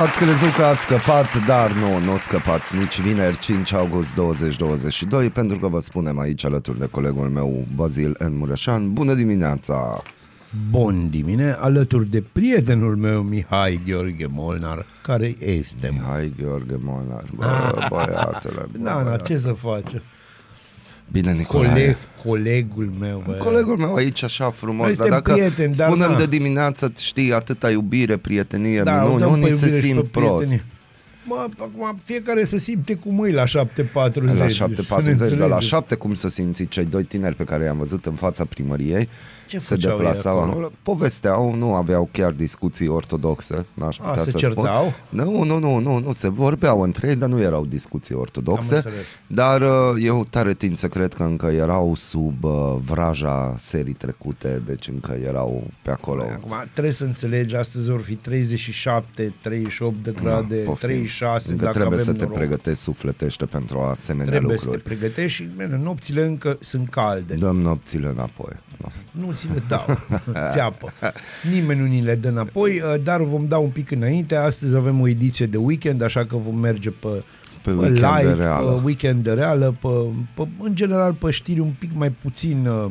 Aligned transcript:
Ați 0.00 0.18
crezut 0.18 0.54
că 0.54 0.62
ați 0.62 0.80
scăpat, 0.80 1.46
dar 1.46 1.72
nu, 1.72 1.98
nu 2.04 2.12
ați 2.12 2.24
scăpați 2.24 2.76
nici 2.76 3.00
vineri 3.00 3.38
5 3.38 3.72
august 3.72 4.14
2022 4.14 5.30
pentru 5.30 5.58
că 5.58 5.68
vă 5.68 5.80
spunem 5.80 6.18
aici 6.18 6.44
alături 6.44 6.78
de 6.78 6.86
colegul 6.86 7.28
meu 7.28 7.66
Bazil 7.74 8.16
N. 8.18 8.36
Mureșan. 8.36 8.92
Bună 8.92 9.14
dimineața! 9.14 10.02
Bun 10.70 11.10
dimine, 11.10 11.56
alături 11.60 12.06
de 12.10 12.24
prietenul 12.32 12.96
meu 12.96 13.22
Mihai 13.22 13.80
Gheorghe 13.86 14.26
Molnar, 14.30 14.86
care 15.02 15.34
este. 15.38 16.00
Hai 16.08 16.32
Gheorghe 16.42 16.78
Molnar, 16.82 17.24
bă, 17.34 17.72
băiatele. 17.88 18.66
bă, 18.72 18.78
Da, 18.84 18.94
na, 18.94 19.02
băiatele. 19.02 19.36
ce 19.36 19.42
să 19.42 19.52
face? 19.52 20.02
Bine, 21.12 21.32
Nicolae. 21.32 21.68
Coleg, 21.70 21.96
colegul 22.24 22.92
meu, 23.00 23.22
bă. 23.26 23.32
Colegul 23.32 23.76
meu 23.76 23.94
aici 23.94 24.22
așa 24.22 24.50
frumos, 24.50 24.86
Noi 24.86 24.96
dar 24.96 25.06
suntem 25.06 25.22
dacă 25.22 25.32
prieteni, 25.32 25.74
dar 25.74 25.88
spunem 25.88 26.10
na. 26.10 26.16
de 26.16 26.26
dimineață, 26.26 26.92
știi, 26.98 27.32
atâta 27.32 27.70
iubire, 27.70 28.16
prietenie, 28.16 28.82
da, 28.82 29.02
nu, 29.02 29.14
o 29.14 29.18
dăm 29.18 29.28
nu 29.28 29.38
pe 29.44 29.50
ni 29.50 29.56
se 29.56 29.64
iubire 29.64 29.80
și 29.80 29.86
simt 29.86 30.02
pe 30.02 30.08
prost. 30.18 30.34
prietenie. 30.36 30.64
Mă, 31.24 31.46
acum 31.58 31.98
fiecare 32.04 32.44
să 32.44 32.58
simte 32.58 32.94
cum 32.94 33.24
e 33.24 33.30
la 33.32 33.44
7.40. 33.44 33.48
La 33.92 34.48
să 34.48 34.66
ne 34.66 34.74
7.40, 34.74 34.76
de 34.76 34.82
la 34.88 34.96
înțelegem. 34.96 35.58
7 35.58 35.94
cum 35.94 36.14
să 36.14 36.28
simți 36.28 36.64
cei 36.64 36.84
doi 36.84 37.04
tineri 37.04 37.34
pe 37.34 37.44
care 37.44 37.64
i-am 37.64 37.78
văzut 37.78 38.06
în 38.06 38.14
fața 38.14 38.44
primăriei 38.44 39.08
Ce 39.50 39.58
se 39.58 39.74
făceau 39.74 39.90
ei 39.90 39.96
deplasau 39.96 40.36
acolo? 40.36 40.50
acolo. 40.50 40.70
Povesteau, 40.82 41.54
nu 41.54 41.74
aveau 41.74 42.08
chiar 42.12 42.32
discuții 42.32 42.88
ortodoxe, 42.88 43.66
n-aș 43.74 43.98
A, 43.98 44.08
putea 44.08 44.22
se 44.24 44.30
să 44.30 44.38
certau? 44.38 44.64
spun. 44.64 45.18
Nu, 45.24 45.44
nu, 45.44 45.58
nu, 45.58 45.78
nu, 45.78 45.98
nu, 45.98 46.12
se 46.12 46.28
vorbeau 46.28 46.80
între 46.80 47.08
ei, 47.08 47.16
dar 47.16 47.28
nu 47.28 47.40
erau 47.40 47.64
discuții 47.66 48.14
ortodoxe. 48.14 48.74
Am 48.74 48.82
înțeles. 48.84 49.06
Dar 49.26 49.60
uh, 49.62 50.02
eu 50.04 50.24
tare 50.30 50.54
tind 50.54 50.76
să 50.76 50.88
cred 50.88 51.14
că 51.14 51.22
încă 51.22 51.46
erau 51.46 51.94
sub 51.94 52.44
uh, 52.44 52.76
vraja 52.84 53.54
serii 53.58 53.92
trecute, 53.92 54.62
deci 54.66 54.88
încă 54.88 55.12
erau 55.24 55.64
pe 55.82 55.90
acolo. 55.90 56.22
Acum 56.22 56.54
trebuie 56.72 56.92
să 56.92 57.04
înțelegi, 57.04 57.54
astăzi 57.56 57.90
vor 57.90 58.00
fi 58.00 58.14
37, 58.14 59.34
38 59.42 60.02
de 60.02 60.14
grade, 60.22 60.56
Da, 60.62 60.64
poftim. 60.68 60.88
36, 60.88 61.50
Încă 61.50 61.64
dacă 61.64 61.76
trebuie 61.78 62.00
avem 62.00 62.12
să 62.12 62.18
te 62.18 62.24
noroc. 62.24 62.38
pregătești 62.38 62.82
sufletește 62.82 63.44
pentru 63.46 63.78
asemenea 63.80 64.30
Trebuie 64.30 64.52
lucruri. 64.52 64.72
să 64.82 64.82
te 64.82 64.94
pregătești 64.94 65.42
și 65.42 65.48
bine, 65.56 65.80
nopțile 65.82 66.24
încă 66.26 66.56
sunt 66.60 66.88
calde. 66.90 67.34
Dăm 67.34 67.56
nopțile 67.60 68.08
înapoi. 68.08 68.52
Da. 68.80 68.88
Nu 69.10 69.32
ți 69.32 69.46
le 69.46 69.62
dau, 69.68 69.84
țeapă. 70.50 70.92
Nimeni 71.52 71.80
nu 71.80 71.86
ni 71.86 72.02
le 72.02 72.14
dă 72.14 72.28
înapoi, 72.28 72.80
uh, 72.94 73.02
dar 73.02 73.22
vom 73.22 73.46
da 73.48 73.58
un 73.58 73.70
pic 73.70 73.90
înainte. 73.90 74.36
Astăzi 74.36 74.76
avem 74.76 75.00
o 75.00 75.08
ediție 75.08 75.46
de 75.46 75.56
weekend, 75.56 76.02
așa 76.02 76.26
că 76.26 76.36
vom 76.36 76.58
merge 76.58 76.90
pe, 76.90 77.22
Pe 77.62 77.70
weekend 77.70 78.22
de 78.22 78.32
reală. 78.32 78.70
pe 78.72 78.80
weekend 78.84 79.22
de 79.24 79.32
reală, 79.32 79.76
pe, 79.80 79.88
pe, 80.34 80.48
în 80.58 80.74
general 80.74 81.12
pe 81.14 81.30
știri 81.30 81.60
un 81.60 81.74
pic 81.78 81.90
mai 81.94 82.10
puțin, 82.10 82.66
uh, 82.66 82.90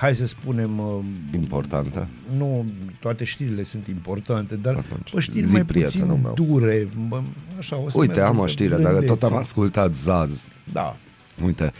hai 0.00 0.14
să 0.14 0.26
spunem, 0.26 0.78
uh, 0.78 0.98
Importantă. 1.34 2.08
nu 2.36 2.64
toate 3.00 3.24
știrile 3.24 3.62
sunt 3.62 3.86
importante, 3.86 4.54
dar 4.54 4.74
Atunci, 4.74 5.10
pe 5.14 5.20
știri 5.20 5.46
zi, 5.46 5.52
mai 5.52 5.64
prietenul 5.64 6.06
puțin 6.16 6.22
meu. 6.22 6.46
dure. 6.58 6.88
Bă, 7.08 7.20
Așa, 7.58 7.76
o 7.76 7.88
să 7.90 7.98
Uite, 7.98 8.12
mergem 8.12 8.32
am 8.34 8.38
o 8.38 8.42
pe 8.42 8.48
știre, 8.48 8.76
dacă 8.76 8.94
tot 8.94 9.00
blândețe. 9.04 9.26
am 9.26 9.36
ascultat 9.36 9.94
Zaz. 9.94 10.44
Da. 10.72 10.96
Uite, 11.44 11.72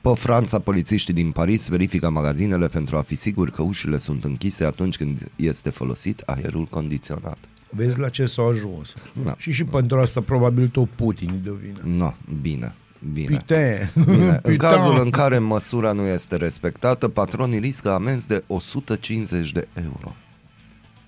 pe 0.00 0.10
Franța, 0.14 0.58
polițiștii 0.58 1.14
din 1.14 1.30
Paris 1.30 1.68
verifică 1.68 2.10
magazinele 2.10 2.66
pentru 2.66 2.96
a 2.96 3.00
fi 3.02 3.14
siguri 3.14 3.52
că 3.52 3.62
ușile 3.62 3.98
sunt 3.98 4.24
închise 4.24 4.64
atunci 4.64 4.96
când 4.96 5.32
este 5.36 5.70
folosit 5.70 6.22
aerul 6.26 6.64
condiționat. 6.64 7.38
Vezi 7.70 7.98
la 7.98 8.08
ce 8.08 8.24
s-au 8.24 8.48
ajuns. 8.48 8.94
Da. 9.24 9.34
Și 9.38 9.52
și 9.52 9.64
pentru 9.64 10.00
asta 10.00 10.20
probabil 10.20 10.68
tot 10.68 10.88
Putin 10.88 11.30
îi 11.32 11.40
dă 11.44 11.52
vină. 11.62 11.96
No, 11.96 12.12
bine, 12.40 12.74
bine. 13.12 13.36
Putain. 13.36 13.90
Bine, 14.04 14.30
în 14.42 14.54
Putain. 14.54 14.56
cazul 14.56 15.00
în 15.04 15.10
care 15.10 15.38
măsura 15.38 15.92
nu 15.92 16.02
este 16.02 16.36
respectată, 16.36 17.08
patronii 17.08 17.58
riscă 17.58 17.90
amenzi 17.90 18.26
de 18.26 18.44
150 18.46 19.52
de 19.52 19.68
euro. 19.84 20.14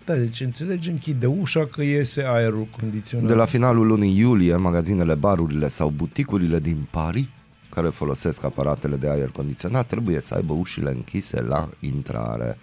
Da, 0.05 0.15
deci 0.15 0.41
înțelegi, 0.41 0.91
închide 0.91 1.27
ușa 1.27 1.67
că 1.67 1.83
iese 1.83 2.23
aerul 2.27 2.69
condiționat. 2.81 3.27
De 3.27 3.35
la 3.35 3.45
finalul 3.45 3.87
lunii 3.87 4.19
iulie, 4.19 4.57
magazinele, 4.57 5.15
barurile 5.15 5.69
sau 5.69 5.93
buticurile 5.97 6.59
din 6.59 6.87
Paris 6.91 7.27
care 7.71 7.89
folosesc 7.89 8.45
aparatele 8.45 8.97
de 8.97 9.09
aer 9.09 9.29
condiționat 9.29 9.87
trebuie 9.87 10.21
să 10.21 10.35
aibă 10.35 10.53
ușile 10.53 10.91
închise 10.91 11.41
la 11.41 11.69
intrare. 11.81 12.59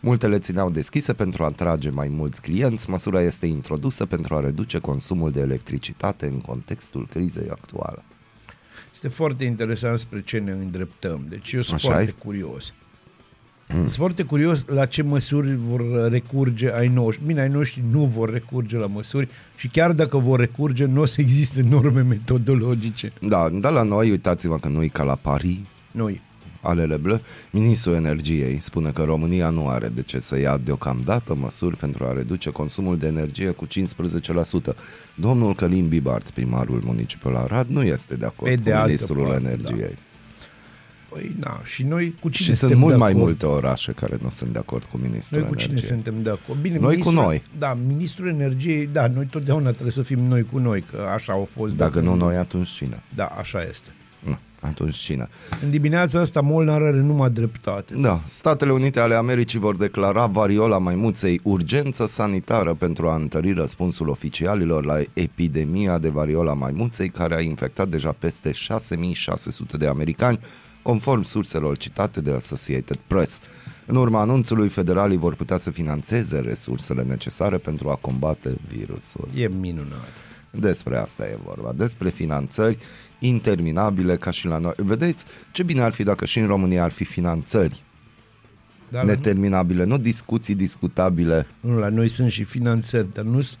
Multe 0.00 0.26
le 0.28 0.38
țineau 0.38 0.70
deschise 0.70 1.12
pentru 1.12 1.42
a 1.42 1.46
atrage 1.46 1.90
mai 1.90 2.08
mulți 2.08 2.42
clienți. 2.42 2.90
Măsura 2.90 3.20
este 3.20 3.46
introdusă 3.46 4.06
pentru 4.06 4.34
a 4.34 4.40
reduce 4.40 4.78
consumul 4.78 5.30
de 5.30 5.40
electricitate 5.40 6.26
în 6.26 6.40
contextul 6.40 7.06
crizei 7.06 7.48
actuale. 7.48 8.02
Este 8.92 9.08
foarte 9.08 9.44
interesant 9.44 9.98
spre 9.98 10.22
ce 10.22 10.38
ne 10.38 10.50
îndreptăm. 10.50 11.26
Deci 11.28 11.52
eu 11.52 11.62
sunt 11.62 11.76
Așa 11.76 11.88
foarte 11.88 12.14
e? 12.18 12.22
curios. 12.24 12.72
Mm. 13.68 13.78
Sunt 13.78 13.90
foarte 13.90 14.22
curios 14.22 14.64
la 14.66 14.86
ce 14.86 15.02
măsuri 15.02 15.56
vor 15.68 16.10
recurge 16.10 16.70
ai 16.74 16.88
noștri. 16.88 17.26
Bine, 17.26 17.40
ai 17.40 17.48
noștri 17.48 17.82
nu 17.90 18.04
vor 18.04 18.32
recurge 18.32 18.76
la 18.76 18.86
măsuri 18.86 19.28
și 19.56 19.68
chiar 19.68 19.92
dacă 19.92 20.18
vor 20.18 20.38
recurge, 20.38 20.84
nu 20.84 21.00
o 21.00 21.04
să 21.04 21.20
existe 21.20 21.62
norme 21.68 22.00
metodologice. 22.02 23.12
Da, 23.20 23.48
dar 23.52 23.72
la 23.72 23.82
noi, 23.82 24.10
uitați-vă 24.10 24.58
că 24.58 24.68
nu 24.68 24.82
e 24.82 24.86
ca 24.86 25.02
la 25.02 25.14
Paris, 25.14 25.56
Noi. 25.90 26.20
alele 26.60 26.96
blă, 26.96 27.20
ministrul 27.50 27.94
energiei 27.94 28.58
spune 28.58 28.90
că 28.90 29.02
România 29.02 29.50
nu 29.50 29.68
are 29.68 29.88
de 29.88 30.02
ce 30.02 30.18
să 30.18 30.38
ia 30.40 30.58
deocamdată 30.64 31.34
măsuri 31.34 31.76
pentru 31.76 32.04
a 32.04 32.12
reduce 32.12 32.50
consumul 32.50 32.98
de 32.98 33.06
energie 33.06 33.50
cu 33.50 33.66
15%. 33.66 33.68
Domnul 35.14 35.54
Călin 35.54 35.88
Bibarț, 35.88 36.30
primarul 36.30 36.82
municipiul 36.84 37.36
Arad, 37.36 37.68
nu 37.68 37.82
este 37.82 38.14
de 38.14 38.24
acord 38.24 38.50
Pe 38.50 38.56
de 38.56 38.70
cu 38.70 38.76
altă 38.76 38.86
ministrul 38.86 39.26
parte, 39.26 39.46
energiei. 39.46 39.96
Păi, 41.14 41.34
na, 41.40 41.60
și 41.64 41.82
noi 41.82 42.14
cu 42.20 42.28
cine 42.28 42.34
Și 42.36 42.44
sunt 42.44 42.58
suntem 42.58 42.78
mult 42.78 42.92
de 42.92 42.98
mai 42.98 43.08
acord? 43.10 43.24
multe 43.24 43.46
orașe 43.46 43.92
care 43.92 44.18
nu 44.22 44.30
sunt 44.30 44.50
de 44.52 44.58
acord 44.58 44.84
cu 44.84 44.98
ministrul 45.02 45.40
Noi 45.40 45.48
cu 45.48 45.54
cine 45.54 45.70
energiei. 45.72 45.94
suntem 45.94 46.22
de 46.22 46.30
acord? 46.30 46.60
Bine, 46.60 46.74
Noi 46.74 46.82
cu 46.84 46.88
ministrul- 46.90 47.14
noi. 47.24 47.42
Da, 47.58 47.76
ministrul 47.86 48.28
energiei, 48.28 48.86
da, 48.86 49.06
noi 49.08 49.26
totdeauna 49.30 49.70
trebuie 49.70 49.92
să 49.92 50.02
fim 50.02 50.18
noi 50.20 50.42
cu 50.52 50.58
noi, 50.58 50.84
că 50.90 51.06
așa 51.14 51.32
au 51.32 51.48
fost. 51.52 51.74
Dacă 51.76 52.00
nu 52.00 52.14
noi, 52.14 52.36
atunci 52.36 52.68
cine? 52.68 53.02
Da, 53.14 53.24
așa 53.24 53.62
este. 53.70 53.88
Nu, 54.18 54.38
atunci 54.60 54.94
cine? 54.96 55.28
În 55.62 55.70
dimineața 55.70 56.20
asta 56.20 56.40
Molnar 56.40 56.82
are 56.82 57.00
numai 57.00 57.30
dreptate. 57.30 57.94
Da, 57.96 58.20
Statele 58.28 58.72
Unite 58.72 59.00
ale 59.00 59.14
Americii 59.14 59.58
vor 59.58 59.76
declara 59.76 60.26
variola 60.26 60.78
maimuței 60.78 61.40
urgență 61.42 62.06
sanitară 62.06 62.74
pentru 62.74 63.08
a 63.08 63.14
întări 63.14 63.52
răspunsul 63.52 64.08
oficialilor 64.08 64.84
la 64.84 64.98
epidemia 65.12 65.98
de 65.98 66.08
variola 66.08 66.52
maimuței 66.54 67.08
care 67.08 67.34
a 67.34 67.40
infectat 67.40 67.88
deja 67.88 68.14
peste 68.18 68.52
6600 68.52 69.76
de 69.76 69.86
americani, 69.86 70.38
conform 70.84 71.22
surselor 71.22 71.76
citate 71.76 72.20
de 72.20 72.30
Associated 72.32 72.98
Press. 73.06 73.40
În 73.86 73.96
urma 73.96 74.20
anunțului, 74.20 74.68
federalii 74.68 75.16
vor 75.16 75.34
putea 75.34 75.56
să 75.56 75.70
financeze 75.70 76.38
resursele 76.40 77.02
necesare 77.02 77.56
pentru 77.56 77.88
a 77.90 77.94
combate 77.94 78.56
virusul. 78.68 79.28
E 79.34 79.48
minunat. 79.48 80.08
Despre 80.50 80.96
asta 80.96 81.24
e 81.26 81.38
vorba, 81.44 81.72
despre 81.76 82.10
finanțări 82.10 82.78
interminabile 83.18 84.16
ca 84.16 84.30
și 84.30 84.46
la 84.46 84.58
noi. 84.58 84.72
Vedeți 84.76 85.24
ce 85.52 85.62
bine 85.62 85.82
ar 85.82 85.92
fi 85.92 86.02
dacă 86.02 86.24
și 86.24 86.38
în 86.38 86.46
România 86.46 86.82
ar 86.82 86.90
fi 86.90 87.04
finanțări 87.04 87.82
Da, 88.88 88.98
la, 88.98 89.04
neterminabile, 89.04 89.84
nu 89.84 89.98
discuții 89.98 90.54
discutabile. 90.54 91.46
nu, 91.60 91.78
la 91.78 91.88
noi 91.88 92.08
sunt 92.08 92.30
și 92.30 92.44
finanțări, 92.44 93.06
dar 93.12 93.24
nu 93.24 93.40
sunt 93.40 93.58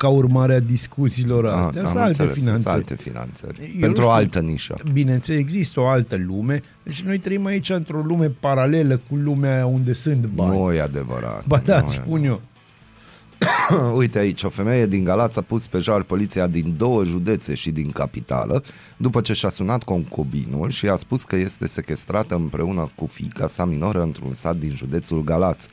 ca 0.00 0.08
urmare 0.08 0.54
a 0.54 0.60
discuțiilor 0.60 1.46
astea, 1.46 1.80
Ah, 1.82 1.86
sunt 1.86 1.96
am 1.98 2.02
alte 2.02 2.22
înțeles, 2.22 2.32
sunt 2.32 2.44
finanțări. 2.44 2.74
alte 2.74 2.94
finanțări. 2.94 3.58
Eu 3.60 3.68
nu 3.74 3.80
Pentru 3.80 4.00
o 4.02 4.04
știu. 4.04 4.14
altă 4.14 4.40
nișă. 4.40 4.76
Bineînțeles, 4.92 5.40
există 5.40 5.80
o 5.80 5.86
altă 5.86 6.16
lume, 6.26 6.60
deci 6.82 7.02
noi 7.02 7.18
trăim 7.18 7.44
aici 7.46 7.70
într-o 7.70 8.00
lume 8.00 8.26
paralelă 8.40 9.00
cu 9.08 9.14
lumea 9.16 9.54
aia 9.54 9.66
unde 9.66 9.92
sunt 9.92 10.26
bani. 10.26 10.56
Nu 10.58 10.72
e 10.72 10.80
adevărat. 10.80 11.46
Ba 11.46 11.58
da, 11.64 11.80
nu 11.80 11.86
e 11.92 11.94
spun 11.94 12.24
eu. 12.24 12.40
Uite 13.96 14.18
aici, 14.18 14.42
o 14.42 14.48
femeie 14.48 14.86
din 14.86 15.04
Galați 15.04 15.38
a 15.38 15.42
pus 15.42 15.66
pe 15.66 15.78
jar 15.78 16.02
poliția 16.02 16.46
din 16.46 16.74
două 16.76 17.04
județe 17.04 17.54
și 17.54 17.70
din 17.70 17.90
capitală 17.90 18.62
după 18.96 19.20
ce 19.20 19.32
și-a 19.32 19.48
sunat 19.48 19.82
concubinul 19.82 20.70
și 20.70 20.86
a 20.88 20.94
spus 20.94 21.22
că 21.24 21.36
este 21.36 21.66
sequestrată 21.66 22.34
împreună 22.34 22.90
cu 22.94 23.06
fiica 23.06 23.46
sa 23.46 23.64
minoră 23.64 24.02
într-un 24.02 24.34
sat 24.34 24.56
din 24.56 24.74
județul 24.74 25.24
Galați. 25.24 25.68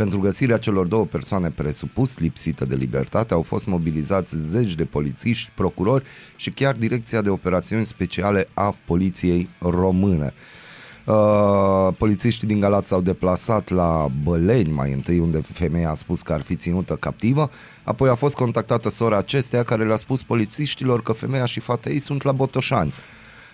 Pentru 0.00 0.20
găsirea 0.20 0.56
celor 0.56 0.86
două 0.86 1.04
persoane 1.04 1.50
presupus 1.50 2.18
lipsite 2.18 2.64
de 2.64 2.74
libertate 2.74 3.34
au 3.34 3.42
fost 3.42 3.66
mobilizați 3.66 4.36
zeci 4.36 4.74
de 4.74 4.84
polițiști, 4.84 5.50
procurori 5.54 6.04
și 6.36 6.50
chiar 6.50 6.74
Direcția 6.74 7.20
de 7.20 7.28
Operațiuni 7.30 7.86
Speciale 7.86 8.46
a 8.54 8.76
Poliției 8.84 9.48
Române. 9.58 10.32
Uh, 11.06 11.88
polițiștii 11.98 12.46
din 12.46 12.60
Galați 12.60 12.88
s-au 12.88 13.00
deplasat 13.00 13.68
la 13.68 14.08
Băleni 14.22 14.72
mai 14.72 14.92
întâi, 14.92 15.18
unde 15.18 15.40
femeia 15.52 15.90
a 15.90 15.94
spus 15.94 16.22
că 16.22 16.32
ar 16.32 16.40
fi 16.40 16.56
ținută 16.56 16.94
captivă. 16.94 17.50
Apoi 17.84 18.08
a 18.08 18.14
fost 18.14 18.34
contactată 18.34 18.88
sora 18.88 19.16
acesteia 19.16 19.62
care 19.62 19.86
le-a 19.86 19.96
spus 19.96 20.22
polițiștilor 20.22 21.02
că 21.02 21.12
femeia 21.12 21.44
și 21.44 21.60
fata 21.60 21.90
ei 21.90 21.98
sunt 21.98 22.22
la 22.22 22.32
Botoșani. 22.32 22.94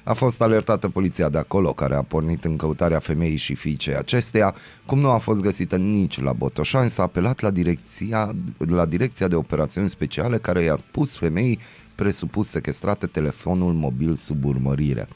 A 0.08 0.12
fost 0.12 0.42
alertată 0.42 0.88
poliția 0.88 1.28
de 1.28 1.38
acolo, 1.38 1.72
care 1.72 1.94
a 1.94 2.02
pornit 2.02 2.44
în 2.44 2.56
căutarea 2.56 2.98
femeii 2.98 3.36
și 3.36 3.54
fiicei 3.54 3.94
acesteia. 3.94 4.54
Cum 4.86 4.98
nu 4.98 5.08
a 5.08 5.16
fost 5.16 5.40
găsită 5.40 5.76
nici 5.76 6.20
la 6.20 6.32
Botoșani, 6.32 6.90
s-a 6.90 7.02
apelat 7.02 7.40
la 7.40 7.50
direcția, 7.50 8.34
la 8.58 8.84
direcția 8.86 9.28
de 9.28 9.34
operațiuni 9.34 9.88
speciale, 9.88 10.38
care 10.38 10.62
i-a 10.62 10.76
spus 10.76 11.16
femeii 11.16 11.58
presupus 11.94 12.48
sequestrate 12.48 13.06
telefonul 13.06 13.72
mobil 13.72 14.14
sub 14.14 14.44
urmărire. 14.44 15.08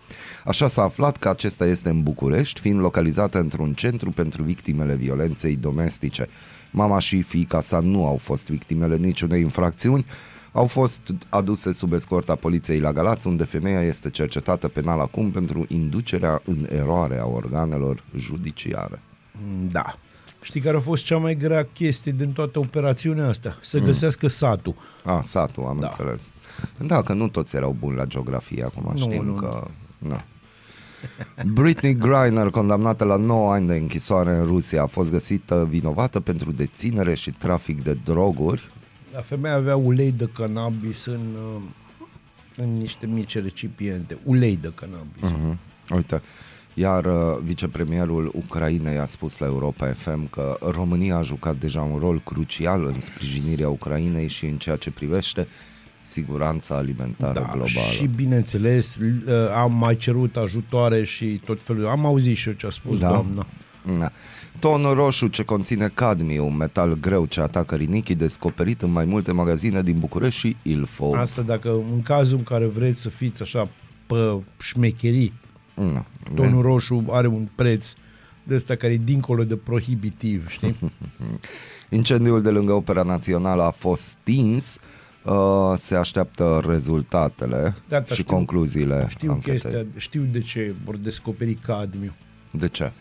Așa 0.44 0.66
s-a 0.66 0.82
aflat 0.82 1.16
că 1.16 1.28
acesta 1.28 1.66
este 1.66 1.88
în 1.88 2.02
București, 2.02 2.60
fiind 2.60 2.80
localizată 2.80 3.38
într-un 3.38 3.72
centru 3.72 4.10
pentru 4.10 4.42
victimele 4.42 4.94
violenței 4.94 5.56
domestice. 5.56 6.28
Mama 6.70 6.98
și 6.98 7.22
fiica 7.22 7.60
sa 7.60 7.80
nu 7.80 8.06
au 8.06 8.16
fost 8.16 8.46
victimele 8.48 8.96
niciunei 8.96 9.40
infracțiuni, 9.40 10.06
au 10.52 10.66
fost 10.66 11.00
aduse 11.28 11.72
sub 11.72 11.92
escorta 11.92 12.34
poliției 12.34 12.80
la 12.80 12.92
Galați, 12.92 13.26
unde 13.26 13.44
femeia 13.44 13.80
este 13.82 14.10
cercetată 14.10 14.68
penal 14.68 15.00
acum 15.00 15.30
pentru 15.30 15.64
inducerea 15.68 16.42
în 16.44 16.66
eroare 16.70 17.18
a 17.18 17.26
organelor 17.26 18.04
judiciare. 18.16 19.02
Da. 19.70 19.98
Știi 20.42 20.60
care 20.60 20.76
a 20.76 20.80
fost 20.80 21.04
cea 21.04 21.16
mai 21.16 21.36
grea 21.36 21.66
chestie 21.72 22.12
din 22.12 22.32
toată 22.32 22.58
operațiunea 22.58 23.28
asta? 23.28 23.58
Să 23.60 23.78
găsească 23.78 24.28
satul. 24.28 24.74
A, 25.04 25.20
satul, 25.22 25.64
am 25.64 25.78
Da. 25.80 25.86
înțeles. 25.86 26.32
Da, 26.78 27.02
că 27.02 27.12
nu 27.12 27.28
toți 27.28 27.56
erau 27.56 27.76
buni 27.78 27.96
la 27.96 28.04
geografie, 28.04 28.64
acum 28.64 28.90
Nu, 28.92 28.98
știm 28.98 29.24
nu, 29.24 29.34
că... 29.34 29.66
Na. 29.98 30.24
Britney 31.52 31.94
Griner, 31.94 32.50
condamnată 32.50 33.04
la 33.04 33.16
9 33.16 33.52
ani 33.52 33.66
de 33.66 33.74
închisoare 33.74 34.34
în 34.36 34.46
Rusia, 34.46 34.82
a 34.82 34.86
fost 34.86 35.10
găsită 35.10 35.66
vinovată 35.70 36.20
pentru 36.20 36.52
deținere 36.52 37.14
și 37.14 37.30
trafic 37.30 37.82
de 37.82 37.98
droguri. 38.04 38.70
La 39.14 39.20
femeia 39.20 39.54
avea 39.54 39.76
ulei 39.76 40.12
de 40.12 40.28
cannabis 40.34 41.04
în, 41.04 41.20
uh, 41.56 41.62
în 42.56 42.72
niște 42.76 43.06
mici 43.06 43.38
recipiente. 43.38 44.18
Ulei 44.24 44.56
de 44.56 44.72
cannabis. 44.74 45.22
Mhm. 45.22 45.58
Uite, 45.94 46.22
iar 46.74 47.04
uh, 47.04 47.38
vicepremierul 47.42 48.32
Ucrainei 48.34 48.98
a 48.98 49.04
spus 49.04 49.38
la 49.38 49.46
Europa 49.46 49.86
FM 49.86 50.28
că 50.30 50.56
România 50.60 51.16
a 51.16 51.22
jucat 51.22 51.56
deja 51.56 51.82
un 51.82 51.98
rol 51.98 52.20
crucial 52.24 52.84
în 52.86 53.00
sprijinirea 53.00 53.68
Ucrainei 53.68 54.28
și 54.28 54.46
în 54.46 54.56
ceea 54.56 54.76
ce 54.76 54.90
privește 54.90 55.48
siguranța 56.02 56.76
alimentară 56.76 57.40
globală. 57.52 57.70
Da, 57.74 57.80
și 57.80 58.06
bineînțeles 58.06 58.96
l- 58.96 59.02
uh, 59.26 59.34
am 59.54 59.72
mai 59.74 59.96
cerut 59.96 60.36
ajutoare 60.36 61.04
și 61.04 61.40
tot 61.44 61.62
felul. 61.62 61.86
Am 61.88 62.06
auzit 62.06 62.36
și 62.36 62.48
eu 62.48 62.54
ce 62.54 62.66
a 62.66 62.70
spus 62.70 62.98
Da. 62.98 63.08
doamna. 63.08 63.46
Da. 63.98 64.10
Ton 64.58 64.82
roșu 64.82 65.26
ce 65.26 65.42
conține 65.44 65.88
cadmiu, 65.94 66.46
un 66.46 66.56
metal 66.56 66.94
greu 67.00 67.26
ce 67.26 67.40
atacă 67.40 67.74
rinichii, 67.74 68.14
descoperit 68.14 68.82
în 68.82 68.90
mai 68.90 69.04
multe 69.04 69.32
magazine 69.32 69.82
din 69.82 69.98
București 69.98 70.38
și 70.40 70.56
Ilfov. 70.62 71.12
Asta 71.14 71.42
dacă 71.42 71.68
în 71.92 72.02
cazul 72.02 72.36
în 72.38 72.42
care 72.44 72.66
vreți 72.66 73.00
să 73.00 73.08
fiți 73.08 73.42
așa 73.42 73.68
pe 74.06 74.36
șmecherii, 74.60 75.32
Da. 75.74 76.04
tonul 76.34 76.62
roșu 76.62 77.04
are 77.10 77.26
un 77.26 77.48
preț 77.54 77.92
de 78.42 78.54
ăsta 78.54 78.74
care 78.76 78.92
e 78.92 78.96
dincolo 79.04 79.44
de 79.44 79.56
prohibitiv, 79.56 80.48
știi? 80.48 80.76
Incendiul 81.90 82.42
de 82.42 82.50
lângă 82.50 82.72
Opera 82.72 83.02
Națională 83.02 83.62
a 83.62 83.70
fost 83.70 84.02
stins, 84.02 84.78
uh, 85.24 85.72
se 85.76 85.94
așteaptă 85.94 86.62
rezultatele 86.66 87.74
Gata, 87.88 88.14
și 88.14 88.20
știu- 88.20 88.34
concluziile 88.34 89.06
Știu 89.08 89.30
anchetei. 89.30 89.60
chestia, 89.60 89.84
știu 89.96 90.22
de 90.32 90.40
ce 90.40 90.74
vor 90.84 90.96
descoperi 90.96 91.54
cadmiu. 91.54 92.12
De 92.50 92.68
ce? 92.68 92.92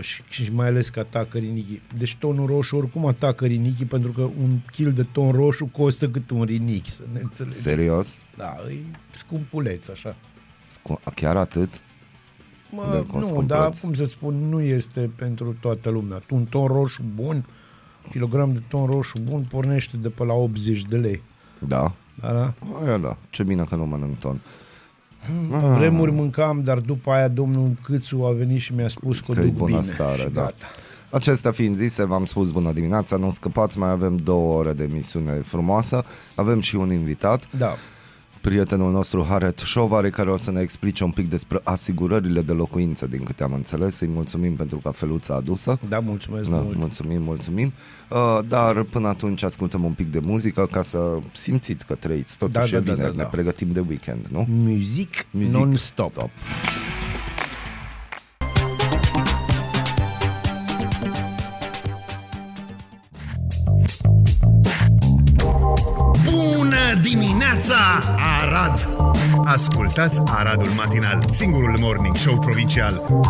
Și, 0.00 0.22
și 0.28 0.52
mai 0.52 0.66
ales 0.66 0.88
că 0.88 1.00
atacă 1.00 1.38
rinichii. 1.38 1.82
Deci 1.98 2.16
tonul 2.16 2.46
roșu 2.46 2.76
oricum 2.76 3.06
atacă 3.06 3.44
rinichii 3.46 3.84
pentru 3.84 4.10
că 4.10 4.20
un 4.20 4.58
kil 4.72 4.92
de 4.92 5.02
ton 5.02 5.30
roșu 5.32 5.66
costă 5.66 6.08
cât 6.08 6.30
un 6.30 6.42
rinichi, 6.42 6.90
să 6.90 7.02
ne 7.12 7.20
înțelegem. 7.22 7.60
Serios? 7.60 8.18
Da, 8.36 8.56
e 8.70 8.74
scumpuleț 9.10 9.88
așa. 9.88 10.16
Scu- 10.66 11.00
chiar 11.14 11.36
atât? 11.36 11.70
De 11.70 11.78
Mă, 12.70 13.04
cum 13.08 13.20
nu, 13.20 13.26
scumpuleț? 13.26 13.48
dar 13.48 13.70
cum 13.80 13.94
să 13.94 14.04
spun, 14.04 14.34
nu 14.48 14.60
este 14.60 15.10
pentru 15.16 15.56
toată 15.60 15.90
lumea. 15.90 16.18
Tu 16.26 16.34
un 16.34 16.44
ton 16.44 16.66
roșu 16.66 17.02
bun, 17.14 17.44
kilogram 18.10 18.52
de 18.52 18.62
ton 18.68 18.86
roșu 18.86 19.18
bun, 19.22 19.46
pornește 19.48 19.96
de 19.96 20.08
pe 20.08 20.24
la 20.24 20.32
80 20.32 20.82
de 20.82 20.96
lei. 20.96 21.22
Da. 21.58 21.92
Da, 22.20 22.32
da? 22.32 22.54
Aia 22.84 22.98
da, 22.98 23.16
ce 23.30 23.42
bine 23.42 23.64
că 23.64 23.76
nu 23.76 23.86
mănânc 23.86 24.18
ton. 24.18 24.40
Ah. 25.52 25.60
Vremuri 25.76 26.10
mâncam, 26.12 26.62
dar 26.64 26.78
după 26.78 27.10
aia 27.10 27.28
domnul 27.28 27.70
Câțu 27.82 28.22
a 28.24 28.30
venit 28.32 28.60
și 28.60 28.74
mi-a 28.74 28.88
spus 28.88 29.20
că 29.20 29.26
o 29.30 29.32
Că-i 29.34 29.44
duc 29.44 29.52
bună 29.54 29.78
bine. 29.78 29.92
stare, 29.92 30.16
și 30.22 30.28
da. 30.32 30.40
gata. 30.40 30.54
Acestea 31.10 31.50
fiind 31.50 31.76
zise, 31.76 32.04
v-am 32.06 32.24
spus 32.24 32.50
bună 32.50 32.72
dimineața, 32.72 33.16
nu 33.16 33.30
scăpați, 33.30 33.78
mai 33.78 33.90
avem 33.90 34.16
două 34.16 34.58
ore 34.58 34.72
de 34.72 34.82
emisiune 34.84 35.32
frumoasă, 35.32 36.04
avem 36.34 36.60
și 36.60 36.76
un 36.76 36.92
invitat, 36.92 37.48
Da. 37.58 37.74
Prietenul 38.48 38.92
nostru 38.92 39.24
Haret 39.28 39.58
Șovari, 39.58 40.10
care 40.10 40.30
o 40.30 40.36
să 40.36 40.50
ne 40.50 40.60
explice 40.60 41.04
un 41.04 41.10
pic 41.10 41.28
despre 41.28 41.60
asigurările 41.62 42.42
de 42.42 42.52
locuință, 42.52 43.06
din 43.06 43.22
câte 43.22 43.42
am 43.42 43.52
înțeles, 43.52 44.00
îi 44.00 44.08
mulțumim 44.08 44.54
pentru 44.56 44.78
cafeluța 44.78 45.34
adusă. 45.34 45.78
Da, 45.88 45.98
mulțumesc 45.98 46.48
Da, 46.48 46.56
mult. 46.56 46.76
mulțumim, 46.76 47.22
mulțumim. 47.22 47.72
Uh, 48.10 48.38
dar 48.48 48.82
până 48.82 49.08
atunci 49.08 49.42
ascultăm 49.42 49.84
un 49.84 49.92
pic 49.92 50.10
de 50.10 50.18
muzică 50.22 50.66
ca 50.70 50.82
să 50.82 51.18
simțiți 51.32 51.86
că 51.86 51.94
trăiți. 51.94 52.38
Totuși 52.38 52.70
Da, 52.70 52.76
e 52.76 52.80
da, 52.80 52.86
da, 52.86 52.92
bine, 52.92 53.04
da, 53.04 53.10
ne 53.10 53.22
da. 53.22 53.24
pregătim 53.24 53.68
de 53.72 53.80
weekend, 53.88 54.26
nu? 54.32 54.46
Muzic, 54.48 55.26
Muzic 55.30 55.52
non-stop. 55.52 56.12
Top. 56.12 56.30
Dimineața, 67.10 67.74
Arad! 68.40 68.88
Ascultați 69.44 70.20
Aradul 70.24 70.68
Matinal, 70.76 71.26
singurul 71.30 71.76
morning 71.80 72.16
show 72.16 72.38
provincial. 72.38 73.24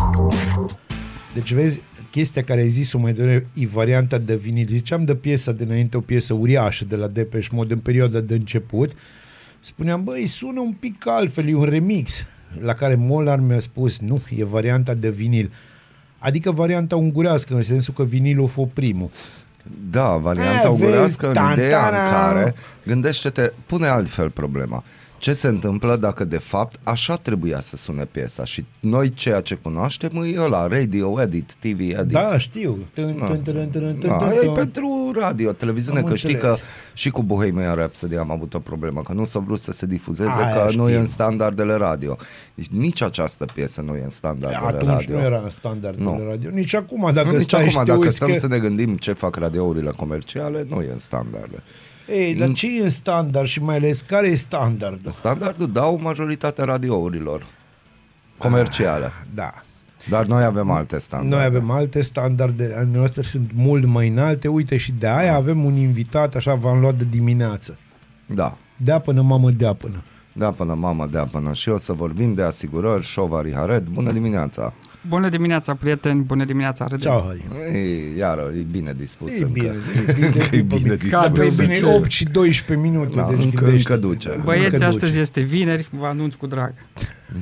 Deci 1.35 1.53
vezi, 1.53 1.81
chestia 2.11 2.45
care 2.45 2.61
ai 2.61 2.69
zis-o 2.69 2.99
mai 2.99 3.13
devreme 3.13 3.47
e 3.55 3.67
varianta 3.67 4.19
de 4.19 4.37
vinil. 4.37 4.67
Ziceam 4.71 5.05
de 5.05 5.15
piesa 5.15 5.53
de 5.53 5.63
înainte, 5.63 5.97
o 5.97 6.01
piesă 6.01 6.35
uriașă 6.35 6.85
de 6.85 6.97
la 6.97 7.07
Depeche 7.07 7.49
Mode 7.53 7.73
în 7.73 7.79
perioada 7.79 8.21
de 8.21 8.35
început. 8.35 8.93
Spuneam, 9.61 10.05
băi, 10.05 10.27
sună 10.27 10.61
un 10.61 10.73
pic 10.73 11.07
altfel, 11.07 11.49
e 11.49 11.55
un 11.55 11.65
remix. 11.65 12.25
La 12.61 12.75
care 12.75 12.95
Molar 12.95 13.39
mi-a 13.39 13.59
spus, 13.59 13.99
nu, 13.99 14.23
e 14.37 14.45
varianta 14.45 14.95
de 14.95 15.11
vinil. 15.11 15.53
Adică 16.19 16.51
varianta 16.51 16.97
ungurească, 16.97 17.55
în 17.55 17.63
sensul 17.63 17.95
că 17.95 18.05
vinilul 18.05 18.45
a 18.45 18.49
fost 18.49 18.71
primul. 18.71 19.11
Da, 19.91 20.17
varianta 20.17 20.67
A, 20.67 20.71
ungurească 20.71 21.27
vezi, 21.27 21.39
în 21.39 21.53
ideea 21.53 21.85
în 21.85 21.91
tantana. 21.95 22.33
care, 22.33 22.55
gândește-te, 22.87 23.53
pune 23.67 23.87
altfel 23.87 24.31
problema. 24.31 24.85
Ce 25.19 25.33
se 25.33 25.47
întâmplă 25.49 25.97
dacă 25.97 26.25
de 26.25 26.39
fapt 26.39 26.81
așa 26.83 27.17
trebuia 27.17 27.61
să 27.61 27.77
sune 27.77 28.05
piesa 28.05 28.45
și 28.45 28.65
noi 28.81 29.11
ceea 29.13 29.41
ce 29.41 29.55
cunoaștem 29.55 30.11
e 30.23 30.41
ăla, 30.41 30.67
radio 30.67 31.21
edit, 31.23 31.55
TV 31.59 31.79
edit. 31.81 32.07
Da, 32.13 32.39
știu. 32.39 32.79
Tân, 32.95 33.15
tân, 33.15 33.43
tân, 33.43 33.55
tân, 33.55 33.71
tân, 33.71 33.99
Da, 34.09 34.17
tân, 34.17 34.31
e 34.31 34.35
tân. 34.45 34.53
pentru 34.55 35.13
radio, 35.19 35.53
televiziune, 35.53 35.99
Am 35.99 36.05
că 36.05 36.15
știi 36.17 36.35
că 36.37 36.47
înțeles. 36.47 36.69
și 36.95 37.11
cu 37.11 37.23
Bohemian 37.23 37.75
Rhapsody 37.75 38.17
am 38.17 38.31
avut 38.31 38.55
o 38.55 38.59
problemă, 38.59 39.03
că 39.03 39.13
nu 39.13 39.25
s-a 39.25 39.39
vrut 39.39 39.61
să 39.61 39.73
se 39.73 39.87
difuzeze, 39.87 40.31
Aia 40.31 40.53
că 40.67 40.73
nu 40.77 40.85
e 40.87 40.89
știu. 40.89 41.01
în 41.01 41.07
standardele 41.07 41.75
radio. 41.75 42.17
Deci 42.55 42.67
nici 42.67 43.03
această 43.03 43.45
piesă 43.55 43.81
nu 43.81 43.95
e 43.97 44.03
în 44.03 44.11
standardele 44.11 44.67
Atunci 44.67 44.89
radio. 44.91 45.17
nu 45.17 45.23
era 45.25 45.41
în 45.45 45.51
standardele 45.51 46.05
Nu. 46.05 46.27
radio. 46.29 46.51
Nici 46.51 46.75
acum, 46.75 47.11
dacă 47.13 47.31
Nici 47.31 47.43
stai 47.43 47.61
acum, 47.61 47.71
și 47.73 47.79
te 47.79 47.85
dacă 47.85 47.99
uiți 47.99 48.17
stăm 48.17 48.29
că... 48.29 48.35
să 48.39 48.47
ne 48.47 48.59
gândim 48.59 48.97
ce 48.97 49.13
fac 49.13 49.37
radiourile 49.37 49.91
comerciale, 49.97 50.67
nu 50.69 50.81
e 50.83 50.91
în 50.93 50.99
standarde. 50.99 51.63
Ei, 52.09 52.35
dar 52.35 52.53
ce 52.53 52.79
e 52.79 52.83
în 52.83 52.91
standard 52.91 53.47
și 53.47 53.63
mai 53.63 53.77
ales 53.77 54.01
care 54.01 54.27
e 54.27 54.35
standardul? 54.35 55.11
Standardul 55.11 55.73
dau 55.73 56.01
majoritatea 56.03 56.65
radiourilor 56.65 57.47
comerciale. 58.39 59.13
Da. 59.35 59.53
Dar 60.09 60.27
noi 60.27 60.45
avem 60.45 60.71
alte 60.71 60.99
standarde. 60.99 61.37
Noi 61.37 61.45
avem 61.45 61.71
alte 61.71 62.01
standarde, 62.01 62.73
ale 62.77 62.89
noastre 62.93 63.23
sunt 63.23 63.51
mult 63.55 63.85
mai 63.85 64.09
înalte. 64.09 64.49
Uite, 64.49 64.77
și 64.77 64.93
de 64.93 65.07
aia 65.09 65.35
avem 65.35 65.65
un 65.65 65.77
invitat, 65.77 66.35
așa 66.35 66.55
v-am 66.55 66.81
luat 66.81 66.95
de 66.95 67.07
dimineață. 67.11 67.79
Da. 68.27 68.57
Dea 68.77 68.99
până, 68.99 69.23
mamă, 69.23 69.51
dea 69.51 69.73
până. 69.73 70.03
Da 70.33 70.51
până 70.51 70.75
mamă, 70.75 71.07
da 71.07 71.25
până 71.25 71.53
și 71.53 71.69
o 71.69 71.79
să 71.79 71.93
vorbim 71.93 72.35
de 72.35 72.43
asigurări, 72.43 73.05
Șovari 73.05 73.55
Haret. 73.55 73.89
Bună 73.89 74.13
dimineața! 74.13 74.73
Bună 75.09 75.29
dimineața, 75.29 75.75
prieteni! 75.75 76.21
Bună 76.23 76.45
dimineața, 76.45 76.85
Arădel! 76.85 77.05
Ceau, 77.11 77.23
Hari. 77.27 77.45
Ei, 77.77 78.03
iară, 78.19 78.53
e 78.59 78.63
bine 78.71 78.95
dispus 78.99 79.31
E 79.31 79.37
încă. 79.37 79.49
bine, 79.53 79.75
e 80.09 80.13
bine, 80.13 80.49
e 80.59 80.63
bine 80.63 80.95
dispus. 80.95 81.21
Ca 81.21 81.29
de 81.29 81.39
Păi 81.39 81.47
obicei. 81.49 81.81
bine, 81.81 81.93
8 81.95 82.11
și 82.11 82.25
12 82.25 82.89
minute. 82.89 83.15
Da, 83.17 83.27
deci 83.31 83.45
încă- 83.45 83.65
gândește-te. 83.65 83.93
încă 83.95 84.07
duce. 84.07 84.29
Încă 84.29 84.43
Băieți, 84.45 84.71
duce. 84.71 84.85
astăzi 84.85 85.21
este 85.21 85.41
vineri, 85.41 85.89
vă 85.91 86.07
anunț 86.07 86.35
cu 86.35 86.47
drag. 86.47 86.73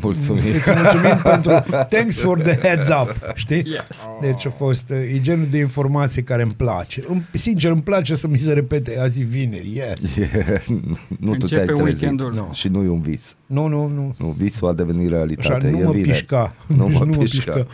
Mulțumim. 0.01 0.43
Îți 0.55 0.71
mulțumim 0.77 1.21
pentru 1.31 1.51
thanks 1.89 2.21
for 2.21 2.41
the 2.41 2.59
heads 2.59 2.89
up, 2.89 3.15
știi? 3.35 3.57
Yes. 3.67 4.09
Deci 4.21 4.47
a 4.47 4.51
fost, 4.51 4.91
e 4.91 5.19
genul 5.21 5.47
de 5.51 5.59
informație 5.59 6.23
care 6.23 6.43
îmi 6.43 6.53
place. 6.57 7.05
Îmi, 7.09 7.27
sincer, 7.33 7.71
îmi 7.71 7.83
place 7.83 8.15
să 8.15 8.29
mi 8.29 8.39
se 8.39 8.53
repete 8.53 8.99
azi 8.99 9.21
e 9.21 9.25
vineri, 9.25 9.73
yes. 9.77 10.17
E, 10.17 10.63
nu 11.21 11.31
tu 11.31 11.37
Începe 11.41 11.65
te-ai 11.65 11.77
trezit. 11.79 12.01
weekendul. 12.01 12.33
Nu. 12.35 12.51
Și 12.53 12.69
nu 12.69 12.83
e 12.83 12.89
un 12.89 13.01
vis. 13.01 13.35
Nu, 13.47 13.67
nu, 13.67 13.87
nu. 13.89 14.15
Nu, 14.19 14.29
visul 14.29 14.69
a 14.69 14.73
devenit 14.73 15.07
Așa, 15.07 15.17
realitate. 15.17 15.71
nu 15.71 15.79
e 15.79 15.85
mă 15.85 15.91
vineri. 15.93 16.11
pișca. 16.11 16.55
Nu 16.67 16.87
Deci 16.87 16.99
mă 16.99 17.05
nu 17.11 17.11
mă 17.11 17.17
pișca. 17.23 17.53
pișca. 17.53 17.67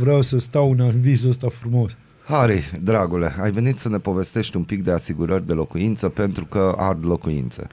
Vreau 0.00 0.22
să 0.22 0.38
stau 0.38 0.70
în 0.78 1.00
visul 1.00 1.28
ăsta 1.30 1.48
frumos. 1.48 1.90
Harry, 2.24 2.70
dragule, 2.82 3.34
ai 3.40 3.50
venit 3.50 3.78
să 3.78 3.88
ne 3.88 3.98
povestești 3.98 4.56
un 4.56 4.62
pic 4.62 4.82
de 4.82 4.90
asigurări 4.90 5.46
de 5.46 5.52
locuință 5.52 6.08
pentru 6.08 6.44
că 6.44 6.74
ard 6.78 7.04
locuințe. 7.06 7.66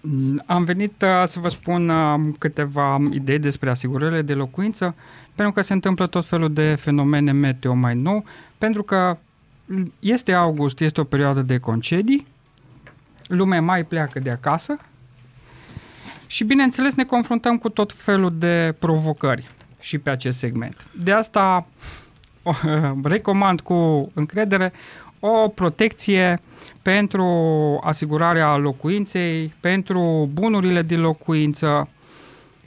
Mm, 0.00 0.42
Am 0.46 0.64
venit 0.64 1.02
uh, 1.02 1.22
să 1.26 1.40
vă 1.40 1.48
spun 1.48 1.88
uh, 1.88 2.34
câteva 2.38 3.02
idei 3.10 3.38
despre 3.38 3.70
asigurările 3.70 4.22
de 4.22 4.32
locuință, 4.34 4.94
pentru 5.34 5.54
că 5.54 5.60
se 5.62 5.72
întâmplă 5.72 6.06
tot 6.06 6.26
felul 6.26 6.52
de 6.52 6.74
fenomene 6.74 7.32
meteo 7.32 7.74
mai 7.74 7.94
nou, 7.94 8.24
pentru 8.58 8.82
că 8.82 9.16
mm, 9.66 9.92
este 10.00 10.32
august, 10.32 10.80
este 10.80 11.00
o 11.00 11.04
perioadă 11.04 11.42
de 11.42 11.58
concedii, 11.58 12.26
lumea 13.28 13.62
mai 13.62 13.84
pleacă 13.84 14.18
de 14.18 14.30
acasă 14.30 14.78
și, 16.26 16.44
bineînțeles, 16.44 16.94
ne 16.94 17.04
confruntăm 17.04 17.58
cu 17.58 17.68
tot 17.68 17.92
felul 17.92 18.32
de 18.38 18.74
provocări 18.78 19.50
și 19.80 19.98
pe 19.98 20.10
acest 20.10 20.38
segment. 20.38 20.86
De 21.04 21.12
asta 21.12 21.66
o, 22.42 22.52
recomand 23.02 23.60
cu 23.60 24.10
încredere 24.14 24.72
o 25.20 25.48
protecție 25.48 26.40
pentru 26.82 27.24
asigurarea 27.84 28.56
locuinței, 28.56 29.54
pentru 29.60 30.30
bunurile 30.32 30.82
din 30.82 31.00
locuință, 31.00 31.88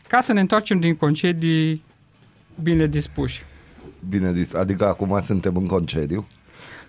ca 0.07 0.21
să 0.21 0.33
ne 0.33 0.39
întoarcem 0.39 0.79
din 0.79 0.95
concedii 0.95 1.83
bine 2.63 2.87
dispuși. 2.87 3.43
Bine 4.09 4.33
zis, 4.33 4.53
adică 4.53 4.87
acum 4.87 5.21
suntem 5.25 5.55
în 5.55 5.65
concediu. 5.65 6.27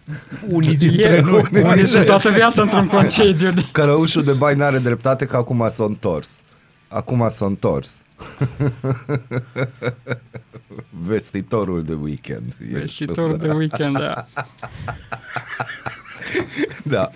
Unii 0.57 0.77
dintre 0.77 1.09
E, 1.09 1.21
noi. 1.21 1.63
unii 1.63 1.87
sunt 1.87 2.07
toată 2.07 2.31
viața 2.31 2.63
într-un 2.67 2.87
concediu. 2.87 3.51
De... 3.51 3.65
Cărăușul 3.73 4.23
de 4.23 4.33
bai 4.33 4.55
n-are 4.55 4.79
dreptate 4.79 5.25
că 5.25 5.37
acum 5.37 5.67
s-a 5.71 5.85
întors. 5.85 6.41
Acum 6.93 7.29
s-a 7.29 7.47
întors. 7.47 8.03
Vestitorul 11.07 11.83
de 11.85 11.95
weekend. 11.95 12.57
ești. 12.61 12.73
Vestitorul 12.79 13.37
de 13.37 13.51
weekend, 13.51 13.99
da. 13.99 14.25
Da. 16.85 17.11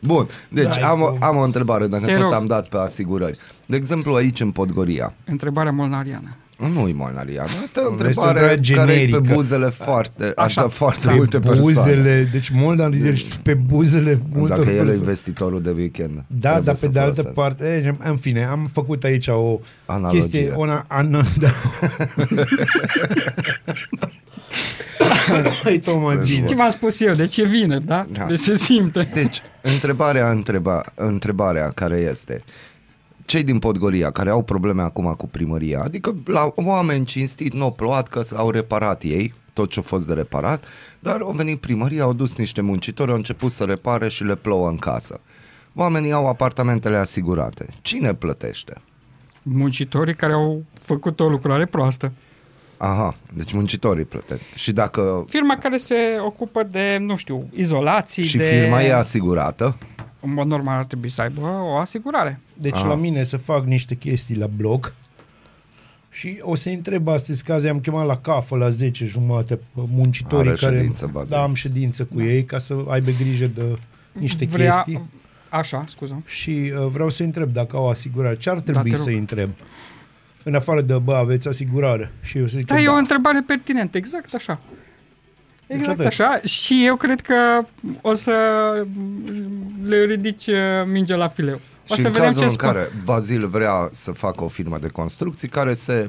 Bun, 0.00 0.28
deci 0.48 0.74
Dai 0.74 0.82
am, 0.82 1.00
o, 1.00 1.06
cum. 1.06 1.22
am 1.22 1.36
o 1.36 1.42
întrebare, 1.42 1.86
dacă 1.86 2.04
Te 2.04 2.12
tot 2.12 2.22
rog. 2.22 2.32
am 2.32 2.46
dat 2.46 2.68
pe 2.68 2.76
asigurări. 2.76 3.38
De 3.66 3.76
exemplu, 3.76 4.14
aici 4.14 4.40
în 4.40 4.50
Podgoria, 4.50 5.14
Întrebarea 5.24 5.72
molnariană. 5.72 6.36
Nu 6.68 6.88
e 6.88 6.92
molnarian, 6.92 7.46
asta 7.46 7.56
e 7.56 7.62
o 7.62 7.62
Este 7.64 7.80
o 7.80 7.90
întrebare 7.90 8.28
întrebare 8.28 8.60
care 8.74 8.92
e 8.92 8.96
pe 8.96 9.10
generică. 9.10 9.34
buzele 9.34 9.66
foarte, 9.66 10.24
așa, 10.24 10.60
Așa, 10.60 10.68
foarte 10.68 11.06
da. 11.06 11.12
multe 11.14 11.38
pe 11.38 11.48
persoane. 11.48 11.74
buzele, 11.74 12.28
deci 12.32 12.48
Moldan 12.50 12.92
ești 12.92 13.36
pe 13.42 13.54
buzele 13.54 14.18
multor 14.32 14.56
Dacă 14.58 14.70
el 14.70 14.76
e 14.76 14.78
persoane. 14.82 15.04
vestitorul 15.06 15.62
de 15.62 15.70
weekend. 15.76 16.24
Da, 16.26 16.48
trebuie 16.50 16.62
dar 16.64 16.74
să 16.74 16.86
pe 16.86 16.92
de 16.92 16.98
altă 16.98 17.22
folosească. 17.22 17.40
parte, 17.40 17.96
e, 18.04 18.08
în 18.10 18.16
fine, 18.16 18.44
am 18.44 18.68
făcut 18.72 19.04
aici 19.04 19.26
o 19.28 19.60
Analogie. 19.86 20.20
chestie, 20.20 20.52
o 20.56 20.62
ana, 20.62 20.84
ana, 20.88 21.22
da. 21.40 21.50
e 25.70 25.78
tot 25.78 26.00
mai 26.00 26.16
bine. 26.24 26.46
Ce 26.46 26.54
v-am 26.54 26.70
spus 26.70 27.00
eu? 27.00 27.14
De 27.14 27.26
ce 27.26 27.44
vineri, 27.44 27.86
da? 27.86 28.06
Da. 28.12 28.24
De 28.24 28.36
se 28.36 28.56
simte. 28.56 29.10
Deci, 29.14 29.38
întrebarea, 29.60 30.30
întreba, 30.30 30.80
întrebarea 30.94 31.70
care 31.74 31.96
este, 32.10 32.42
cei 33.32 33.42
din 33.42 33.58
Podgoria 33.58 34.10
care 34.10 34.30
au 34.30 34.42
probleme 34.42 34.82
acum 34.82 35.14
cu 35.16 35.28
primăria, 35.28 35.82
adică 35.82 36.16
la 36.24 36.52
oameni 36.54 37.04
cinstit, 37.04 37.52
nu 37.52 37.62
au 37.62 37.72
plouat 37.72 38.08
că 38.08 38.22
au 38.34 38.50
reparat 38.50 39.02
ei, 39.02 39.34
tot 39.52 39.70
ce 39.70 39.78
a 39.78 39.82
fost 39.82 40.06
de 40.06 40.12
reparat, 40.12 40.64
dar 40.98 41.20
au 41.20 41.30
venit 41.30 41.60
primăria, 41.60 42.02
au 42.02 42.12
dus 42.12 42.36
niște 42.36 42.60
muncitori, 42.60 43.10
au 43.10 43.16
început 43.16 43.50
să 43.50 43.64
repare 43.64 44.08
și 44.08 44.24
le 44.24 44.34
plouă 44.34 44.68
în 44.68 44.76
casă. 44.76 45.20
Oamenii 45.74 46.12
au 46.12 46.28
apartamentele 46.28 46.96
asigurate. 46.96 47.66
Cine 47.82 48.14
plătește? 48.14 48.74
Muncitorii 49.42 50.14
care 50.14 50.32
au 50.32 50.64
făcut 50.72 51.20
o 51.20 51.28
lucrare 51.28 51.66
proastă. 51.66 52.12
Aha, 52.76 53.14
deci 53.34 53.52
muncitorii 53.52 54.04
plătesc. 54.04 54.54
Și 54.54 54.72
dacă 54.72 55.24
Firma 55.28 55.58
care 55.58 55.76
se 55.76 55.94
ocupă 56.24 56.62
de, 56.62 56.96
nu 57.00 57.16
știu, 57.16 57.48
izolații, 57.54 58.24
și 58.24 58.36
de... 58.36 58.44
firma 58.44 58.82
e 58.82 58.94
asigurată, 58.94 59.76
În 60.24 60.32
mod 60.32 60.46
normal 60.46 60.78
ar 60.78 60.84
trebui 60.84 61.08
să 61.08 61.22
aibă 61.22 61.40
o 61.40 61.76
asigurare. 61.76 62.40
Deci 62.54 62.74
Aha. 62.74 62.86
la 62.88 62.94
mine 62.94 63.22
să 63.24 63.36
fac 63.36 63.64
niște 63.64 63.94
chestii 63.94 64.36
la 64.36 64.46
blog 64.46 64.92
și 66.10 66.38
o 66.42 66.54
să 66.54 66.68
întreb 66.68 67.08
astăzi, 67.08 67.44
că 67.44 67.52
azi 67.52 67.68
am 67.68 67.80
chemat 67.80 68.06
la 68.06 68.16
cafă 68.18 68.56
la 68.56 68.68
10 68.68 69.06
jumate 69.06 69.54
pe 69.56 69.62
muncitorii 69.74 70.50
Are 70.50 70.58
care... 70.60 70.76
ședință, 70.76 71.10
Bazil. 71.12 71.28
da, 71.30 71.42
am 71.42 71.54
ședință 71.54 72.04
cu 72.04 72.20
ei 72.20 72.44
ca 72.44 72.58
să 72.58 72.84
aibă 72.88 73.10
grijă 73.10 73.46
de 73.46 73.78
niște 74.12 74.44
Vrea... 74.44 74.72
chestii. 74.72 75.02
Așa, 75.48 75.84
scuză. 75.88 76.22
Și 76.26 76.50
uh, 76.50 76.86
vreau 76.86 77.08
să 77.08 77.22
întreb 77.22 77.52
dacă 77.52 77.76
au 77.76 77.88
asigurare. 77.90 78.36
Ce 78.36 78.50
ar 78.50 78.60
trebui 78.60 78.90
Da, 78.90 78.96
te 78.96 79.02
să 79.02 79.08
rog. 79.10 79.18
întreb? 79.18 79.50
În 80.44 80.54
afară 80.54 80.80
de, 80.80 80.94
bă, 80.98 81.14
aveți 81.14 81.48
asigurare? 81.48 82.12
Și 82.22 82.38
eu 82.38 82.46
să 82.46 82.56
zic 82.56 82.66
Da, 82.66 82.74
că 82.74 82.80
e 82.80 82.88
o 82.88 82.94
întrebare 82.94 83.44
pertinentă, 83.46 83.96
exact 83.96 84.34
așa. 84.34 84.60
Exact 85.74 85.98
atât. 86.00 86.06
așa 86.06 86.40
și 86.44 86.82
eu 86.86 86.96
cred 86.96 87.20
că 87.20 87.34
o 88.00 88.14
să 88.14 88.32
le 89.86 90.04
ridici 90.04 90.46
uh, 90.46 90.54
mingea 90.86 91.16
la 91.16 91.28
fileu. 91.28 91.60
O 91.88 91.94
și 91.94 92.00
să 92.00 92.06
în 92.06 92.12
vedem 92.12 92.26
cazul 92.26 92.40
ce 92.42 92.46
în 92.48 92.52
spun. 92.52 92.68
care 92.68 92.92
Bazil 93.04 93.46
vrea 93.46 93.88
să 93.92 94.10
facă 94.12 94.44
o 94.44 94.48
firmă 94.48 94.78
de 94.80 94.88
construcții 94.88 95.48
care 95.48 95.74
se, 95.74 96.06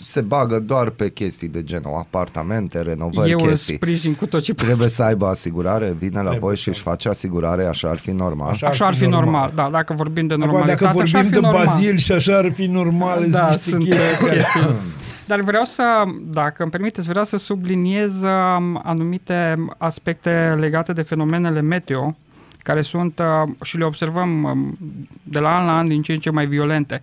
se 0.00 0.20
bagă 0.20 0.58
doar 0.58 0.90
pe 0.90 1.10
chestii 1.10 1.48
de 1.48 1.62
genul 1.62 1.94
apartamente, 1.98 2.80
renovări, 2.82 3.30
Eu 3.30 3.38
îl 3.40 3.46
chestii. 3.48 3.74
sprijin 3.74 4.14
cu 4.14 4.26
tot 4.26 4.42
ce 4.42 4.54
pot. 4.54 4.66
Trebuie 4.66 4.88
să 4.88 5.02
aibă 5.02 5.26
asigurare, 5.26 5.94
vine 5.98 6.14
la 6.14 6.20
Trebuie 6.20 6.38
voi 6.40 6.56
să 6.56 6.62
și 6.62 6.68
își 6.68 6.80
face 6.80 7.08
asigurare, 7.08 7.64
așa 7.66 7.88
ar 7.88 7.98
fi 7.98 8.10
normal. 8.10 8.48
Așa 8.48 8.66
Așa 8.66 8.86
ar 8.86 8.94
fi 8.94 9.06
normal. 9.06 9.52
Da, 9.54 9.68
dacă 9.70 9.92
vorbim 9.94 10.26
de 10.26 10.34
Acum, 10.34 10.44
normalitate, 10.46 10.84
dacă 10.84 10.98
așa 10.98 11.18
ar 11.18 11.24
vorbim 11.24 11.30
fi 11.30 11.40
de 11.40 11.46
normal. 11.46 11.64
Bazil 11.66 11.96
și 11.96 12.12
așa 12.12 12.36
ar 12.36 12.52
fi 12.52 12.66
normal, 12.66 13.30
Da, 13.30 13.46
niște 13.50 13.70
sunt 13.70 13.84
chestii 13.84 14.02
uh, 14.12 14.18
care- 14.26 14.36
chestii. 14.36 14.60
Dar 15.28 15.40
vreau 15.40 15.64
să, 15.64 16.04
dacă 16.20 16.62
îmi 16.62 16.70
permiteți, 16.70 17.08
vreau 17.08 17.24
să 17.24 17.36
subliniez 17.36 18.22
um, 18.22 18.80
anumite 18.84 19.66
aspecte 19.78 20.56
legate 20.58 20.92
de 20.92 21.02
fenomenele 21.02 21.60
meteo, 21.60 22.16
care 22.62 22.82
sunt 22.82 23.18
uh, 23.18 23.50
și 23.62 23.76
le 23.76 23.84
observăm 23.84 24.42
um, 24.42 24.78
de 25.22 25.38
la 25.38 25.56
an 25.56 25.66
la 25.66 25.76
an 25.76 25.88
din 25.88 26.02
ce 26.02 26.12
în 26.12 26.18
ce 26.18 26.30
mai 26.30 26.46
violente. 26.46 27.02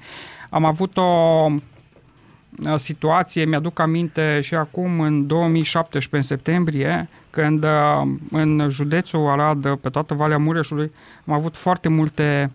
Am 0.50 0.66
avut 0.66 0.98
o 0.98 1.02
uh, 1.50 2.76
situație, 2.76 3.46
mi-aduc 3.46 3.80
aminte 3.80 4.40
și 4.42 4.56
acum 4.56 5.00
în 5.00 5.28
2017, 5.28 6.16
în 6.16 6.38
septembrie, 6.38 7.10
când 7.30 7.64
uh, 7.64 8.02
în 8.32 8.68
județul 8.70 9.28
Arad, 9.28 9.76
pe 9.76 9.90
toată 9.90 10.14
Valea 10.14 10.38
Mureșului, 10.38 10.92
am 11.26 11.34
avut 11.34 11.58
foarte 11.58 11.90
multe 11.90 12.52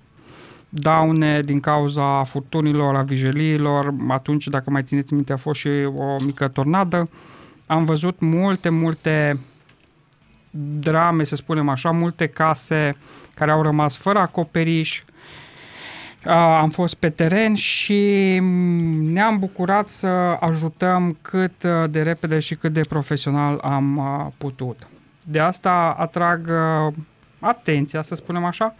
daune 0.70 1.40
din 1.40 1.60
cauza 1.60 2.22
furtunilor, 2.22 2.96
a 2.96 3.02
vijeliilor. 3.02 3.94
Atunci, 4.08 4.48
dacă 4.48 4.70
mai 4.70 4.82
țineți 4.82 5.14
minte, 5.14 5.32
a 5.32 5.36
fost 5.36 5.60
și 5.60 5.68
o 5.96 6.16
mică 6.24 6.48
tornadă. 6.48 7.08
Am 7.66 7.84
văzut 7.84 8.20
multe, 8.20 8.68
multe 8.68 9.38
drame, 10.78 11.24
să 11.24 11.36
spunem 11.36 11.68
așa, 11.68 11.90
multe 11.90 12.26
case 12.26 12.96
care 13.34 13.50
au 13.50 13.62
rămas 13.62 13.96
fără 13.96 14.18
acoperiș. 14.18 15.02
Uh, 16.26 16.32
Am 16.32 16.70
fost 16.70 16.94
pe 16.94 17.10
teren 17.10 17.54
și 17.54 18.38
mm, 18.40 19.12
ne-am 19.12 19.38
bucurat 19.38 19.88
să 19.88 20.06
ajutăm 20.40 21.18
cât 21.22 21.62
uh, 21.62 21.90
de 21.90 22.02
repede 22.02 22.38
și 22.38 22.54
cât 22.54 22.72
de 22.72 22.80
profesional 22.80 23.58
am 23.62 23.96
uh, 23.96 24.32
putut. 24.38 24.86
De 25.26 25.38
asta 25.38 25.94
atrag 25.98 26.48
uh, 26.48 26.94
atenția, 27.38 28.02
să 28.02 28.14
spunem 28.14 28.44
așa, 28.44 28.74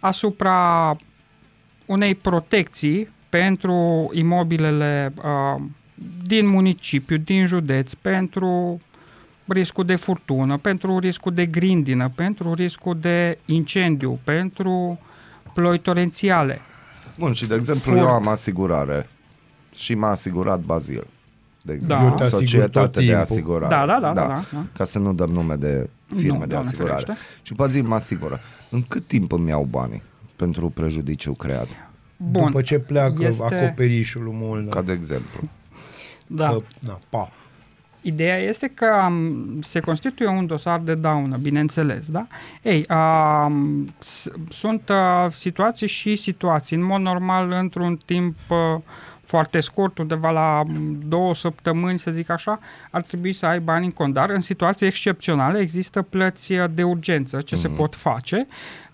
asupra 0.00 0.96
unei 1.86 2.14
protecții 2.14 3.08
pentru 3.28 4.10
imobilele 4.12 5.12
uh, 5.16 5.62
din 6.26 6.46
municipiu, 6.46 7.16
din 7.16 7.46
județ, 7.46 7.92
pentru 7.92 8.80
riscul 9.46 9.84
de 9.84 9.96
furtună, 9.96 10.56
pentru 10.56 10.98
riscul 10.98 11.34
de 11.34 11.46
grindină, 11.46 12.08
pentru 12.14 12.54
riscul 12.54 12.98
de 13.00 13.38
incendiu, 13.44 14.18
pentru 14.24 14.98
ploi 15.52 15.78
torențiale. 15.78 16.60
Bun, 17.18 17.32
și 17.32 17.46
de 17.46 17.54
exemplu 17.54 17.92
Furt. 17.92 18.04
eu 18.04 18.08
am 18.08 18.26
asigurare 18.26 19.08
și 19.74 19.94
m-a 19.94 20.10
asigurat 20.10 20.60
Bazil. 20.60 21.06
De 21.72 21.86
Da. 21.86 21.94
exemplu, 21.94 22.06
Eu 22.08 22.14
te 22.14 22.22
asigur 22.22 22.40
societate 22.40 22.70
tot 22.80 22.92
de 22.92 23.00
timpul. 23.00 23.16
asigurare. 23.20 23.74
Da, 23.74 23.86
da, 23.86 24.00
da, 24.00 24.12
da, 24.12 24.26
da, 24.26 24.44
da. 24.52 24.64
Ca 24.76 24.84
să 24.84 24.98
nu 24.98 25.12
dăm 25.14 25.30
nume 25.30 25.54
de 25.54 25.90
firme 26.16 26.32
Nu, 26.38 26.38
de 26.40 26.46
Doamne 26.46 26.68
asigurare. 26.68 27.00
ferește. 27.04 27.22
Și 27.42 27.54
Bazil 27.54 27.84
mă 27.84 27.94
asigură. 27.94 28.40
În 28.70 28.82
cât 28.82 29.06
timp 29.06 29.32
îmi 29.32 29.48
iau 29.48 29.66
banii 29.70 30.02
pentru 30.36 30.68
prejudiciu 30.68 31.32
creat? 31.32 31.66
Bun, 32.16 32.44
După 32.46 32.62
ce 32.62 32.78
pleacă 32.78 33.24
Este- 33.24 33.42
acoperișul 33.54 34.22
lui 34.22 34.34
Molnar. 34.36 34.74
Ca 34.74 34.82
de 34.82 34.92
exemplu. 34.92 35.48
da. 36.26 36.48
Că, 36.48 36.60
na, 36.80 36.98
pa. 37.08 37.30
Ideea 38.02 38.36
este 38.36 38.68
că 38.74 38.86
um, 39.08 39.60
se 39.60 39.80
constituie 39.80 40.28
un 40.28 40.46
dosar 40.46 40.78
de 40.80 40.94
daună, 40.94 41.36
bineînțeles, 41.36 42.08
da? 42.10 42.26
Ei, 42.62 42.84
um, 42.90 43.84
s- 43.98 44.28
sunt 44.48 44.88
uh, 44.88 45.30
situații 45.32 45.86
și 45.86 46.16
situații. 46.16 46.76
În 46.76 46.82
mod 46.84 47.00
normal, 47.00 47.50
într-un 47.50 47.98
timp 48.04 48.36
uh, 48.50 48.80
foarte 49.28 49.60
scurt, 49.60 49.98
undeva 49.98 50.30
la 50.30 50.62
um, 50.66 50.98
două 51.08 51.34
săptămâni, 51.34 51.98
să 51.98 52.10
zic 52.10 52.30
așa, 52.30 52.58
ar 52.90 53.02
trebui 53.02 53.32
să 53.32 53.46
ai 53.46 53.60
bani 53.60 53.84
în 53.84 53.90
cont. 53.90 54.14
Dar 54.14 54.30
în 54.30 54.40
situații 54.40 54.86
excepționale 54.86 55.58
există 55.58 56.02
plăți 56.02 56.52
uh, 56.52 56.64
de 56.74 56.82
urgență, 56.82 57.40
ce 57.40 57.56
se 57.56 57.68
pot 57.68 57.94
face. 57.94 58.46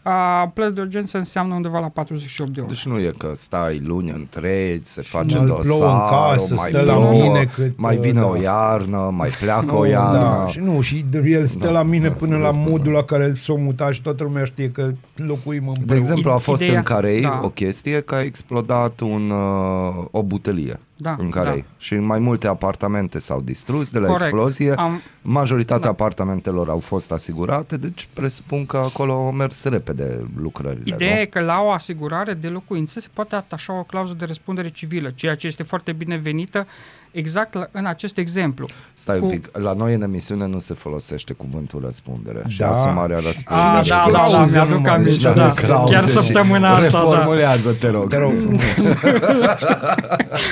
Uh, 0.02 0.50
plăți 0.54 0.74
de 0.74 0.80
urgență 0.80 1.18
înseamnă 1.18 1.54
undeva 1.54 1.78
la 1.78 1.86
48 1.86 2.50
de 2.50 2.60
ore. 2.60 2.68
Deci 2.68 2.86
nu 2.86 2.98
e 2.98 3.12
că 3.18 3.30
stai 3.34 3.80
luni 3.84 4.10
întregi, 4.10 4.84
se 4.84 5.02
face 5.02 5.36
mai 5.38 5.46
dosar, 5.46 5.62
plouă 5.62 5.92
în 5.92 5.98
casă, 6.10 6.54
mai 6.54 6.68
stă 6.68 6.80
la 6.80 6.92
plouă, 6.94 7.10
mine 7.10 7.44
cât, 7.54 7.78
mai 7.78 7.94
uh, 7.96 8.00
vine 8.02 8.20
da. 8.20 8.26
o 8.26 8.36
iarnă, 8.36 9.10
mai 9.16 9.28
pleacă 9.40 9.74
o 9.74 9.78
Nu, 9.78 9.88
iarnă. 9.88 10.18
Da, 10.18 10.46
și 10.48 10.58
nu, 10.58 10.80
și 10.80 11.04
de- 11.10 11.22
el 11.26 11.46
stă 11.46 11.64
Da, 11.64 11.70
la 11.70 11.82
mine 11.82 12.08
da, 12.08 12.14
până 12.14 12.36
da, 12.36 12.42
la 12.42 12.50
da. 12.52 12.58
modul 12.58 12.92
la 12.92 13.02
care 13.02 13.32
s-o 13.36 13.56
mutat 13.56 13.92
și 13.92 14.02
toată 14.02 14.22
lumea 14.22 14.44
știe 14.44 14.70
că 14.70 14.92
locuim 15.14 15.68
împreună. 15.68 15.92
De 15.92 15.96
exemplu, 15.96 16.30
a 16.30 16.36
fost 16.36 16.62
Ideea- 16.62 16.78
în 16.78 16.84
Carei 16.84 17.20
da. 17.22 17.40
o 17.42 17.48
chestie 17.48 18.00
că 18.00 18.14
a 18.14 18.20
explodat 18.22 19.00
un, 19.00 19.30
uh, 19.30 20.04
o 20.10 20.22
butelie 20.22 20.80
Da, 20.96 21.16
în 21.18 21.28
Carei 21.30 21.60
da. 21.60 21.66
și 21.76 21.94
mai 21.94 22.18
multe 22.18 22.46
apartamente 22.46 23.18
s-au 23.18 23.40
distrus 23.40 23.90
de 23.90 23.98
la 23.98 24.06
Corect. 24.06 24.24
explozie. 24.24 24.72
Am- 24.72 25.00
Majoritatea 25.22 25.82
Da. 25.84 25.88
apartamentelor 25.88 26.68
au 26.68 26.78
fost 26.78 27.12
asigurate, 27.12 27.76
deci 27.76 28.08
presupun 28.12 28.66
că 28.66 28.76
acolo 28.76 29.12
au 29.12 29.32
mers 29.32 29.64
repede 29.64 30.22
lucrările. 30.36 30.94
Ideea 30.94 31.14
nu? 31.14 31.20
e 31.20 31.24
că 31.24 31.40
la 31.40 31.60
o 31.60 31.70
asigurare 31.70 32.34
de 32.34 32.48
locuință 32.48 33.00
se 33.00 33.08
poate 33.12 33.34
atașa 33.34 33.78
o 33.78 33.82
clauză 33.82 34.14
de 34.18 34.24
răspundere 34.24 34.68
civilă, 34.68 35.12
ceea 35.14 35.34
ce 35.34 35.46
este 35.46 35.62
foarte 35.62 35.92
binevenită 35.92 36.66
exact 37.14 37.54
la, 37.54 37.66
în 37.70 37.86
acest 37.86 38.18
exemplu. 38.18 38.68
Stai 38.94 39.18
cu- 39.18 39.24
un 39.24 39.30
pic, 39.30 39.48
la 39.58 39.72
noi 39.72 39.94
în 39.94 40.02
emisiune 40.02 40.46
nu 40.46 40.58
se 40.58 40.74
folosește 40.74 41.32
cuvântul 41.32 41.80
răspundere 41.84 42.42
și 42.46 42.58
Da. 42.58 42.68
asumarea 42.70 43.16
răspunderii. 43.16 43.70
A, 43.70 43.82
da, 43.88 44.04
da, 44.06 44.10
da, 44.12 44.22
clauze 44.22 44.52
mi-aduc 44.56 44.74
numai, 44.74 44.90
aminte, 44.94 45.10
deci 45.10 45.22
da, 45.22 45.30
aveți 45.30 45.60
clauze 45.60 45.92
chiar 45.94 46.02
și 46.04 46.08
săptămâna 46.08 46.74
asta, 46.76 46.90
da. 46.90 46.98
Reformulează-te, 46.98 47.88
rog. 47.88 48.08
Te 48.08 48.16
rog 48.18 48.32
frumos. 48.42 48.62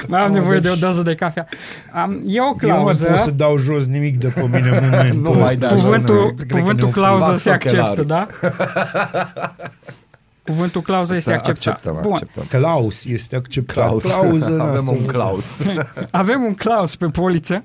Mai 0.09 0.21
am 0.21 0.29
Nu, 0.29 0.35
nevoie 0.35 0.59
deci- 0.59 0.79
de 0.79 0.85
o 0.85 0.87
doză 0.89 1.03
de 1.03 1.15
cafea. 1.15 1.47
Am, 1.93 2.23
e 2.27 2.41
o 2.41 2.45
Eu 2.45 2.51
nu 2.51 2.57
mai 2.61 2.83
clauză, 2.83 3.05
pot 3.05 3.19
să 3.19 3.31
dau 3.31 3.57
jos 3.57 3.87
nimic 3.87 4.19
de 4.19 4.27
pe 4.27 4.43
mine 4.43 4.69
în 4.69 4.89
momentul 4.91 5.21
Nu 5.33 5.39
mai 5.39 5.53
ăsta. 5.53 5.67
dai 5.67 5.69
jos 5.69 5.81
cuvântul, 5.81 6.15
nimic. 6.17 6.37
Cred 6.37 6.49
că 6.49 6.57
cuvântul 6.59 6.89
ne-au 6.95 7.07
clauză 7.09 7.31
Max 7.31 7.43
se 7.43 7.51
acceptă, 7.51 7.81
ochelari. 8.01 8.07
da? 8.07 8.27
Cuvântul 10.45 10.81
clauză 10.83 11.15
este 11.15 11.31
Să 11.31 11.37
acceptat. 11.37 11.73
acceptăm, 11.75 11.99
Bun, 12.03 12.13
acceptăm. 12.13 12.45
Klaus 12.61 13.05
este 13.05 13.37
acceptat. 13.37 13.77
Klaus. 13.87 14.03
Clauză, 14.03 14.49
na, 14.51 14.65
Avem 14.69 14.85
să 14.85 14.91
un 14.91 14.97
vedem. 14.97 15.13
Klaus. 15.13 15.63
avem 16.11 16.43
un 16.43 16.55
clauz 16.55 16.95
pe 17.03 17.07
poliță 17.07 17.65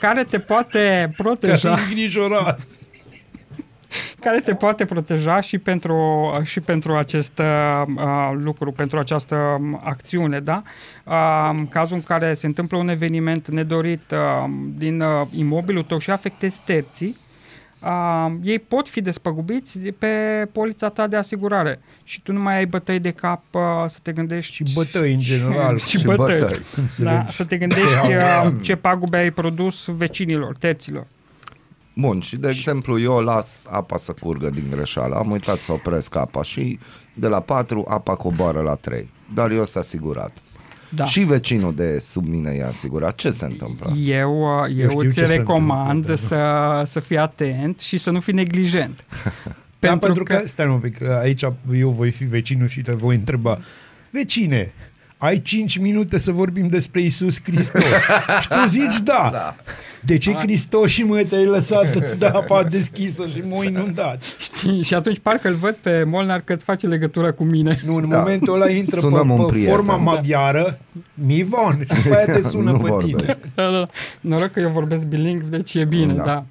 care 0.00 0.24
te 0.24 0.38
poate 0.38 1.12
Ca 1.16 1.22
proteja. 1.22 1.76
să 1.76 1.82
îngrijorat. 1.88 2.60
care 4.20 4.40
te 4.40 4.54
poate 4.54 4.84
proteja 4.84 5.40
și 5.40 5.58
pentru, 5.58 5.96
și 6.42 6.60
pentru 6.60 6.94
acest 6.96 7.38
uh, 7.38 7.82
uh, 7.96 8.32
lucru, 8.38 8.72
pentru 8.72 8.98
această 8.98 9.34
um, 9.60 9.80
acțiune, 9.84 10.40
da? 10.40 10.62
Uh, 11.04 11.14
în 11.50 11.66
cazul 11.68 11.96
în 11.96 12.02
care 12.02 12.34
se 12.34 12.46
întâmplă 12.46 12.78
un 12.78 12.88
eveniment 12.88 13.48
nedorit 13.48 14.10
uh, 14.12 14.50
din 14.76 15.00
uh, 15.00 15.26
imobilul 15.30 15.82
tău 15.82 15.98
și 15.98 16.10
afectezi 16.10 16.60
terții, 16.64 17.16
uh, 17.84 18.32
ei 18.42 18.58
pot 18.58 18.88
fi 18.88 19.00
despăgubiți 19.00 19.78
pe 19.80 20.06
polița 20.52 20.88
ta 20.88 21.06
de 21.06 21.16
asigurare 21.16 21.80
și 22.04 22.22
tu 22.22 22.32
nu 22.32 22.40
mai 22.40 22.56
ai 22.56 22.66
bătăi 22.66 22.98
de 23.00 23.10
cap 23.10 23.42
uh, 23.50 23.60
să 23.86 23.98
te 24.02 24.12
gândești 24.12 24.52
Și 24.54 24.64
bătăi 24.74 25.12
în 25.12 25.18
general. 25.18 25.78
și, 25.78 25.98
Și 25.98 26.04
bătăi. 26.04 26.38
bătăi. 26.38 26.58
Da, 26.98 27.26
să 27.30 27.44
te 27.44 27.56
gândești 27.56 28.14
uh, 28.16 28.52
ce 28.62 28.76
pagube 28.76 29.16
ai 29.16 29.30
produs 29.30 29.86
vecinilor, 29.86 30.56
terților. 30.56 31.06
Bun, 31.96 32.20
și 32.20 32.36
de 32.36 32.48
exemplu 32.48 33.00
eu 33.00 33.20
las 33.20 33.66
apa 33.70 33.96
să 33.96 34.12
curgă 34.20 34.50
din 34.50 34.64
greșeală. 34.70 35.14
Am 35.16 35.30
uitat 35.30 35.58
să 35.58 35.72
opresc 35.72 36.16
apa 36.16 36.42
și 36.42 36.78
de 37.14 37.26
la 37.28 37.40
4 37.40 37.84
apa 37.88 38.14
coboară 38.14 38.60
la 38.60 38.74
3. 38.74 39.10
Dar 39.34 39.50
eu 39.50 39.64
sunt 39.64 39.84
asigurat. 39.84 40.32
Da. 40.94 41.04
Și 41.04 41.20
vecinul 41.20 41.74
de 41.74 41.98
sub 41.98 42.26
mine 42.26 42.54
e 42.58 42.64
asigurat. 42.64 43.14
Ce 43.14 43.30
se 43.30 43.44
întâmplă? 43.44 43.92
Eu, 44.04 44.62
uh, 44.62 44.76
eu, 44.76 44.88
știu 44.88 45.00
îți 45.00 45.18
ce 45.18 45.26
se 45.26 45.34
recomand 45.34 45.88
întâmplă, 45.88 46.14
să, 46.14 46.82
să 46.84 47.00
fii 47.00 47.18
atent 47.18 47.78
și 47.78 47.96
să 47.96 48.10
nu 48.10 48.20
fii 48.20 48.32
neglijent. 48.32 49.04
Da, 49.78 49.98
pentru 49.98 50.22
că, 50.22 50.42
stai 50.44 50.66
un 50.66 50.78
pic, 50.78 50.98
că 50.98 51.18
aici 51.22 51.42
eu 51.72 51.90
voi 51.90 52.10
fi 52.10 52.24
vecinul 52.24 52.68
și 52.68 52.80
te 52.80 52.92
voi 52.92 53.14
întreba. 53.14 53.58
Vecine, 54.10 54.72
ai 55.16 55.42
5 55.42 55.78
minute 55.78 56.18
să 56.18 56.32
vorbim 56.32 56.68
despre 56.68 57.00
Isus 57.00 57.42
Hristos. 57.42 57.82
și 58.42 58.48
tu 58.48 58.66
zici 58.66 59.00
da. 59.00 59.28
da. 59.32 59.56
De 60.04 60.18
ce 60.18 60.32
Hristos 60.32 60.90
și 60.90 61.02
mă 61.02 61.24
te-ai 61.28 61.44
lăsat 61.44 61.96
de 62.18 62.26
apa 62.26 62.62
deschisă 62.62 63.26
și 63.26 63.42
m-ai 63.48 63.66
inundat? 63.66 64.22
Știi, 64.38 64.82
și 64.82 64.94
atunci 64.94 65.18
parcă 65.18 65.48
îl 65.48 65.54
văd 65.54 65.74
pe 65.74 66.04
Molnar 66.04 66.40
că 66.40 66.52
îți 66.52 66.64
face 66.64 66.86
legătura 66.86 67.32
cu 67.32 67.44
mine. 67.44 67.78
Nu, 67.86 67.94
în 67.94 68.08
Da. 68.08 68.18
momentul 68.18 68.54
ăla 68.54 68.70
intră 68.70 69.00
Sunăm 69.00 69.30
un 69.30 69.36
pe, 69.36 69.42
pe 69.44 69.50
prieten. 69.52 69.74
forma 69.74 69.96
maghiară, 69.96 70.78
Mivon, 71.14 71.86
și 71.94 72.02
după 72.02 72.14
aia 72.16 72.24
te 72.24 72.40
sună 72.48 72.70
Nu 72.70 72.78
pe 72.78 72.88
vorbesc. 72.88 73.16
tine. 73.40 73.52
Da, 73.54 73.70
da. 73.70 73.88
Noroc 74.20 74.50
că 74.50 74.60
eu 74.60 74.68
vorbesc 74.68 75.06
bilingv, 75.06 75.44
deci 75.44 75.74
e 75.74 75.84
bine, 75.84 76.12
da. 76.14 76.22
Da. 76.22 76.24
da. 76.24 76.44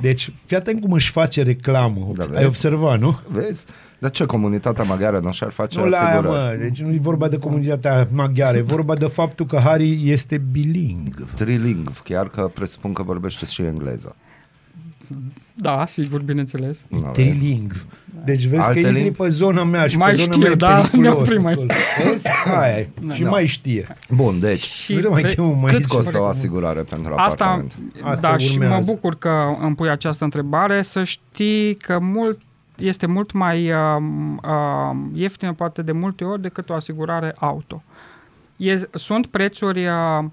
Deci, 0.00 0.32
fii 0.46 0.56
atent 0.56 0.80
cum 0.80 0.92
își 0.92 1.10
face 1.10 1.42
reclamă. 1.42 2.10
Da, 2.14 2.22
Ai 2.22 2.28
vezi? 2.30 2.46
observat, 2.46 3.00
nu? 3.00 3.18
Vezi? 3.28 3.64
De 3.98 4.08
ce 4.10 4.24
comunitatea 4.26 4.84
maghiară 4.84 5.18
nu 5.18 5.32
și-ar 5.32 5.50
face 5.50 5.78
Nu 5.78 5.84
la 5.86 5.98
aia, 5.98 6.08
asigurări? 6.18 6.56
mă. 6.58 6.62
Deci 6.62 6.80
nu 6.82 6.92
e 6.92 6.98
vorba 7.00 7.28
de 7.28 7.38
comunitatea 7.38 8.08
maghiară, 8.12 8.56
e 8.56 8.60
vorba 8.62 8.94
de 8.94 9.06
faptul 9.06 9.46
că 9.46 9.58
Harry 9.58 10.10
este 10.10 10.38
bilingv. 10.52 11.34
Trilingv, 11.34 12.00
chiar 12.04 12.28
că 12.28 12.50
presupun 12.54 12.92
că 12.92 13.02
vorbește 13.02 13.46
și 13.46 13.62
engleză. 13.62 14.16
Da, 15.54 15.84
sigur, 15.86 16.20
bineînțeles. 16.20 16.84
Nu 16.88 16.98
vezi? 16.98 17.12
Trilingv. 17.12 17.86
Deci 18.24 18.44
vezi 18.46 18.66
Alte 18.66 18.80
că 18.80 18.86
intri 18.86 19.02
limbi? 19.02 19.18
pe 19.18 19.28
zona 19.28 19.64
mea 19.64 19.86
și 19.86 19.96
Mai 19.96 20.10
pe 20.10 20.16
zona 20.16 20.32
știu, 20.32 20.42
mea 20.44 20.50
e 20.50 20.54
da, 20.54 20.66
periculos 20.74 21.02
ne 21.04 21.08
oprim 21.10 21.46
acolo. 21.46 21.66
Vezi? 22.10 22.26
Aia 22.60 22.78
e. 22.78 22.88
Da. 23.06 23.14
Și 23.14 23.22
Da. 23.22 23.28
mai 23.30 23.46
știe. 23.46 23.86
Bun, 24.10 24.40
deci, 24.40 24.58
Și 24.58 24.94
Nu 24.94 25.00
te 25.00 25.08
mai 25.08 25.22
vrei- 25.22 25.34
chemă 25.34 25.46
mai 25.48 25.64
cât 25.72 25.74
aici. 25.74 25.84
costă 25.86 26.20
o 26.20 26.24
asigurare 26.24 26.80
pentru 26.80 27.14
Asta, 27.14 27.44
apartament? 27.44 27.76
Asta 28.02 28.30
da, 28.30 28.36
și 28.36 28.58
mă 28.58 28.64
urmează. 28.64 28.90
bucur 28.90 29.14
că 29.18 29.30
îmi 29.62 29.74
pui 29.74 29.88
această 29.88 30.24
întrebare, 30.24 30.82
să 30.82 31.02
știi 31.04 31.74
că 31.74 31.98
mult 32.00 32.40
este 32.76 33.06
mult 33.06 33.32
mai 33.32 33.72
uh, 33.72 33.78
uh, 34.42 34.96
ieftină 35.12 35.52
poate 35.52 35.82
de 35.82 35.92
multe 35.92 36.24
ori 36.24 36.40
decât 36.40 36.70
o 36.70 36.74
asigurare 36.74 37.34
auto. 37.38 37.82
E, 38.56 38.88
sunt 38.92 39.26
prețuri 39.26 39.86
uh, 39.86 40.24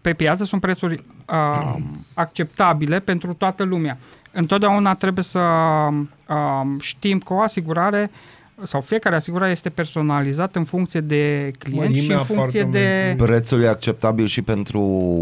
pe 0.00 0.12
piață, 0.12 0.44
sunt 0.44 0.60
prețuri 0.60 1.04
uh, 1.28 1.76
acceptabile 2.14 3.00
pentru 3.00 3.34
toată 3.34 3.62
lumea. 3.62 3.98
Întotdeauna 4.32 4.94
trebuie 4.94 5.24
să 5.24 5.40
uh, 6.28 6.66
știm 6.80 7.18
că 7.18 7.32
o 7.32 7.40
asigurare 7.40 8.10
sau 8.62 8.80
fiecare 8.80 9.16
asigurare 9.16 9.50
este 9.50 9.68
personalizată 9.68 10.58
în 10.58 10.64
funcție 10.64 11.00
de 11.00 11.50
client 11.58 11.94
și 11.94 12.00
Mărimea 12.00 12.18
în 12.18 12.24
funcție 12.24 12.62
de... 12.62 12.78
apartamentului. 12.78 13.26
Prețul 13.26 13.62
e 13.62 13.68
acceptabil 13.68 14.26
și 14.26 14.42
pentru 14.42 14.80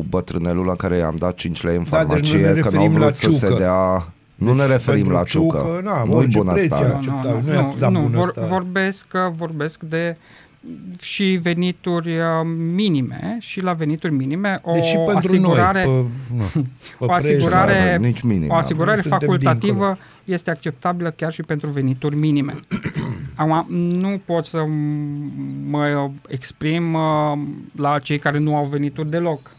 bătrânelul 0.08 0.64
la 0.64 0.74
care 0.74 0.96
i-am 0.96 1.14
dat 1.18 1.34
5 1.34 1.62
lei 1.62 1.76
în 1.76 1.84
Da, 1.90 2.04
deci 2.04 2.08
farmacie, 2.08 2.48
nu 2.48 2.54
ne 2.54 2.60
că 2.60 2.70
n-au 2.70 2.70
referim 2.70 2.90
vrut 2.90 3.04
la 3.04 3.12
să 3.12 3.30
se 3.30 3.46
ciucă. 3.46 3.58
dea... 3.58 4.12
Nu 4.40 4.55
ne 4.55 4.66
referim 4.66 5.00
pentru 5.00 5.16
la 5.16 5.24
ciucă. 5.24 5.57
ciucă, 5.59 5.81
na, 5.85 6.05
Nu-i 6.05 6.14
orice 6.14 6.38
bună 6.38 6.53
preț 6.53 6.64
e 6.64 6.66
stare. 6.66 6.87
acceptabil. 6.94 7.42
nu 7.46 7.53
e 7.53 7.57
atât 7.57 7.79
de 7.79 7.87
nu, 7.87 8.00
bună 8.00 8.16
vor, 8.16 8.29
stare. 8.31 8.46
vorbesc, 8.46 9.07
vorbesc 9.37 9.81
de 9.83 10.16
și 11.00 11.38
venituri 11.42 12.16
uh, 12.18 12.24
minime 12.74 13.37
și 13.40 13.61
la 13.62 13.72
venituri 13.72 14.12
minime 14.12 14.59
o 14.62 14.72
Deci 14.72 14.85
și 14.85 14.96
pentru 14.96 15.16
asigurare, 15.29 15.85
noi. 15.85 16.03
Pe, 16.29 16.35
nu, 16.37 16.44
pe 16.98 17.05
o 17.05 17.07
preț, 17.07 17.16
asigurare, 17.24 17.96
da, 18.00 18.07
nici 18.07 18.20
minim, 18.20 18.50
o 18.50 18.55
asigurare 18.55 19.00
Suntem 19.00 19.18
facultativă 19.18 19.72
dincolo. 19.72 19.96
este 20.24 20.50
acceptabilă 20.50 21.11
chiar 21.11 21.33
și 21.33 21.42
pentru 21.42 21.70
venituri 21.70 22.16
minime. 22.16 22.55
Acum, 23.35 23.66
nu 23.74 24.20
pot 24.26 24.44
să 24.44 24.59
m- 24.59 25.68
mă 25.70 26.11
exprim 26.29 26.94
uh, 26.94 27.00
la 27.76 27.98
cei 27.98 28.18
care 28.18 28.38
nu 28.38 28.57
au 28.57 28.64
venituri 28.64 29.11
deloc. 29.11 29.50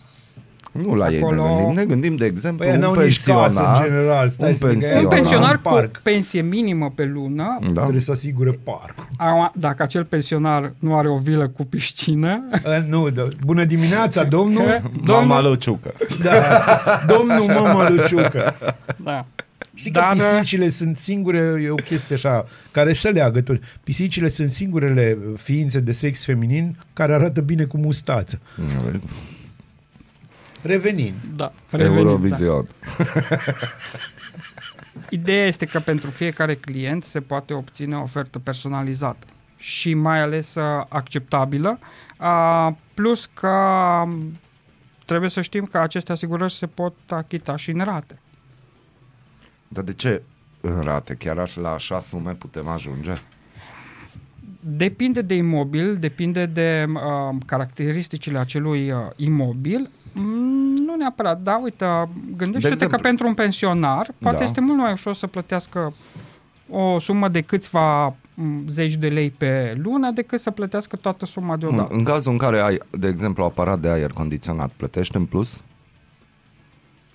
Nu 0.71 0.93
la 0.95 1.07
ei 1.10 1.19
ne 1.19 1.25
Acolo- 1.25 1.43
gândim. 1.55 1.73
Ne 1.75 1.86
gândim, 1.86 2.15
de 2.15 2.25
exemplu, 2.25 2.65
Păi 2.65 2.73
un 2.75 2.79
n-au 2.81 2.93
nici 2.93 3.23
casă 3.23 3.31
în 3.31 3.38
pensionar. 3.45 3.84
general. 3.88 4.29
Stai 4.29 4.47
un 4.49 4.53
să 4.55 4.67
zic 4.67 4.67
că 4.67 4.67
pensionar. 4.71 5.03
Un 5.05 5.12
ea 5.12 5.17
pensionar 5.17 5.51
în 5.51 5.55
cu 5.62 5.69
parc. 5.69 5.97
pensie 6.03 6.41
minimă 6.41 6.91
pe 6.95 7.03
lună, 7.05 7.60
Da? 7.73 7.81
Trebuie 7.81 8.01
să 8.01 8.12
asigure 8.12 8.60
parcul. 8.63 9.07
acum, 9.17 9.51
dacă 9.55 9.84
acel 9.84 10.03
pensionar 10.05 10.73
nu 10.79 10.95
are 10.97 11.10
o 11.10 11.17
vilă 11.17 11.47
cu 11.47 11.63
piscină, 11.65 12.43
Uh, 12.65 12.84
nu, 12.88 13.10
da. 13.10 13.27
Bună 13.45 13.63
dimineața, 13.65 14.23
domnul. 14.23 14.81
Mama 15.05 15.41
Luciucă. 15.41 15.93
Da, 16.23 16.41
domnul 17.07 17.45
Mama 17.45 17.89
Luciucă. 17.89 18.55
da. 19.03 19.25
Știi 19.73 19.91
că 19.91 19.99
Dar- 19.99 20.13
pisicile 20.31 20.67
sunt 20.67 20.97
singure, 20.97 21.62
e 21.63 21.69
o 21.69 21.75
chestie 21.75 22.15
așa, 22.15 22.45
care 22.71 22.93
se 22.93 23.10
leagă 23.10 23.41
tot. 23.41 23.60
Pisicile 23.84 24.27
sunt 24.27 24.49
singurele 24.51 25.17
ființe 25.38 25.79
de 25.79 25.91
sex 25.91 26.25
feminin 26.25 26.77
care 26.93 27.13
arată 27.13 27.41
bine 27.41 27.63
cu 27.63 27.77
mustață. 27.77 28.39
Revenind. 30.62 31.15
Da, 31.36 31.54
revenind, 31.69 31.95
da. 31.95 32.00
Eurovision. 32.00 32.67
Ideea 35.10 35.45
este 35.47 35.65
că 35.65 35.80
pentru 35.80 36.10
fiecare 36.10 36.56
client 36.56 37.04
se 37.04 37.19
poate 37.19 37.54
obține 37.54 37.95
o 37.95 38.02
ofertă 38.02 38.39
personalizată 38.39 39.28
și 39.58 39.93
mai 39.93 40.21
ales 40.21 40.56
uh, 40.56 40.86
acceptabilă, 40.88 41.80
uh, 42.19 42.74
plus 42.93 43.30
că 43.34 43.47
um, 44.06 44.39
trebuie 45.06 45.30
să 45.30 45.41
știm 45.41 45.65
că 45.65 45.78
aceste 45.78 46.12
asigurări 46.12 46.54
se 46.54 46.67
pot 46.67 46.95
achita 47.08 47.56
și 47.56 47.71
în 47.71 47.82
rate. 47.84 48.19
Dar 49.67 49.84
de 49.84 49.93
ce 49.93 50.21
în 50.62 50.82
rate? 50.82 51.13
Chiar 51.13 51.38
aș- 51.38 51.56
la 51.56 51.74
așa 51.74 52.00
sume 52.00 52.34
putem 52.34 52.67
ajunge? 52.67 53.13
Depinde 54.60 55.21
de 55.21 55.34
imobil, 55.34 55.97
depinde 55.97 56.45
de 56.45 56.86
uh, 56.88 57.36
caracteristicile 57.45 58.38
acelui 58.38 58.91
uh, 58.91 59.00
imobil. 59.15 59.89
Mm, 60.13 60.74
nu 60.86 60.95
neapărat, 60.95 61.41
da, 61.41 61.60
uite, 61.63 61.86
gândește-te 62.38 62.74
exemplu. 62.74 62.97
că 62.97 63.04
pentru 63.04 63.28
un 63.28 63.34
pensionar 63.34 64.10
poate 64.19 64.38
Da. 64.38 64.43
este 64.43 64.62
mult 64.62 64.78
mai 64.78 64.91
ușor 64.91 65.13
să 65.13 65.28
plătească 65.28 65.93
o 66.69 67.00
sumă 67.00 67.28
de 67.28 67.41
câțiva 67.41 68.06
m, 68.34 68.63
zeci 68.69 68.95
de 68.95 69.08
lei 69.08 69.30
pe 69.30 69.80
lună 69.84 70.12
decât 70.12 70.39
să 70.39 70.52
plătească 70.52 70.95
toată 70.95 71.26
suma 71.26 71.54
În, 71.54 71.60
deodată. 71.60 71.93
în 71.93 72.04
cazul 72.04 72.32
în 72.32 72.38
care 72.38 72.60
ai, 72.60 72.78
de 72.89 73.08
exemplu, 73.08 73.43
aparat 73.43 73.80
de 73.80 73.88
aer 73.89 74.12
condiționat, 74.12 74.71
plătești 74.78 75.15
în 75.15 75.26
plus? 75.26 75.62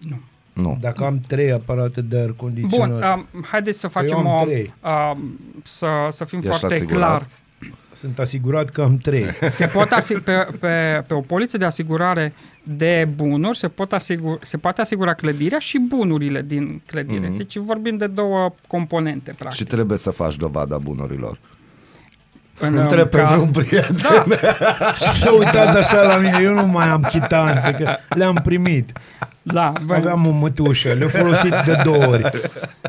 Nu. 0.00 0.16
Nu. 0.52 0.78
Dacă 0.80 1.04
am 1.04 1.20
trei 1.20 1.52
aparate 1.52 2.00
de 2.02 2.16
aer 2.16 2.26
Bun, 2.26 2.36
condiționat, 2.36 3.16
um, 3.16 3.26
haideți 3.50 3.78
să 3.78 3.88
Păi 3.88 4.02
eu 4.02 4.08
facem 4.08 4.26
am 4.26 4.34
o... 4.40 4.44
trei. 4.44 4.74
Um, 5.12 5.38
să, 5.64 5.86
să 6.10 6.24
fim 6.24 6.38
Ești 6.38 6.50
foarte 6.50 6.74
asigurat? 6.74 6.98
clar. 7.08 7.28
Sunt 7.98 8.18
asigurat 8.18 8.70
că 8.70 8.82
am 8.82 8.96
trei. 8.96 9.26
Se 9.46 9.66
pot 9.66 9.90
asig- 9.92 10.24
pe, 10.24 10.46
pe, 10.60 11.02
pe 11.06 11.14
o 11.14 11.20
poliță 11.20 11.56
de 11.56 11.64
asigurare 11.64 12.32
de 12.62 13.08
bunuri 13.14 13.58
se, 13.58 13.68
pot 13.68 13.92
asigur, 13.92 14.38
se 14.42 14.56
poate 14.56 14.80
asigura 14.80 15.14
clădirea 15.14 15.58
și 15.58 15.78
bunurile 15.78 16.42
din 16.46 16.82
clădire. 16.86 17.26
Mhm. 17.26 17.36
Deci 17.36 17.56
vorbim 17.56 17.96
de 17.96 18.06
două 18.06 18.54
componente, 18.68 19.30
Și 19.30 19.36
practic. 19.36 19.68
trebuie 19.68 19.98
să 19.98 20.10
faci 20.10 20.36
dovada 20.36 20.78
bunurilor. 20.78 21.38
În, 22.60 22.76
Întreb 22.76 23.08
ca- 23.10 23.16
pentru 23.18 23.40
un 23.40 23.50
prieten. 23.50 23.96
Da, 24.02 24.24
și 25.02 25.10
s-a 25.18 25.32
uitat 25.32 25.74
așa 25.76 26.02
la 26.02 26.16
mine, 26.16 26.38
eu 26.42 26.54
nu 26.54 26.66
mai 26.66 26.88
am 26.88 27.02
chitanțe, 27.10 27.72
că 27.72 27.96
le-am 28.08 28.40
primit. 28.44 28.92
Da. 29.52 29.72
Bă, 29.84 29.94
Aveam 29.94 30.26
o 30.26 30.30
mătușă, 30.30 30.92
le-am 30.92 31.08
folosit 31.08 31.54
de 31.64 31.80
două 31.84 32.06
ori. 32.06 32.30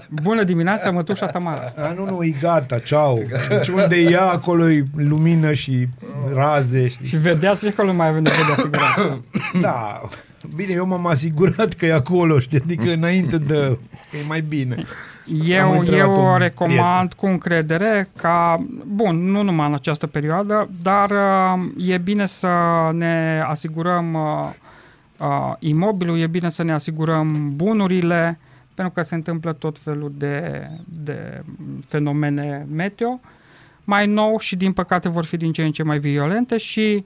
Bună 0.10 0.43
dimineața, 0.43 0.91
mătușa 0.91 1.26
Tamara. 1.26 1.63
A, 1.78 1.93
nu, 1.98 2.06
nu, 2.06 2.24
e 2.24 2.34
gata, 2.41 2.80
ceau. 2.80 3.22
Deci 3.50 3.67
unde 3.67 3.96
e 3.96 4.10
ea, 4.10 4.26
acolo 4.26 4.70
e 4.70 4.86
lumină 4.96 5.54
și 5.54 5.88
raze. 6.34 6.88
Știi? 6.88 7.08
Și 7.08 7.17
vedeați 7.17 7.63
și 7.63 7.74
acolo 7.78 7.93
mai 7.93 8.08
avem 8.08 8.22
nevoie 8.22 8.43
de 8.48 8.52
asigurare. 8.52 9.22
Da, 9.62 10.02
bine, 10.56 10.74
eu 10.74 10.86
m-am 10.86 11.06
asigurat 11.06 11.74
că 11.74 11.86
e 11.86 11.93
acolo, 11.93 12.39
știi, 12.39 12.62
adică 12.63 12.91
înainte 12.91 13.38
de... 13.38 13.78
că 14.12 14.17
e 14.17 14.28
mai 14.28 14.41
bine. 14.41 14.76
Am 14.78 15.41
Eu, 15.48 15.80
întrebat 15.80 16.06
eu 16.06 16.32
un 16.32 16.38
recomand 16.38 17.13
cu 17.13 17.26
încredere 17.26 18.10
ca, 18.15 18.65
bun, 18.86 19.32
nu 19.32 19.41
numai 19.41 19.67
în 19.67 19.74
această 19.74 20.08
perioadă, 20.08 20.70
dar 20.82 21.10
uh, 21.10 21.89
e 21.89 21.98
bine 21.98 22.26
să 22.26 22.50
ne 22.91 23.43
asigurăm 23.48 24.13
uh, 24.13 24.50
uh, 25.19 25.53
imobilul, 25.60 26.19
e 26.19 26.27
bine 26.27 26.49
să 26.49 26.63
ne 26.63 26.73
asigurăm 26.73 27.56
bunurile, 27.56 28.39
pentru 28.73 28.93
că 28.93 29.01
se 29.01 29.15
întâmplă 29.15 29.53
tot 29.53 29.80
felul 29.80 30.12
de, 30.17 30.67
de 30.86 31.41
fenomene 31.88 32.67
meteo 32.71 33.19
mai 33.84 34.08
nou 34.08 34.39
și 34.39 34.56
din 34.56 34.73
păcate 34.73 35.10
vor 35.10 35.25
fi 35.25 35.38
din 35.38 35.51
ce 35.51 35.63
în 35.63 35.71
ce 35.71 35.84
mai 35.84 35.99
violente 35.99 36.58
și 36.58 37.06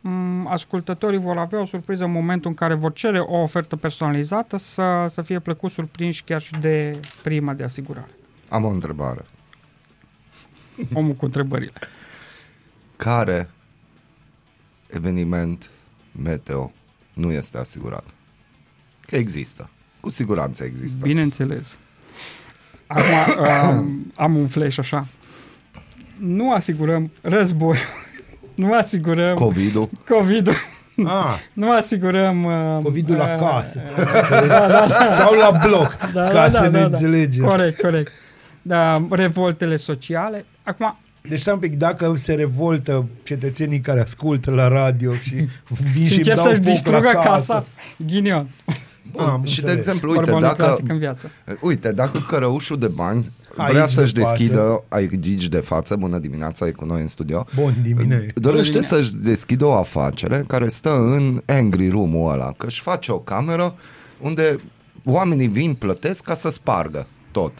m, 0.00 0.46
ascultătorii 0.46 1.18
vor 1.18 1.36
avea 1.36 1.60
o 1.60 1.64
surpriză 1.64 2.04
în 2.04 2.10
momentul 2.10 2.50
în 2.50 2.56
care 2.56 2.74
vor 2.74 2.92
cere 2.92 3.18
o 3.18 3.36
ofertă 3.36 3.76
personalizată 3.76 4.56
să, 4.56 5.06
să 5.08 5.22
fie 5.22 5.38
plăcut 5.38 5.70
surprinși 5.70 6.22
chiar 6.22 6.40
și 6.40 6.52
de 6.60 7.00
prima 7.22 7.52
de 7.52 7.64
asigurare. 7.64 8.10
Am 8.48 8.64
o 8.64 8.68
întrebare. 8.68 9.24
Omul 10.92 11.12
cu 11.12 11.24
întrebările. 11.24 11.72
Care 12.96 13.50
eveniment 14.86 15.70
meteo 16.22 16.72
nu 17.14 17.32
este 17.32 17.58
asigurat? 17.58 18.04
Că 19.06 19.16
există. 19.16 19.70
Cu 20.00 20.10
siguranță 20.10 20.64
există. 20.64 20.98
Bineînțeles. 21.02 21.78
Acum 22.86 23.44
um, 23.78 24.12
am 24.14 24.36
un 24.36 24.46
flash 24.46 24.78
așa. 24.78 25.06
Nu 26.18 26.52
asigurăm 26.52 27.10
război, 27.20 27.76
nu 28.54 28.74
asigurăm 28.74 29.34
COVID-ul. 29.36 29.88
COVID-ul, 30.08 30.54
Ah, 31.06 31.34
nu 31.52 31.72
asigurăm... 31.72 32.44
Uh, 32.44 32.82
COVID-ul 32.82 33.16
la 33.16 33.34
uh, 33.34 33.38
casă. 33.40 33.80
Da, 34.46 34.68
da, 34.68 34.86
da. 34.86 35.06
Sau 35.06 35.34
la 35.34 35.50
bloc, 35.66 35.96
Da, 36.12 36.22
ca 36.22 36.32
da, 36.32 36.48
să 36.48 36.60
da, 36.60 36.64
ne 36.64 36.70
da, 36.70 36.78
da. 36.78 36.84
înțelegem. 36.84 37.44
Corect, 37.44 37.80
corect. 37.80 38.12
Da, 38.62 39.06
revoltele 39.10 39.76
sociale. 39.76 40.44
Acum, 40.62 40.98
Deci 41.28 41.40
stai 41.40 41.54
un 41.54 41.60
pic, 41.60 41.76
dacă 41.76 42.14
se 42.16 42.34
revoltă 42.34 43.06
cetățenii 43.22 43.80
care 43.80 44.00
ascultă 44.00 44.50
la 44.50 44.68
radio 44.68 45.12
și 45.14 45.34
vin 45.94 46.06
și 46.06 46.12
și, 46.12 46.16
încep 46.16 46.34
dau 46.34 46.44
să-și 46.44 46.56
foc 46.56 46.64
la 46.66 46.70
distrugă 46.72 47.10
casă. 47.12 47.22
casa, 47.28 47.66
ghinion. 48.06 48.48
Am 49.16 49.36
Bun, 49.36 49.44
și 49.44 49.54
de 49.54 49.60
înțeles. 49.60 49.74
exemplu, 49.86 50.08
uite, 50.10 50.22
Vorba 50.30 50.36
unui 50.36 50.48
dacă, 50.48 50.62
clasic 50.62 50.88
în 50.88 50.98
viață. 50.98 51.30
uite, 51.60 51.92
dacă 51.92 52.18
cărăușul 52.28 52.78
de 52.78 52.86
bani 52.86 53.32
Aici 53.56 53.70
vrea 53.70 53.84
de 53.84 53.90
să-și 53.90 54.14
față. 54.14 54.30
deschidă 54.36 54.84
aici 54.88 55.46
de 55.48 55.58
față, 55.58 55.96
bună 55.96 56.18
dimineața, 56.18 56.66
e 56.66 56.70
cu 56.70 56.84
noi 56.84 57.00
în 57.00 57.06
studio, 57.08 57.46
Bun 57.54 57.74
dimineața. 57.82 58.24
dorește 58.34 58.70
dimineața. 58.72 58.96
să-și 58.96 59.14
deschidă 59.16 59.64
o 59.64 59.72
afacere 59.72 60.44
care 60.46 60.68
stă 60.68 60.94
în 60.94 61.42
angry 61.46 61.88
room-ul 61.88 62.32
ăla, 62.32 62.52
că 62.56 62.66
își 62.66 62.80
face 62.80 63.12
o 63.12 63.18
cameră 63.18 63.74
unde 64.20 64.56
oamenii 65.04 65.48
vin, 65.48 65.74
plătesc 65.74 66.24
ca 66.24 66.34
să 66.34 66.50
spargă 66.50 67.06
tot. 67.30 67.52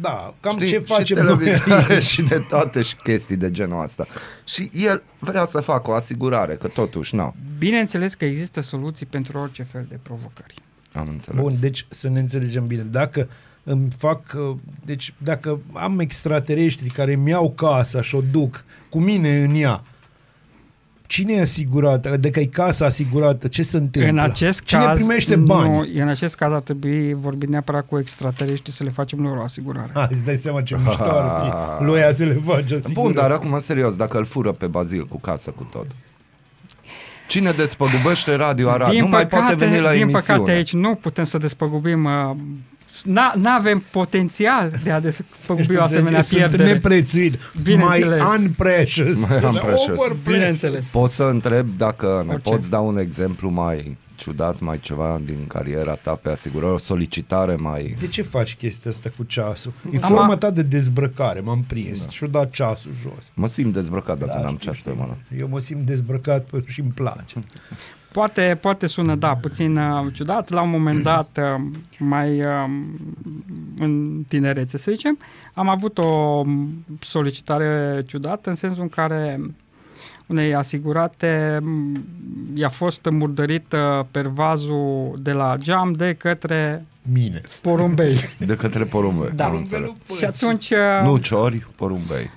Da, 0.00 0.34
cam 0.40 0.54
Știi? 0.56 0.66
ce 0.68 0.74
și 0.78 0.82
facem 0.82 1.24
noi 1.24 1.36
televizoare 1.36 1.92
aici? 1.92 2.02
și 2.02 2.22
de 2.22 2.44
toate 2.48 2.82
și 2.82 2.96
chestii 2.96 3.36
de 3.36 3.50
genul 3.50 3.82
ăsta. 3.82 4.06
Și 4.44 4.70
el 4.72 5.02
vrea 5.18 5.44
să 5.46 5.60
facă 5.60 5.90
o 5.90 5.94
asigurare, 5.94 6.54
că 6.54 6.66
totuși, 6.68 7.14
nu, 7.14 7.34
Bineînțeles 7.58 8.14
că 8.14 8.24
există 8.24 8.60
soluții 8.60 9.06
pentru 9.06 9.38
orice 9.38 9.62
fel 9.62 9.86
de 9.88 9.98
provocări. 10.02 10.54
am 10.92 11.06
înțeles. 11.10 11.40
Bun, 11.40 11.52
deci 11.60 11.86
să 11.88 12.08
ne 12.08 12.18
înțelegem 12.20 12.66
bine. 12.66 12.82
Dacă 12.82 13.28
îmi 13.64 13.88
fac, 13.98 14.20
uh, 14.50 14.56
deci 14.84 15.14
dacă 15.18 15.60
am 15.72 15.98
extraterestri 15.98 16.88
care 16.88 17.12
îmi 17.12 17.30
iau 17.30 17.50
casa 17.52 18.02
și 18.02 18.14
o 18.14 18.20
duc 18.32 18.64
cu 18.88 18.98
mine 19.00 19.42
în 19.42 19.54
ea, 19.54 19.82
cine 21.08 21.32
e 21.32 21.40
asigurat? 21.40 22.06
Adică 22.06 22.40
e 22.40 22.44
casa 22.44 22.84
asigurată? 22.84 23.48
Ce 23.48 23.62
se 23.62 23.76
întâmplă? 23.76 24.10
În 24.10 24.18
acest 24.18 24.62
cine 24.64 24.84
caz, 24.84 24.98
primește 24.98 25.36
bani? 25.36 25.72
Nu, 25.72 26.02
în 26.02 26.08
acest 26.08 26.34
caz 26.34 26.52
ar 26.52 26.60
trebui 26.60 27.14
vorbit 27.14 27.48
neapărat 27.48 27.86
cu 27.86 27.98
extraterestri 27.98 28.72
să 28.72 28.84
le 28.84 28.90
facem 28.90 29.20
lor 29.20 29.36
o 29.36 29.42
asigurare. 29.42 29.90
Hai, 29.94 30.08
îți 30.10 30.24
dai 30.24 30.36
seama 30.36 30.62
ce 30.62 30.76
mișto 30.84 31.04
ar 31.04 31.42
fi 31.78 31.84
lui 31.84 31.98
ea 31.98 32.14
să 32.14 32.24
le 32.24 32.40
face 32.44 32.74
asigurări. 32.74 32.92
Bun, 32.92 33.12
dar 33.14 33.30
acum 33.30 33.58
serios, 33.60 33.96
dacă 33.96 34.18
îl 34.18 34.24
fură 34.24 34.52
pe 34.52 34.66
Bazil 34.66 35.06
cu 35.06 35.20
casă 35.20 35.50
cu 35.50 35.68
tot. 35.70 35.86
Cine 37.28 37.50
despăgubește 37.50 38.34
Radio 38.34 38.70
Arad? 38.70 38.92
nu 38.92 39.06
mai 39.06 39.26
poate 39.26 39.54
veni 39.54 39.78
la 39.80 39.92
din 39.92 40.00
emisiune. 40.00 40.38
păcate 40.38 40.50
aici 40.50 40.72
nu 40.72 40.94
putem 40.94 41.24
să 41.24 41.38
despăgubim 41.38 42.04
uh, 42.04 42.36
nu 43.34 43.50
avem 43.50 43.84
potențial 43.90 44.72
de 44.84 44.90
a 44.90 45.00
despăgubi 45.00 45.76
o 45.76 45.82
asemenea 45.82 46.20
Sunt 46.20 46.38
pierdere. 46.38 46.72
neprețuit. 46.72 47.38
Bineînțeles. 47.62 48.22
Mai 48.22 48.36
unprecious. 48.38 49.16
Mai 49.28 49.44
unprecious. 49.44 49.88
Overprecious. 49.88 50.18
Bineînțeles. 50.24 50.86
Poți 50.88 51.14
să 51.14 51.22
întreb 51.24 51.66
dacă 51.76 52.22
ne 52.26 52.32
Orice. 52.32 52.50
poți 52.50 52.70
da 52.70 52.78
un 52.80 52.98
exemplu 52.98 53.50
mai 53.50 53.96
ciudat, 54.16 54.60
mai 54.60 54.78
ceva 54.80 55.20
din 55.24 55.46
cariera 55.46 55.94
ta 55.94 56.10
pe 56.22 56.30
asigurări, 56.30 56.72
o 56.72 56.78
solicitare 56.78 57.54
mai... 57.54 57.96
De 58.00 58.06
ce 58.06 58.22
faci 58.22 58.56
chestia 58.56 58.90
asta 58.90 59.10
cu 59.16 59.22
ceasul? 59.24 59.72
E 59.92 59.98
Am- 60.00 60.14
forma 60.14 60.36
ta 60.36 60.50
de 60.50 60.62
dezbrăcare, 60.62 61.40
m-am 61.40 61.64
prins 61.66 62.00
da. 62.02 62.08
și-o 62.08 62.26
dat 62.26 62.50
ceasul 62.50 62.90
jos. 63.02 63.30
Mă 63.34 63.48
simt 63.48 63.72
dezbrăcat 63.72 64.18
dacă 64.18 64.32
Da, 64.34 64.40
n-am 64.40 64.56
știu, 64.58 64.64
ceas 64.70 64.80
pe 64.82 64.90
știu. 64.90 65.00
mână. 65.02 65.16
Eu 65.40 65.48
mă 65.48 65.58
simt 65.58 65.86
dezbrăcat 65.86 66.44
pe- 66.44 66.64
și 66.66 66.80
îmi 66.80 66.90
place. 66.90 67.34
Poate, 68.12 68.58
poate 68.60 68.86
sună, 68.86 69.14
da, 69.14 69.34
puțin 69.34 69.76
uh, 69.76 70.06
ciudat. 70.12 70.50
La 70.50 70.62
un 70.62 70.70
moment 70.70 71.02
dat, 71.02 71.38
uh, 71.40 71.64
mai 71.98 72.38
uh, 72.38 72.70
în 73.78 74.22
tinerețe, 74.28 74.78
să 74.78 74.90
zicem, 74.90 75.18
am 75.54 75.68
avut 75.68 75.98
o 75.98 76.42
solicitare 77.00 78.02
ciudată 78.06 78.48
în 78.48 78.54
sensul 78.54 78.82
în 78.82 78.88
care 78.88 79.40
unei 80.26 80.54
asigurate 80.54 81.58
m, 81.62 82.04
i-a 82.54 82.68
fost 82.68 83.08
murdărit 83.10 83.72
uh, 83.72 84.04
pervazul 84.10 85.14
de 85.22 85.32
la 85.32 85.54
geam 85.58 85.92
de 85.92 86.14
către 86.14 86.84
Mine. 87.12 87.40
porumbei. 87.62 88.16
De 88.38 88.56
către 88.56 88.84
porumbe. 88.84 89.32
Da. 89.34 89.44
am 89.44 89.56
înțeles. 89.56 89.90
Și 90.16 90.24
atunci, 90.24 90.70
uh, 90.70 90.78
Nu 91.02 91.16
ciori, 91.16 91.66
porumbei. 91.76 92.30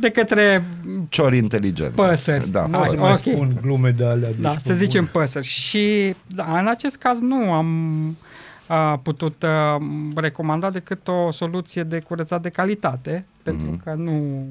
De 0.00 0.10
către 0.10 0.64
Ciori 1.08 1.36
inteligent. 1.36 1.92
Păsări. 1.94 2.50
Da, 2.50 2.66
Nu 2.66 2.80
o 2.80 2.84
să 2.84 2.92
Ah, 2.92 2.98
mai 2.98 3.10
ok. 3.10 3.16
spun 3.16 3.58
glume 3.62 3.90
de 3.90 4.04
alea. 4.04 4.28
Da, 4.40 4.50
deci 4.50 4.60
să 4.62 4.74
zicem 4.74 5.06
păsări. 5.06 5.46
Și 5.46 6.14
da, 6.26 6.58
în 6.58 6.66
acest 6.68 6.96
caz 6.96 7.18
nu 7.20 7.52
am 7.52 8.16
a, 8.66 8.96
putut 9.02 9.42
a, 9.42 9.78
recomanda 10.14 10.70
decât 10.70 11.08
o 11.08 11.30
soluție 11.30 11.82
de 11.82 11.98
curățat 11.98 12.42
de 12.42 12.48
calitate, 12.48 13.24
pentru 13.42 13.66
Mhm. 13.66 13.82
că 13.84 13.94
nu 13.96 14.44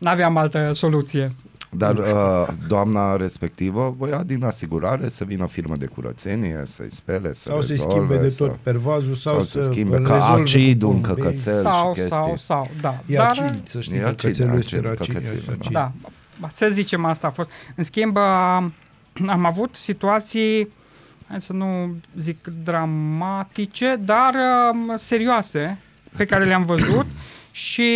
aveam 0.00 0.36
altă 0.36 0.70
soluție. 0.72 1.32
Dar 1.76 1.98
uh, 1.98 2.46
doamna 2.68 3.16
respectivă 3.16 3.94
voia 3.98 4.22
din 4.22 4.44
asigurare 4.44 5.08
să 5.08 5.24
vină 5.24 5.42
o 5.42 5.46
firmă 5.46 5.76
de 5.76 5.86
curățenie, 5.86 6.62
să-i 6.66 6.92
spele, 6.92 7.32
să 7.32 7.48
Sau 7.48 7.60
să-i 7.60 7.76
rezolve, 7.76 7.94
schimbe 7.94 8.22
de 8.22 8.28
să... 8.28 8.44
tot 8.44 8.56
pervazul 8.56 9.14
sau, 9.14 9.32
sau 9.32 9.42
să 9.42 9.60
să 9.60 9.70
schimbe 9.70 9.96
îl 9.96 10.06
ca 10.06 10.14
rezolve 10.14 10.40
acidul 10.42 10.88
cu 10.88 10.94
în 10.94 11.00
pompei. 11.00 11.24
căcățel. 11.24 11.60
Sau, 11.60 11.92
și 11.92 12.00
chestii. 12.00 12.16
sau, 12.16 12.36
sau, 12.36 12.70
da. 12.80 13.02
E 13.06 13.16
Dar, 13.16 13.26
acid, 13.26 13.68
să 13.68 13.80
știi 13.80 13.96
E 13.96 14.00
că 14.00 14.06
acid, 14.06 14.18
cățelul 14.20 14.56
acid, 14.56 14.72
este 14.72 14.88
acid, 14.88 15.06
căcățile, 15.14 15.36
este 15.36 15.50
acid. 15.50 15.72
da. 15.72 15.92
da, 16.02 16.10
ba, 16.40 16.48
să 16.48 16.68
zicem 16.68 17.04
asta 17.04 17.26
a 17.26 17.30
fost. 17.30 17.50
În 17.74 17.84
schimb, 17.84 18.16
a, 18.16 18.56
am 19.26 19.44
avut 19.44 19.74
situații, 19.74 20.68
hai 21.28 21.40
să 21.40 21.52
nu 21.52 21.94
zic 22.18 22.46
dramatice, 22.64 24.00
dar 24.04 24.34
uh, 24.34 24.94
serioase 24.96 25.78
pe 26.16 26.24
care 26.24 26.44
le-am 26.44 26.64
văzut 26.64 27.06
și 27.50 27.90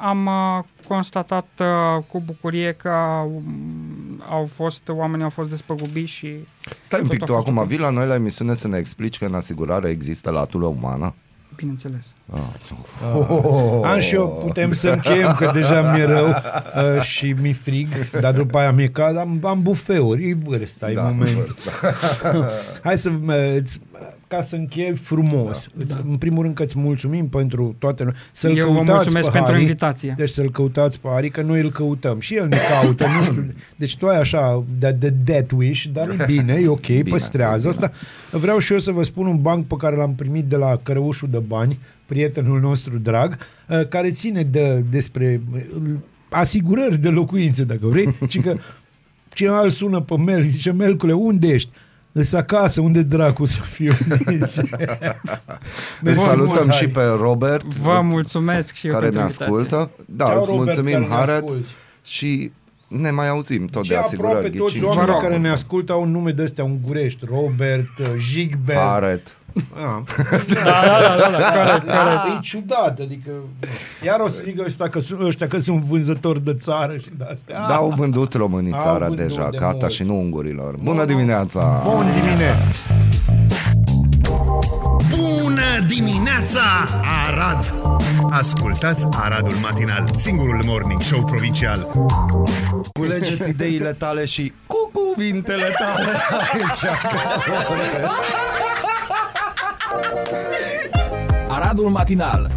am 0.00 0.26
uh, 0.26 0.64
constatat 0.94 1.46
uh, 1.58 2.04
cu 2.06 2.20
bucurie 2.20 2.72
că 2.72 2.90
um, 3.26 4.22
au 4.28 4.44
fost, 4.44 4.88
oamenii 4.88 5.24
au 5.24 5.30
fost 5.30 5.50
despăgubiți 5.50 6.12
și 6.12 6.34
Stai 6.80 7.00
un 7.00 7.06
tot 7.06 7.14
pic, 7.14 7.22
a 7.22 7.26
tu 7.26 7.32
fost 7.32 7.46
acum 7.46 7.58
ok. 7.58 7.66
vii 7.66 7.78
la 7.78 7.90
noi 7.90 8.06
la 8.06 8.14
emisiune 8.14 8.54
să 8.54 8.68
ne 8.68 8.78
explici 8.78 9.18
că 9.18 9.24
în 9.24 9.34
asigurare 9.34 9.88
există 9.88 10.30
latura 10.30 10.66
umană? 10.66 11.14
bineînțeles. 11.56 12.06
Oh. 12.30 13.90
Am 13.90 13.98
și 13.98 14.14
eu, 14.14 14.28
putem 14.44 14.72
să 14.72 14.88
încheiem, 14.88 15.34
că 15.34 15.50
deja 15.54 15.92
mi-e 15.92 16.04
rău 16.04 16.28
uh, 16.28 17.02
și 17.02 17.34
mi 17.40 17.52
frig, 17.52 17.88
dar 18.20 18.34
după 18.34 18.58
aia 18.58 18.72
mi-e 18.72 18.88
cald, 18.88 19.16
am, 19.16 19.40
am 19.42 19.62
bufeuri, 19.62 20.28
e 20.28 20.34
vârsta, 20.34 20.90
e 20.90 20.94
Da, 20.94 21.02
moment. 21.02 21.30
vârsta. 21.30 21.70
Hai 22.84 22.98
să, 22.98 23.10
uh, 23.26 23.52
îți, 23.54 23.78
ca 24.32 24.42
să 24.42 24.56
închei 24.56 24.94
frumos. 24.94 25.68
Da. 25.86 25.94
În 26.08 26.16
primul 26.16 26.42
rând 26.42 26.54
că 26.54 26.62
îți 26.62 26.78
mulțumim 26.78 27.28
pentru 27.28 27.74
toate. 27.78 28.12
Să-l 28.32 28.56
Eu 28.56 28.66
vă 28.66 28.72
căutați 28.72 28.92
mulțumesc 28.92 29.26
pe 29.26 29.32
pentru 29.32 29.52
Harry. 29.52 29.64
invitație. 29.64 30.14
Deci 30.16 30.28
să-l 30.28 30.50
căutați 30.50 31.00
pe 31.00 31.08
Ari, 31.10 31.30
că 31.30 31.42
noi 31.42 31.60
îl 31.60 31.70
căutăm. 31.70 32.20
Și 32.20 32.34
el 32.34 32.48
ne 32.48 32.56
caută, 32.70 33.06
nu 33.18 33.24
știu. 33.24 33.52
Deci 33.76 33.96
tu 33.96 34.06
ai 34.06 34.18
așa 34.18 34.64
de, 34.78 34.90
de 34.90 35.08
death 35.08 35.52
wish, 35.56 35.84
dar 35.92 36.08
e 36.08 36.24
bine, 36.26 36.60
e 36.62 36.68
ok, 36.68 36.86
bine, 36.86 37.02
păstrează 37.02 37.68
asta. 37.68 37.90
Vreau 38.30 38.58
și 38.58 38.72
eu 38.72 38.78
să 38.78 38.92
vă 38.92 39.02
spun 39.02 39.26
un 39.26 39.42
banc 39.42 39.66
pe 39.66 39.74
care 39.78 39.96
l-am 39.96 40.14
primit 40.14 40.44
de 40.44 40.56
la 40.56 40.76
Cărăușul 40.82 41.28
de 41.30 41.38
Bani, 41.38 41.78
prietenul 42.06 42.60
nostru 42.60 42.98
drag, 42.98 43.38
uh, 43.68 43.88
care 43.88 44.10
ține 44.10 44.42
de, 44.42 44.84
despre 44.90 45.40
uh, 45.52 45.60
asigurări 46.28 46.98
de 46.98 47.08
locuințe, 47.08 47.64
dacă 47.64 47.86
vrei, 47.86 48.14
și 48.28 48.38
că 48.38 48.56
cineva 49.34 49.60
îl 49.60 49.70
sună 49.70 50.00
pe 50.00 50.14
mail, 50.16 50.42
zice, 50.42 50.72
Melcule, 50.72 51.12
unde 51.12 51.46
ești? 51.46 51.70
Îs 52.12 52.32
acasă, 52.32 52.80
unde 52.80 53.02
dracu 53.02 53.44
să 53.44 53.60
fiu? 53.60 53.92
Zice. 54.44 54.60
Îl 54.70 55.16
Mersi 56.00 56.20
salutăm 56.20 56.52
mult, 56.62 56.72
și 56.72 56.78
Harry. 56.78 56.90
pe 56.92 57.02
Robert, 57.02 57.74
Vă 57.74 58.00
mulțumesc 58.00 58.74
și 58.74 58.86
eu 58.86 58.92
care 58.92 59.08
ne 59.08 59.10
pentru 59.10 59.44
invitație. 59.44 59.54
ascultă. 59.54 59.90
Da, 60.06 60.24
Ceau, 60.24 60.40
îți 60.40 60.50
Robert, 60.50 60.64
mulțumim, 60.66 60.92
care 60.92 61.06
ne 61.08 61.14
Haret, 61.14 61.34
asculti. 61.42 61.68
și 62.04 62.52
ne 62.88 63.10
mai 63.10 63.28
auzim 63.28 63.66
tot 63.66 63.82
Ce 63.82 63.88
de 63.88 63.96
aproape 63.96 64.26
asigurări. 64.34 64.56
toți 64.56 64.72
ghicim. 64.72 64.86
oamenii 64.88 65.06
Vă 65.06 65.12
rog. 65.12 65.22
care 65.22 65.38
ne 65.38 65.48
ascultă 65.50 65.92
au 65.92 66.02
un 66.02 66.10
nume 66.10 66.30
de 66.30 66.42
astea 66.42 66.64
ungurești. 66.64 67.24
Robert, 67.30 67.98
uh, 68.00 68.06
Jigbert. 68.18 68.78
Haret. 68.78 69.36
Ah. 69.74 70.00
Da, 70.54 70.62
da, 70.64 70.98
da, 70.98 71.16
da, 71.16 71.38
da, 71.38 71.50
corect, 71.50 71.84
corect. 71.86 72.36
E 72.36 72.40
ciudat, 72.40 72.98
adică 73.00 73.30
iar 74.04 74.20
o 74.20 74.28
să 74.28 74.40
zică 74.44 74.62
ăștia 74.66 74.88
că, 74.88 75.00
sunt, 75.00 75.20
ăștia 75.22 75.48
că 75.48 75.58
sunt 75.58 75.82
vânzători 75.82 76.44
de 76.44 76.54
țară 76.54 76.96
și 76.96 77.08
de 77.18 77.24
astea. 77.32 77.66
Da, 77.68 77.74
au 77.74 77.92
vândut 77.96 78.32
românii 78.34 78.72
Au 78.72 78.80
țara 78.80 79.06
vândut 79.06 79.26
deja, 79.26 79.48
de 79.50 79.56
gata, 79.56 79.76
mult. 79.80 79.92
și 79.92 80.02
nu 80.02 80.18
ungurilor. 80.18 80.74
Nu, 80.76 80.82
Bună 80.82 81.00
nu. 81.00 81.06
dimineața! 81.06 81.82
Bun 81.84 82.06
dimineața! 82.14 82.94
Bună 85.10 85.86
dimineața, 85.88 86.60
Arad! 87.26 87.74
Ascultați 88.30 89.06
Aradul 89.10 89.54
Matinal, 89.62 90.10
singurul 90.16 90.62
morning 90.66 91.00
show 91.00 91.24
provincial. 91.24 91.86
Culegeți 92.92 93.48
ideile 93.48 93.92
tale 93.92 94.24
și 94.24 94.52
cu 94.66 94.90
cuvintele 94.92 95.74
tale 95.78 96.06
aici. 96.52 96.82
Aradul 101.62 101.88
Matinal 101.90 102.50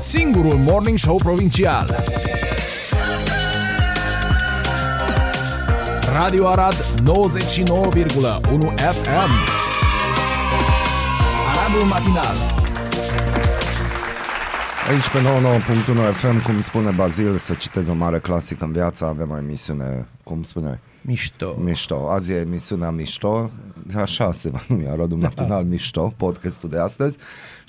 Singurul 0.00 0.54
Morning 0.54 0.98
Show 0.98 1.16
Provincial 1.16 2.04
Radio 6.12 6.46
Arad 6.46 6.74
99,1 6.74 6.80
FM 8.76 9.30
Aradul 11.48 11.86
Matinal 11.88 12.36
Aici 14.90 15.08
pe 15.08 15.18
99.1 16.10 16.14
FM, 16.14 16.42
cum 16.42 16.60
spune 16.60 16.90
Bazil, 16.90 17.36
să 17.36 17.54
citez 17.54 17.88
o 17.88 17.94
mare 17.94 18.18
clasică 18.18 18.64
în 18.64 18.72
viață, 18.72 19.04
avem 19.04 19.30
o 19.30 19.36
emisiune, 19.36 20.08
cum 20.24 20.42
spune, 20.42 20.80
Mișto. 21.00 21.56
mișto. 21.64 22.10
Azi 22.10 22.32
e 22.32 22.34
emisiunea 22.34 22.90
mișto, 22.90 23.50
așa 23.96 24.32
se 24.32 24.50
va 24.50 24.60
numi, 24.68 24.88
Aradul 24.88 25.18
Matinal 25.28 25.64
Mișto, 25.64 26.12
podcastul 26.16 26.68
de 26.68 26.78
astăzi. 26.78 27.18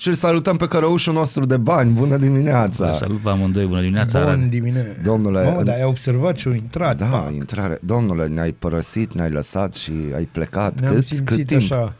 Și 0.00 0.08
îl 0.08 0.14
salutăm 0.14 0.56
pe 0.56 0.66
cărăușul 0.66 1.12
nostru 1.12 1.44
de 1.46 1.56
bani. 1.56 1.90
Bună 1.90 2.16
dimineața! 2.16 2.86
Vă 2.86 2.92
salut 2.92 3.18
pe 3.20 3.28
amândoi, 3.28 3.66
bună 3.66 3.80
dimineața 3.80 4.18
Arad. 4.18 4.38
Bun 4.38 4.48
dimineața. 4.48 5.00
Domnule, 5.04 5.44
Mamă, 5.44 5.58
în- 5.58 5.64
dar 5.64 5.74
ai 5.74 5.84
observat 5.84 6.34
ce-o 6.34 6.54
intrat. 6.54 6.96
Da, 6.98 7.06
pa. 7.06 7.30
intrare. 7.34 7.78
Domnule, 7.82 8.26
ne-ai 8.26 8.52
părăsit, 8.52 9.14
ne-ai 9.14 9.30
lăsat 9.30 9.74
și 9.74 9.92
ai 10.14 10.28
plecat. 10.32 10.80
Ne-am 10.80 10.94
cât, 10.94 11.04
simțit 11.04 11.26
cât 11.26 11.46
timp? 11.46 11.60
așa. 11.72 11.94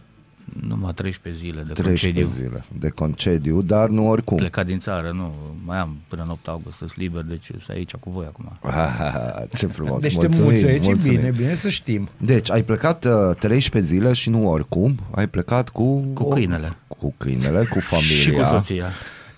Numai 0.69 0.93
13 0.95 1.43
zile 1.43 1.63
de 1.67 1.73
13 1.73 2.13
concediu. 2.23 2.47
zile 2.47 2.65
de 2.79 2.89
concediu, 2.89 3.63
dar 3.63 3.89
nu 3.89 4.09
oricum. 4.09 4.37
Plecat 4.37 4.67
din 4.67 4.79
țară, 4.79 5.11
nu, 5.15 5.35
mai 5.65 5.79
am 5.79 5.97
până 6.09 6.23
în 6.23 6.31
8 6.31 6.49
august, 6.49 6.77
sunt 6.77 6.97
liber, 6.97 7.23
deci 7.23 7.45
sunt 7.45 7.65
aici 7.69 7.95
cu 7.95 8.11
voi 8.11 8.25
acum. 8.29 8.59
Ah, 8.63 9.43
ce 9.55 9.67
frumos, 9.67 10.01
Deci 10.01 10.17
te 10.17 10.17
mulțumim, 10.27 10.45
mulțești, 10.51 10.89
e 10.89 10.93
mulțumim. 10.93 11.17
bine, 11.17 11.31
bine 11.31 11.55
să 11.55 11.69
știm. 11.69 12.09
Deci, 12.17 12.51
ai 12.51 12.63
plecat 12.63 13.05
uh, 13.05 13.35
13 13.39 13.93
zile 13.93 14.13
și 14.13 14.31
nu 14.31 14.49
oricum, 14.49 14.99
ai 15.11 15.29
plecat 15.29 15.69
cu... 15.69 15.99
Cu 16.15 16.29
câinele. 16.29 16.77
Cu 16.89 17.15
câinele, 17.17 17.65
cu 17.65 17.81
familia. 17.81 18.17
Și 18.17 18.31
cu 18.31 18.43
soția, 18.45 18.87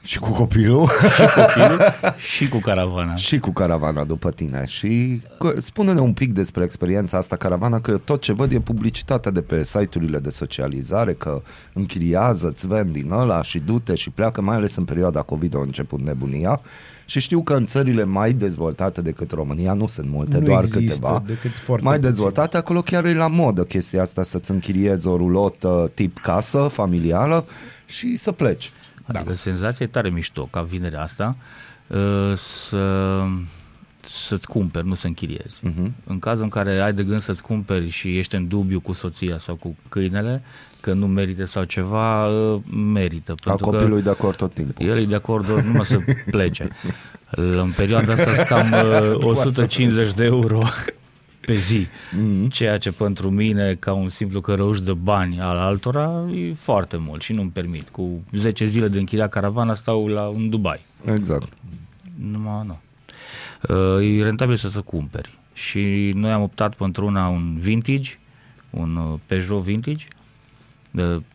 Și 0.04 0.18
cu 0.18 0.30
copilul. 0.30 0.88
și 1.16 1.26
copilul 1.34 1.80
și 2.18 2.48
cu 2.48 2.58
caravana. 2.58 3.14
și 3.14 3.38
cu 3.38 3.50
caravana 3.50 4.04
după 4.04 4.30
tine. 4.30 4.64
Și 4.66 5.20
că- 5.38 5.54
spune-ne 5.58 6.00
un 6.00 6.12
pic 6.12 6.32
despre 6.32 6.64
experiența 6.64 7.16
asta 7.16 7.36
caravana, 7.36 7.80
că 7.80 7.96
tot 8.04 8.20
ce 8.20 8.32
văd 8.32 8.52
e 8.52 8.58
publicitatea 8.60 9.30
de 9.30 9.40
pe 9.40 9.64
site-urile 9.64 10.18
de 10.18 10.30
socializare, 10.30 11.12
că 11.12 11.42
închiriază, 11.72 12.46
îți 12.48 12.66
vând 12.66 12.90
din 12.90 13.10
ăla 13.10 13.42
și 13.42 13.58
du-te 13.58 13.94
și 13.94 14.10
pleacă, 14.10 14.40
mai 14.40 14.56
ales 14.56 14.76
în 14.76 14.84
perioada 14.84 15.22
COVID 15.22 15.56
a 15.56 15.60
început 15.60 16.00
nebunia. 16.00 16.60
Și 17.06 17.20
știu 17.20 17.42
că 17.42 17.54
în 17.54 17.66
țările 17.66 18.04
mai 18.04 18.32
dezvoltate 18.32 19.00
decât 19.02 19.30
România, 19.30 19.72
nu 19.72 19.86
sunt 19.86 20.08
multe, 20.10 20.38
Nu 20.38 20.44
doar 20.46 20.62
există 20.64 20.92
câteva, 20.92 21.22
decât 21.26 21.50
foarte 21.50 21.84
mai 21.84 21.96
puțin. 21.96 22.10
dezvoltate, 22.10 22.56
acolo 22.56 22.82
chiar 22.82 23.04
e 23.04 23.14
la 23.14 23.26
modă 23.28 23.62
chestia 23.64 24.02
asta 24.02 24.22
să-ți 24.22 24.50
închiriezi 24.50 25.06
o 25.06 25.16
rulotă 25.16 25.90
tip 25.94 26.18
casă, 26.18 26.68
familială 26.72 27.44
și 27.86 28.16
să 28.16 28.32
pleci. 28.32 28.70
Adică 29.06 29.32
senzația 29.32 29.86
e 29.86 29.88
tare 29.88 30.10
mișto 30.10 30.48
ca 30.50 30.62
vinerea 30.62 31.02
asta 31.02 31.36
uh, 31.86 32.32
să, 32.34 33.24
să-ți 34.00 34.48
cumperi, 34.48 34.86
nu 34.86 34.94
să 34.94 35.06
închiriezi. 35.06 35.60
Uh-huh. 35.60 35.90
În 36.04 36.18
cazul 36.18 36.42
în 36.42 36.48
care 36.48 36.80
ai 36.80 36.92
de 36.92 37.04
gând 37.04 37.20
să-ți 37.20 37.42
cumperi 37.42 37.88
și 37.88 38.08
ești 38.08 38.34
în 38.34 38.48
dubiu 38.48 38.80
cu 38.80 38.92
soția 38.92 39.38
sau 39.38 39.54
cu 39.54 39.76
câinele, 39.88 40.42
că 40.80 40.92
nu 40.92 41.06
merită 41.06 41.44
sau 41.44 41.64
ceva, 41.64 42.26
uh, 42.26 42.60
merită. 42.92 43.32
A 43.32 43.34
pentru 43.44 43.70
că- 43.70 43.76
copilul 43.76 43.98
e 43.98 44.02
de 44.02 44.10
acord 44.10 44.36
tot 44.36 44.54
timpul. 44.54 44.86
El 44.86 44.98
e 44.98 45.04
de 45.04 45.14
acord 45.14 45.46
doar 45.46 45.62
numai 45.62 45.84
să 45.84 45.98
plece. 46.30 46.68
În 47.62 47.72
perioada 47.76 48.12
asta 48.12 48.34
sunt 48.34 48.46
cam 48.46 48.72
uh, 48.72 49.24
150 49.24 50.14
de 50.14 50.24
euro 50.24 50.62
pe 51.46 51.54
zi, 51.58 51.86
Mhm. 52.16 52.48
ceea 52.48 52.76
ce 52.76 52.92
pentru 52.92 53.30
mine, 53.30 53.74
ca 53.74 53.92
un 53.92 54.08
simplu 54.08 54.40
cărăuș 54.40 54.80
de 54.80 54.92
bani 54.92 55.40
al 55.40 55.56
altora, 55.56 56.24
e 56.34 56.52
foarte 56.54 56.96
mult 56.96 57.22
și 57.22 57.32
nu-mi 57.32 57.50
permit. 57.50 57.88
Cu 57.88 58.22
10 58.32 58.64
zile 58.64 58.88
de 58.88 58.98
închiria 58.98 59.28
caravana 59.28 59.74
stau 59.74 60.06
la 60.06 60.26
un 60.28 60.50
Dubai. 60.50 60.80
Exact. 61.14 61.52
Numai 62.30 62.66
nu. 62.66 62.80
Uh, 63.96 64.18
E 64.18 64.22
rentabil 64.22 64.56
să 64.56 64.68
se 64.68 64.80
cumperi. 64.80 65.38
Și 65.52 66.12
noi 66.14 66.30
am 66.30 66.42
optat 66.42 66.74
pentru 66.74 67.06
una 67.06 67.28
un 67.28 67.56
vintage, 67.58 68.10
un 68.70 68.96
uh, 68.96 69.18
Peugeot 69.26 69.62
vintage, 69.62 70.04
de, 70.04 70.21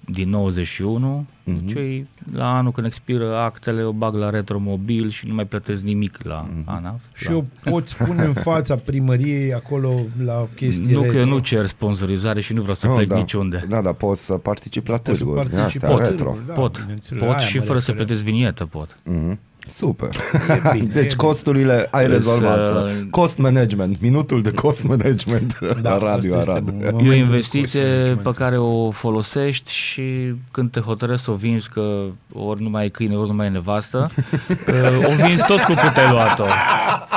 din 0.06 0.30
91, 0.30 1.26
Mhm. 1.44 1.58
uh-huh. 1.58 1.74
deci 1.74 2.06
la 2.34 2.58
anul 2.58 2.72
când 2.72 2.88
expiră 2.88 3.36
actele, 3.38 3.84
o 3.84 3.92
bag 3.92 4.16
la 4.16 4.30
retromobil 4.30 5.10
și 5.10 5.28
nu 5.28 5.34
mai 5.34 5.46
plătesc 5.46 5.84
nimic 5.84 6.18
la 6.24 6.48
Mhm. 6.50 6.62
uh-huh. 6.62 6.66
ANAF. 6.66 7.02
Și 7.14 7.26
la... 7.26 7.32
eu 7.32 7.46
pot 7.64 7.88
spune 7.88 8.24
în 8.24 8.34
fața 8.34 8.76
primăriei 8.76 9.54
acolo 9.54 9.94
la 10.24 10.48
chestii 10.56 10.94
Nu 10.94 11.00
că 11.00 11.06
retro. 11.06 11.20
eu 11.20 11.26
nu 11.26 11.40
cer 11.40 11.66
sponsorizare 11.66 12.42
și 12.42 12.54
nu 12.54 12.60
vreau 12.62 12.76
să 12.76 12.88
Oh, 12.88 12.96
plec 12.96 13.08
da. 13.08 13.16
niciunde. 13.18 13.66
Da, 13.70 13.82
da, 13.82 13.92
poți 13.92 14.26
să 14.26 14.34
participi 14.34 14.90
la 14.90 14.98
Poți 14.98 15.18
să 15.18 15.24
târguri 15.24 15.50
din 15.50 15.58
participi 15.58 15.86
astea, 15.86 15.98
la 16.00 16.10
retro. 16.10 16.26
târguri, 16.26 16.48
da, 16.48 16.54
pot, 16.54 16.80
bineînțeles. 16.82 17.24
pot 17.24 17.32
Aia 17.36 17.40
și 17.46 17.58
mă 17.58 17.64
fără 17.64 17.80
să 17.80 17.92
refer. 17.92 18.06
plătesc 18.06 18.26
vinietă 18.26 18.66
pot. 18.66 18.98
Mhm. 19.04 19.40
Super. 19.70 20.10
E 20.50 20.70
bine, 20.72 20.92
deci 21.02 21.12
e 21.14 21.16
costurile 21.16 21.88
ai 21.92 22.06
Însă- 22.06 22.14
rezolvat. 22.16 22.86
Cost 23.10 23.38
management, 23.38 24.02
minutul 24.02 24.42
de 24.42 24.52
cost 24.52 24.84
management 24.84 25.60
Da, 25.82 25.90
la 25.96 25.98
Radio 25.98 26.14
asta 26.36 26.38
este 26.38 26.52
Arad. 26.52 26.66
momentul 26.72 27.06
E 27.06 27.08
o 27.08 27.12
de 27.12 27.16
investiție 27.16 27.80
cost 27.82 27.94
management. 27.94 28.22
pe 28.22 28.32
care 28.44 28.58
o 28.58 28.92
folosești 28.92 29.72
și 29.72 30.34
când 30.52 30.72
te 30.72 30.80
hotărăști 30.80 31.24
să 31.24 31.32
o 31.32 31.34
vinzi 31.34 31.70
că 31.70 32.04
ori 32.34 32.62
nu 32.62 32.70
mai 32.70 32.82
ai 32.82 32.90
câine, 32.90 33.16
ori 33.16 33.28
nu 33.30 33.36
mai 33.36 33.46
ai 33.46 33.52
nevastă, 33.52 34.10
uh, 34.50 35.08
o 35.08 35.26
vinzi 35.26 35.46
tot 35.46 35.60
cu 35.60 35.74
cât 35.74 35.98
ai 35.98 36.12
luat-o. 36.12 36.46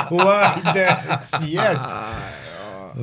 Uai, 0.09 0.61
de, 0.73 0.85
yes! 1.51 1.81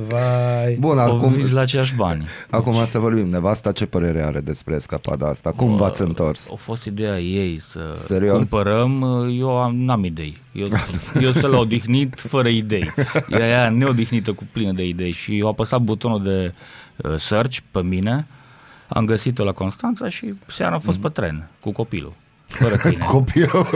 Vai. 0.07 0.73
Bun, 0.79 0.97
Acum... 0.99 1.17
acum, 1.17 1.35
la 1.51 1.61
aceiași 1.61 1.95
bani. 1.95 2.25
acum 2.49 2.85
să 2.85 2.99
vorbim. 2.99 3.27
Nevasta 3.29 3.71
ce 3.71 3.85
părere 3.85 4.21
are 4.23 4.39
despre 4.39 4.75
escapada 4.75 5.27
asta? 5.27 5.51
Cum 5.51 5.75
v-ați 5.75 6.01
întors? 6.01 6.49
A 6.51 6.55
fost 6.55 6.85
ideea 6.85 7.19
ei 7.19 7.59
să 7.59 7.91
Serios? 7.95 8.35
cumpărăm, 8.37 9.03
eu 9.39 9.49
am, 9.57 9.75
n-am 9.75 10.03
idei. 10.03 10.37
Eu, 10.51 10.67
eu 11.25 11.31
să 11.31 11.47
l-au 11.47 11.61
odihnit 11.61 12.13
fără 12.19 12.47
idei. 12.49 12.93
Ea 13.29 13.43
aia 13.43 13.69
neodihnită 13.69 14.33
cu 14.33 14.47
plină 14.51 14.71
de 14.71 14.87
idei 14.87 15.11
și 15.11 15.37
eu 15.37 15.47
apăsat 15.47 15.81
butonul 15.81 16.23
de 16.23 16.53
uh, 16.95 17.15
search 17.17 17.57
pe 17.71 17.81
mine, 17.81 18.27
am 18.87 19.05
găsit-o 19.05 19.43
la 19.43 19.51
Constanța 19.51 20.09
și 20.09 20.33
seara 20.47 20.73
am 20.73 20.79
fost 20.79 20.97
Mhm. 20.99 21.07
pe 21.07 21.21
tren 21.21 21.49
cu 21.59 21.71
copilul, 21.71 22.13
fără 22.49 22.75
câine. 22.75 23.05
Copilul. 23.11 23.67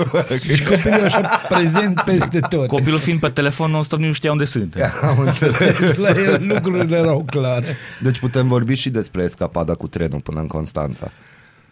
Și 0.53 0.63
copilul 0.63 1.03
așa 1.03 1.41
prezent 1.49 2.01
peste 2.05 2.39
tot. 2.49 2.67
Copilul 2.67 2.99
fiind 2.99 3.19
pe 3.19 3.29
telefon 3.29 3.71
non-stop 3.71 3.99
nu 3.99 4.11
știa 4.11 4.31
unde 4.31 4.45
sunt. 4.45 4.75
Am 5.01 5.19
înțeles. 5.19 5.79
Deci 5.79 5.97
la 6.07 6.09
el 6.09 6.43
lucrurile 6.47 6.97
erau 6.97 7.23
clare. 7.25 7.65
Deci 8.01 8.19
putem 8.19 8.47
vorbi 8.47 8.73
și 8.73 8.89
despre 8.89 9.23
escapada 9.23 9.73
cu 9.73 9.87
trenul 9.87 10.19
până 10.19 10.39
în 10.39 10.47
Constanța. 10.47 11.11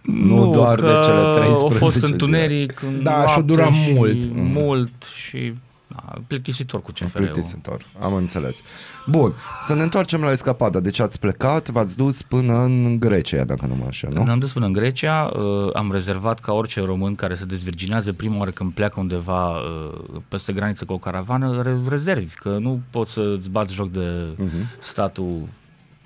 Nu 0.01 0.51
doar 0.51 0.75
de 0.75 0.81
cele 1.03 1.21
13 1.35 1.75
A 1.75 1.77
fost 1.77 1.93
zile. 1.95 2.07
întuneric, 2.11 2.81
în 2.81 3.03
Da, 3.03 3.11
și-a 3.11 3.23
noapte 3.25 3.41
durat 3.41 3.71
și 3.71 3.93
mult. 3.93 4.17
Mult 4.33 4.93
și 5.27 5.53
da, 5.95 6.21
plictisitor 6.27 6.81
cu 6.81 6.91
CFR-ul. 6.91 7.23
Plictisitor, 7.25 7.85
am 7.99 8.13
înțeles. 8.13 8.61
Bun, 9.07 9.33
să 9.61 9.73
ne 9.73 9.81
întoarcem 9.81 10.21
la 10.21 10.31
escapada. 10.31 10.79
Deci 10.79 10.99
ați 10.99 11.19
plecat, 11.19 11.69
v-ați 11.69 11.97
dus 11.97 12.21
până 12.21 12.63
în 12.63 12.99
Grecia, 12.99 13.43
dacă 13.43 13.65
nu 13.65 13.75
mă 13.75 13.83
înșel, 13.83 14.13
nu? 14.13 14.23
Ne-am 14.23 14.39
dus 14.39 14.53
până 14.53 14.65
în 14.65 14.73
Grecia, 14.73 15.31
uh, 15.33 15.69
am 15.73 15.91
rezervat 15.91 16.39
ca 16.39 16.53
orice 16.53 16.81
român 16.81 17.15
care 17.15 17.35
se 17.35 17.45
dezvirginează 17.45 18.13
prima 18.13 18.37
oară 18.37 18.51
când 18.51 18.73
pleacă 18.73 18.99
undeva 18.99 19.49
uh, 19.49 20.21
peste 20.27 20.53
graniță 20.53 20.85
cu 20.85 20.93
o 20.93 20.97
caravană, 20.97 21.61
re- 21.61 21.79
rezervi, 21.87 22.35
că 22.35 22.57
nu 22.57 22.81
poți 22.89 23.11
să-ți 23.11 23.49
bați 23.49 23.73
joc 23.73 23.91
de 23.91 24.35
uh-huh. 24.35 24.79
statul 24.79 25.47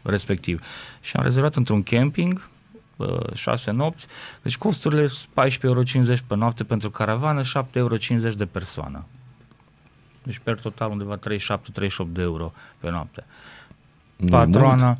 respectiv. 0.01 0.61
Și 1.01 1.15
am 1.15 1.23
rezervat 1.23 1.55
într-un 1.55 1.83
camping, 1.83 2.49
uh, 2.95 3.33
șase 3.33 3.71
nopți, 3.71 4.07
deci 4.41 4.57
costurile 4.57 5.07
sunt 5.07 5.29
14,50 5.33 5.57
euro 5.61 5.83
pe 6.27 6.35
noapte 6.35 6.63
pentru 6.63 6.89
caravană, 6.89 7.41
7,50 7.41 7.45
euro 7.73 7.95
de 8.37 8.45
persoană. 8.45 9.05
Deci 10.25 10.39
per 10.43 10.59
total 10.59 10.91
undeva 10.91 11.19
37-38 11.19 11.19
de 12.07 12.21
euro 12.21 12.53
pe 12.79 12.89
noapte. 12.89 13.23
Nu 14.15 14.27
e 14.27 14.29
Patroana 14.29 14.97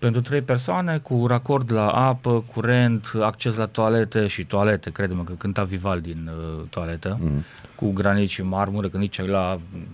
pentru 0.00 0.20
trei 0.20 0.40
persoane 0.40 0.98
cu 0.98 1.26
racord 1.26 1.72
la 1.72 1.88
apă, 1.88 2.44
curent, 2.52 3.12
acces 3.20 3.56
la 3.56 3.66
toalete 3.66 4.26
și 4.26 4.44
toalete, 4.44 4.90
credem 4.90 5.24
că 5.24 5.32
cânta 5.32 5.64
Vivaldi 5.64 6.10
în 6.10 6.30
uh, 6.30 6.64
toaletă, 6.70 7.18
mm. 7.20 7.44
cu 7.74 7.90
granit 7.90 8.28
și 8.28 8.42
marmură, 8.42 8.88
că 8.88 8.96
nici 8.96 9.20
la 9.26 9.60
mm, 9.72 9.86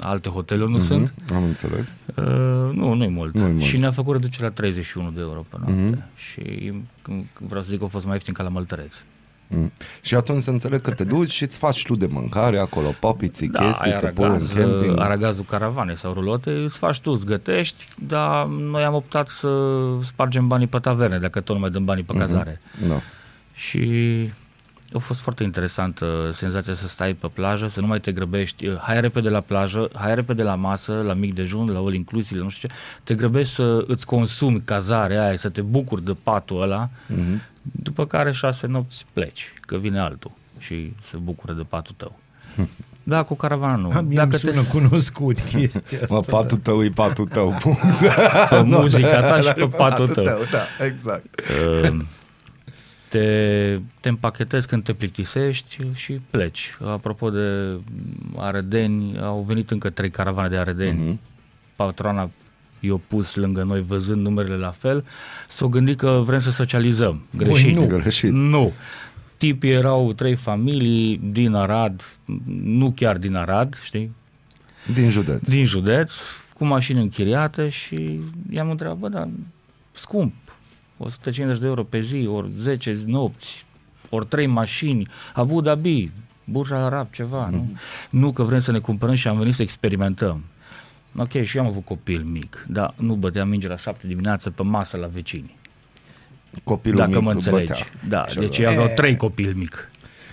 alte 0.00 0.28
hoteluri 0.28 0.70
nu 0.70 0.78
mm-hmm. 0.78 0.86
sunt. 0.86 1.14
Am 1.34 1.44
înțeles. 1.44 2.02
Uh, 2.16 2.24
nu, 2.72 2.92
nu-i 2.94 3.08
mult. 3.08 3.34
Nu-i 3.34 3.50
mult. 3.50 3.62
Și 3.62 3.76
ne-a 3.76 3.90
făcut 3.90 4.12
reducere 4.12 4.44
la 4.44 4.50
31 4.50 5.10
de 5.10 5.20
euro 5.20 5.44
pe 5.48 5.56
noapte. 5.58 5.96
Mm-hmm. 5.96 6.16
Și 6.16 6.72
mm, 7.08 7.28
vreau 7.38 7.62
să 7.62 7.70
zic 7.70 7.78
că 7.78 7.84
a 7.84 7.88
fost 7.88 8.04
mai 8.04 8.14
ieftin 8.14 8.34
ca 8.34 8.42
la 8.42 8.48
Măltăreț. 8.48 9.02
Mm. 9.56 9.72
Și 10.00 10.14
atunci 10.14 10.42
să 10.42 10.50
înțeleg 10.50 10.80
că 10.80 10.90
te 10.90 11.04
duci 11.04 11.30
și 11.32 11.42
îți 11.42 11.58
faci 11.58 11.82
tu 11.84 11.96
de 11.96 12.06
mâncare 12.10 12.58
acolo, 12.58 12.94
papiții, 13.00 13.48
Da, 13.48 13.66
chestii, 13.66 13.92
ai 13.92 13.98
te 13.98 14.06
pui 14.06 14.24
în 14.24 14.30
aragaz, 14.30 14.52
camping. 14.52 14.98
aragazul 15.00 15.44
caravane 15.44 15.94
sau 15.94 16.12
rulote, 16.12 16.50
îți 16.50 16.78
faci 16.78 17.00
tu, 17.00 17.10
îți 17.10 17.26
gătești, 17.26 17.84
dar 18.06 18.46
noi 18.46 18.84
am 18.84 18.94
optat 18.94 19.28
să 19.28 19.48
spargem 20.02 20.46
banii 20.46 20.66
pe 20.66 20.78
taverne, 20.78 21.18
dacă 21.18 21.40
tot 21.40 21.54
nu 21.54 21.60
mai 21.60 21.70
dăm 21.70 21.84
banii 21.84 22.04
pe 22.04 22.14
cazare. 22.18 22.60
Da. 22.88 23.00
Și 23.52 23.88
a 24.94 24.98
fost 24.98 25.20
foarte 25.20 25.42
interesantă 25.42 26.30
senzația 26.32 26.74
să 26.74 26.88
stai 26.88 27.12
pe 27.14 27.26
plajă, 27.32 27.66
să 27.68 27.80
nu 27.80 27.86
mai 27.86 28.00
te 28.00 28.12
grăbești. 28.12 28.70
Hai 28.78 29.00
repede 29.00 29.28
la 29.28 29.40
plajă, 29.40 29.88
hai 29.94 30.14
repede 30.14 30.42
la 30.42 30.54
masă, 30.54 31.02
la 31.06 31.12
mic 31.12 31.34
dejun, 31.34 31.70
la 31.70 31.78
all 31.78 31.94
inclusive, 31.94 32.38
la 32.38 32.44
nu 32.44 32.50
știu 32.50 32.68
ce. 32.68 32.74
Te 33.02 33.14
grăbești 33.14 33.54
să 33.54 33.84
îți 33.86 34.06
consumi 34.06 34.62
cazarea 34.64 35.26
aia, 35.26 35.36
să 35.36 35.48
te 35.48 35.60
bucuri 35.62 36.04
de 36.04 36.16
patul 36.22 36.62
ăla, 36.62 36.88
Mhm. 37.06 37.42
după 37.62 38.06
care 38.06 38.32
șase 38.32 38.66
nopți 38.66 39.06
pleci, 39.12 39.52
că 39.60 39.76
vine 39.76 39.98
altul 39.98 40.30
și 40.58 40.92
se 41.02 41.16
bucură 41.16 41.52
de 41.52 41.62
patul 41.68 41.94
tău. 41.98 42.18
Da, 43.06 43.22
cu 43.22 43.34
caravana 43.34 43.76
nu. 43.76 43.90
A, 43.94 44.00
mie 44.00 44.16
Dacă 44.16 44.28
Dacă 44.36 44.46
îmi 44.46 44.54
sună 44.54 44.80
te 44.80 44.86
cunoscut 44.88 45.40
chestia 45.50 45.98
asta. 46.02 46.14
Mă, 46.14 46.20
patul 46.20 46.58
tău 46.58 46.84
e 46.84 46.90
patul 46.94 47.26
tău, 47.26 47.56
punct. 47.60 47.80
pe 48.50 48.60
muzica 48.62 49.20
ta 49.20 49.40
și 49.40 49.52
pe 49.52 49.66
patul 49.66 50.08
tău. 50.08 50.24
Da, 50.24 50.84
exact. 50.84 51.40
Uh, 51.82 51.96
te, 53.14 53.78
te 54.00 54.08
împachetezi 54.08 54.66
când 54.66 54.84
te 54.84 54.92
plictisești 54.92 55.76
și 55.94 56.20
pleci. 56.30 56.76
Apropo 56.84 57.30
de 57.30 57.76
arădeni, 58.36 59.18
au 59.18 59.44
venit 59.46 59.70
încă 59.70 59.90
trei 59.90 60.10
caravane 60.10 60.48
de 60.48 60.56
arădeni. 60.56 60.98
Mhm. 60.98 61.14
Uh-huh. 61.14 61.32
Patrona 61.76 62.30
i-a 62.80 63.00
pus 63.08 63.34
lângă 63.34 63.62
noi 63.62 63.82
văzând 63.82 64.26
numerele 64.26 64.56
la 64.56 64.70
fel, 64.70 65.04
s-au 65.48 65.68
gândit 65.68 65.98
că 65.98 66.22
vrem 66.24 66.38
să 66.38 66.50
socializăm. 66.50 67.26
Greșit. 67.36 67.74
nu. 67.74 67.86
Greșit. 67.86 68.30
Nu. 68.30 68.72
Tipii 69.36 69.70
erau 69.70 70.12
trei 70.12 70.34
familii 70.34 71.20
din 71.32 71.54
Arad, 71.54 72.16
nu 72.62 72.90
chiar 72.90 73.16
din 73.16 73.34
Arad, 73.34 73.80
știi? 73.82 74.12
Din 74.94 75.10
județ. 75.10 75.48
din 75.48 75.64
județ, 75.64 76.20
cu 76.54 76.64
mașini 76.64 77.00
închiriate 77.00 77.68
și 77.68 78.20
i-am 78.50 78.70
întrebat, 78.70 78.96
bă, 78.96 79.08
dar 79.08 79.28
scump, 79.92 80.34
150 80.96 81.60
de 81.60 81.66
euro 81.66 81.82
pe 81.82 82.00
zi, 82.00 82.26
ori 82.32 82.50
10 82.58 82.92
zi- 82.92 83.04
nopți, 83.06 83.66
ori 84.08 84.26
3 84.26 84.46
mașini, 84.46 85.08
Abu 85.34 85.60
Dhabi, 85.60 86.10
Burj 86.44 86.70
Al 86.70 86.82
Arab, 86.82 87.06
ceva, 87.12 87.48
nu? 87.50 87.68
Nu 88.10 88.32
că 88.32 88.42
vrem 88.42 88.58
să 88.58 88.72
ne 88.72 88.78
cumpărăm 88.78 89.14
și 89.14 89.28
am 89.28 89.38
venit 89.38 89.54
să 89.54 89.62
experimentăm. 89.62 90.44
Ok, 91.18 91.42
și 91.42 91.56
eu 91.56 91.62
am 91.62 91.68
avut 91.68 91.84
copil 91.84 92.22
mic, 92.22 92.66
dar 92.68 92.94
nu 92.96 93.14
băteam 93.14 93.48
minge 93.48 93.68
la 93.68 93.76
7 93.76 94.06
dimineață 94.06 94.50
pe 94.50 94.62
masă 94.62 94.96
la 94.96 95.06
vecini. 95.06 95.56
Copilul 96.64 96.96
dacă 96.98 97.10
mic 97.10 97.22
mă 97.22 97.30
înțelegi. 97.30 97.66
bătea. 97.66 97.86
Da, 98.08 98.24
Celălalt. 98.28 98.38
deci 98.50 98.58
ei 98.58 98.66
aveau 98.66 98.88
trei 98.94 99.16
copil 99.16 99.54
mic. 99.54 99.90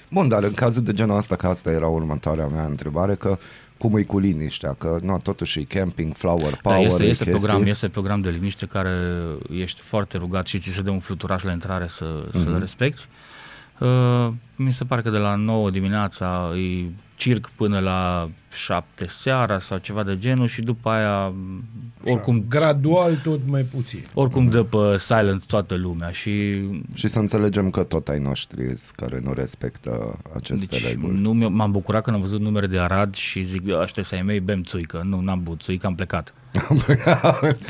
Bun, 0.10 0.28
dar 0.28 0.44
în 0.44 0.54
cazul 0.54 0.84
de 0.84 0.94
genul 0.94 1.18
ăsta, 1.18 1.36
că 1.36 1.48
asta 1.48 1.72
era 1.72 1.88
următoarea 1.88 2.48
mea 2.48 2.66
întrebare, 2.66 3.16
că 3.16 3.38
cum 3.82 3.98
e 3.98 4.04
cu 4.04 4.20
liniștea, 4.20 4.74
că 4.74 5.00
nu, 5.02 5.18
totuși 5.24 5.60
e 5.60 5.64
camping, 5.64 6.14
flower 6.14 6.60
power, 6.62 6.78
Da, 6.78 6.86
este, 6.86 7.04
e 7.04 7.08
este, 7.08 7.24
chestii. 7.24 7.46
program, 7.46 7.68
este 7.68 7.90
program 7.90 8.22
de 8.22 8.30
liniște 8.30 8.66
care 8.66 8.96
ești 9.50 9.82
foarte 9.82 10.18
rugat 10.18 10.48
și 10.48 10.60
ți 10.60 10.70
se 10.70 10.82
dă 10.82 10.90
un 10.90 11.00
fluturaș 11.00 11.44
la 11.44 11.52
intrare 11.52 11.88
să, 11.88 12.26
mm-hmm. 12.28 12.44
să-l 12.44 12.60
respecti. 12.60 13.02
Uh, 13.02 13.32
mi 14.56 14.72
se 14.72 14.84
pare 14.86 15.02
că 15.02 15.10
de 15.10 15.18
la 15.18 15.36
9 15.36 15.70
dimineața 15.70 16.52
e 16.58 16.86
circ 17.16 17.50
până 17.56 17.80
la 17.80 18.30
7 18.54 19.08
seara 19.08 19.60
sau 19.60 19.78
ceva 19.78 20.04
de 20.04 20.18
genul 20.20 20.48
și 20.48 20.62
după 20.62 20.90
aia 20.90 21.34
oricum, 22.06 22.46
Gradual 22.50 23.16
tot 23.24 23.40
mai 23.48 23.62
puțin. 23.62 24.00
oricum 24.14 24.50
dă 24.50 24.64
pe 24.64 24.98
silent 24.98 25.46
toată 25.46 25.76
lumea 25.76 26.12
și 26.12 26.62
Și 26.94 27.08
să 27.08 27.20
înțelegem 27.20 27.70
că 27.70 27.84
tot 27.84 28.08
ai 28.08 28.20
noștri 28.20 28.74
care 28.96 29.20
nu 29.24 29.34
respectă 29.34 30.18
aceste 30.36 30.66
deci 30.70 30.88
reguli. 30.88 31.20
nu 31.20 31.34
mi- 31.34 31.50
m-am 31.50 31.72
bucurat 31.72 32.04
când 32.04 32.16
am 32.16 32.22
văzut 32.22 32.40
numere 32.42 32.68
de 32.68 32.80
Arad 32.80 33.16
și 33.16 33.44
zic, 33.44 33.62
ăștia 33.82 34.04
să 34.04 34.16
ai 34.16 34.22
mei, 34.22 34.40
bem 34.40 34.64
țuică. 34.64 35.02
Nu, 35.06 35.20
n-am 35.22 35.44
băut 35.44 35.62
țuică, 35.62 35.88
am 35.88 35.96
plecat. 35.96 36.34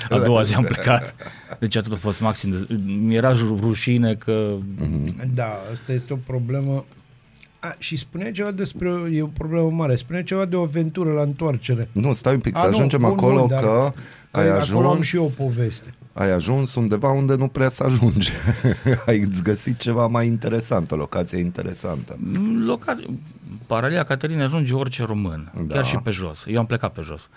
A 0.10 0.20
doua 0.20 0.42
zi 0.44 0.54
am 0.54 0.64
plecat. 0.64 1.16
Deci 1.60 1.76
atât 1.76 1.92
a 1.94 1.96
fost 1.96 2.22
maxim. 2.22 2.50
De... 2.50 2.74
Mi-era 2.86 3.34
ju- 3.34 3.60
rușine 3.62 4.16
că 4.16 4.56
Da, 5.34 5.60
asta 5.72 5.92
este 5.94 6.14
o 6.14 6.18
problemă. 6.26 6.86
A, 7.60 7.76
și 7.78 7.98
spunea 7.98 8.32
ceva 8.32 8.52
despre, 8.52 8.90
e 9.14 9.22
o 9.22 9.26
problemă 9.28 9.70
mare, 9.70 9.96
spunea 9.96 10.24
ceva 10.24 10.46
de 10.46 10.56
o 10.56 10.62
aventură 10.62 11.12
la 11.12 11.22
întoarcere. 11.22 11.88
Nu, 11.92 12.14
stai 12.14 12.34
un 12.34 12.40
pic, 12.40 12.56
să 12.56 12.62
A, 12.62 12.70
nu, 12.70 12.76
ajungem 12.76 13.00
bun, 13.00 13.10
acolo 13.10 13.40
bun, 13.40 13.48
dar- 13.48 13.60
că 13.64 13.94
ai 14.32 14.44
Acolo 14.48 14.58
ajuns, 14.60 14.96
am 14.96 15.02
și 15.02 15.16
eu 15.16 15.24
o 15.24 15.44
poveste. 15.44 15.94
ai 16.14 16.32
ajuns 16.32 16.76
undeva 16.76 17.12
unde 17.12 17.36
nu 17.36 17.48
prea 17.48 17.70
să 17.70 17.84
ajunge. 17.84 18.32
ai 19.06 19.28
găsit 19.44 19.78
ceva 19.78 20.08
mai 20.08 20.28
interesant, 20.28 20.92
o 20.92 20.96
locație 20.96 21.40
interesantă. 21.40 22.20
loca... 22.66 22.98
Paralia 23.68 24.04
Caterina 24.04 24.44
ajunge 24.44 24.74
orice 24.74 25.04
român, 25.04 25.52
Da. 25.54 25.62
da. 25.62 25.74
chiar 25.74 25.86
și 25.86 25.98
pe 25.98 26.10
jos. 26.10 26.44
Eu 26.48 26.60
am 26.60 26.66
plecat 26.66 26.92
pe 26.92 27.02
jos. 27.02 27.30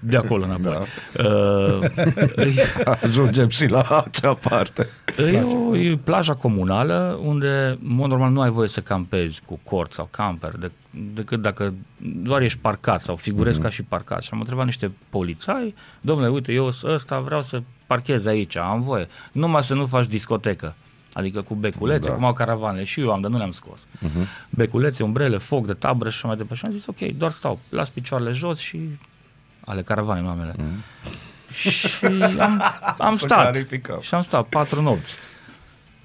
De 0.00 0.16
acolo 0.16 0.44
înapoi. 0.44 0.86
Da. 1.12 1.22
Uh, 1.24 1.80
Ajungem 3.02 3.48
și 3.48 3.66
la 3.66 4.04
acea 4.06 4.34
parte. 4.34 4.88
E 5.32 5.40
o 5.40 5.76
e 5.76 5.98
plaja 6.04 6.34
comunală 6.34 7.20
unde, 7.22 7.78
în 7.82 7.94
mod 7.94 8.08
normal, 8.10 8.30
nu 8.30 8.40
ai 8.40 8.50
voie 8.50 8.68
să 8.68 8.80
campezi 8.80 9.42
cu 9.46 9.58
cort 9.62 9.92
sau 9.92 10.08
camper, 10.10 10.56
de, 10.58 10.70
decât 11.14 11.40
dacă 11.40 11.74
doar 12.22 12.42
ești 12.42 12.58
parcat 12.58 13.00
sau 13.00 13.16
figurezi 13.16 13.58
mm-hmm. 13.58 13.62
ca 13.62 13.68
și 13.68 13.82
parcat. 13.82 14.22
Și 14.22 14.28
am 14.32 14.38
întrebat 14.38 14.64
niște 14.64 14.92
polițai, 15.08 15.74
domnule, 16.00 16.28
uite, 16.28 16.52
eu 16.52 16.70
sunt 16.70 16.92
ăsta, 16.92 17.20
vreau 17.20 17.42
să 17.42 17.62
parchez 17.86 18.26
aici, 18.26 18.56
am 18.56 18.82
voie. 18.82 19.06
Numai 19.32 19.62
să 19.62 19.74
nu 19.74 19.86
faci 19.86 20.06
discotecă. 20.06 20.74
Adică 21.18 21.42
cu 21.42 21.54
beculețe, 21.54 21.98
Da. 22.06 22.08
da. 22.08 22.14
cum 22.14 22.24
au 22.24 22.32
caravanele. 22.32 22.84
Și 22.84 23.00
eu 23.00 23.12
am, 23.12 23.20
dar 23.20 23.30
nu 23.30 23.36
le-am 23.36 23.50
scos. 23.50 23.80
Uh-huh. 23.80 24.26
Beculețe, 24.50 25.02
umbrele, 25.02 25.36
foc 25.38 25.66
de 25.66 25.72
tabră 25.72 26.08
și 26.08 26.16
așa 26.16 26.26
mai 26.26 26.36
departe. 26.36 26.56
Și 26.58 26.64
am 26.64 26.72
zis, 26.72 26.86
ok, 26.86 27.16
doar 27.16 27.30
stau, 27.30 27.58
las 27.68 27.88
picioarele 27.88 28.32
jos 28.32 28.58
și 28.58 28.80
ale 29.64 29.82
caravanei, 29.82 30.22
nu 30.22 30.28
amele. 30.28 30.52
Uh-huh. 30.52 31.10
Și 31.52 32.04
am, 32.38 32.62
am 32.98 33.16
Să 33.16 33.24
stat. 33.24 33.50
clarificăm. 33.50 34.00
Și 34.00 34.14
am 34.14 34.22
stat 34.22 34.46
patru 34.46 34.82
nopți. 34.82 35.14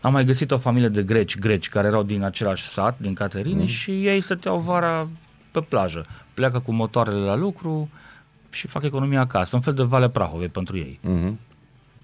Am 0.01 0.11
mai 0.11 0.25
găsit 0.25 0.51
o 0.51 0.57
familie 0.57 0.89
de 0.89 1.03
greci, 1.03 1.37
greci 1.37 1.69
care 1.69 1.87
erau 1.87 2.03
din 2.03 2.23
același 2.23 2.63
sat, 2.63 2.99
din 2.99 3.13
Caterine, 3.13 3.59
mm. 3.61 3.67
și 3.67 4.07
ei 4.07 4.21
stăteau 4.21 4.57
vara 4.59 5.07
pe 5.51 5.59
plajă. 5.59 6.05
Pleacă 6.33 6.59
cu 6.59 6.71
motoarele 6.71 7.19
la 7.19 7.35
lucru, 7.35 7.89
și 8.49 8.67
fac 8.67 8.83
economia 8.83 9.19
acasă, 9.19 9.55
un 9.55 9.61
fel 9.61 9.73
de 9.73 9.83
vale 9.83 10.09
Prahove 10.09 10.47
pentru 10.47 10.77
ei. 10.77 10.99
Mhm. 11.01 11.39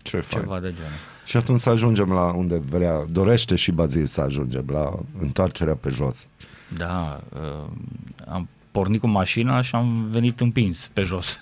Ce 0.02 0.18
fain. 0.18 0.44
Ceva 0.44 0.60
de 0.60 0.74
genul. 0.74 0.92
Și 1.30 1.38
atunci 1.38 1.60
să 1.60 1.70
ajungem 1.70 2.12
la 2.12 2.34
unde 2.34 2.58
vrea, 2.58 3.06
dorește 3.10 3.56
și 3.56 3.72
Bazil 3.72 4.06
să 4.06 4.22
ajungem, 4.22 4.66
la 4.68 5.00
întoarcerea 5.20 5.76
pe 5.76 5.90
jos. 5.90 6.28
Da, 6.78 7.24
uh, 7.34 7.72
am 8.28 8.48
pornit 8.72 9.00
cu 9.00 9.08
mașina 9.08 9.62
și 9.62 9.76
am 9.76 10.08
venit 10.12 10.40
împins 10.40 10.90
pe 10.94 11.02
jos. 11.02 11.42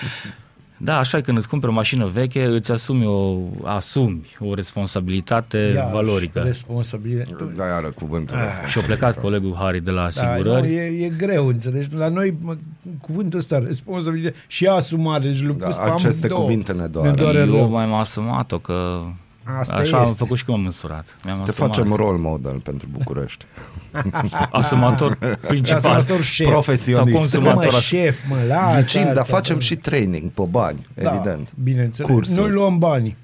Da, 0.82 0.98
așa 0.98 1.16
e, 1.16 1.20
când 1.20 1.38
îți 1.38 1.48
cumperi 1.48 1.72
o 1.72 1.74
mașină 1.74 2.06
veche, 2.06 2.44
îți 2.44 2.72
asumi 2.72 3.06
o, 3.06 3.38
asumi 3.64 4.22
o 4.38 4.54
responsabilitate 4.54 5.72
Ia, 5.74 5.88
valorică. 5.92 6.40
Responsabilitate. 6.40 7.44
Da, 7.56 7.66
iară 7.66 7.92
cuvântul 7.94 8.36
Ah. 8.36 8.44
ăsta. 8.48 8.66
Și 8.66 8.78
a 8.78 8.82
plecat 8.82 9.20
colegul 9.20 9.54
Harry 9.58 9.80
de 9.80 9.90
la 9.90 10.00
Da, 10.00 10.06
asigurări. 10.06 10.66
nu, 10.66 10.72
e, 10.72 11.04
e 11.04 11.08
greu, 11.16 11.46
înțelegi? 11.46 11.88
La 11.94 12.08
noi 12.08 12.34
mă, 12.40 12.56
cuvântul 13.00 13.38
ăsta, 13.38 13.58
responsabilitate 13.58 14.36
și 14.46 14.66
asumare, 14.66 15.28
deci 15.28 15.42
l-a 15.42 15.52
Da, 15.58 15.66
pus 15.66 15.74
pe 15.76 15.82
aceste 15.82 16.06
amândouă. 16.26 16.40
cuvinte 16.40 16.72
ne 16.72 16.86
doare. 16.86 17.08
Ne 17.08 17.14
doare 17.14 17.38
Eu 17.38 17.44
rău. 17.54 17.68
mai 17.70 17.84
am 17.84 17.92
asumat-o 17.94 18.58
că 18.58 19.00
Asta 19.44 19.74
așa 19.74 19.96
am 19.98 20.04
este. 20.04 20.16
făcut 20.16 20.36
și 20.36 20.44
când 20.44 20.56
m-am 20.56 20.66
măsurat. 20.66 21.16
Mi-am 21.24 21.42
Te 21.44 21.50
asumat. 21.50 21.74
facem 21.74 21.92
role 21.92 22.18
model 22.18 22.58
pentru 22.58 22.88
București. 22.92 23.44
asumator 24.50 25.38
principal. 25.46 25.76
Asumator 25.78 26.22
șef. 26.22 26.46
Sau 26.46 26.52
Profesionist. 26.52 27.16
consumator. 27.16 27.72
Mă, 27.72 27.78
șef, 27.80 28.18
mă, 28.28 28.36
lasă 28.48 28.80
Ghicim, 28.80 29.00
asta, 29.00 29.12
dar 29.14 29.24
facem 29.24 29.42
domnule. 29.58 29.64
și 29.66 29.76
training 29.76 30.30
pe 30.30 30.42
bani, 30.50 30.86
Da, 30.94 31.14
evident. 31.14 31.48
Bineînțeles. 31.62 32.10
Cursuri. 32.10 32.38
Noi 32.40 32.50
luăm 32.50 32.78
banii. 32.78 33.16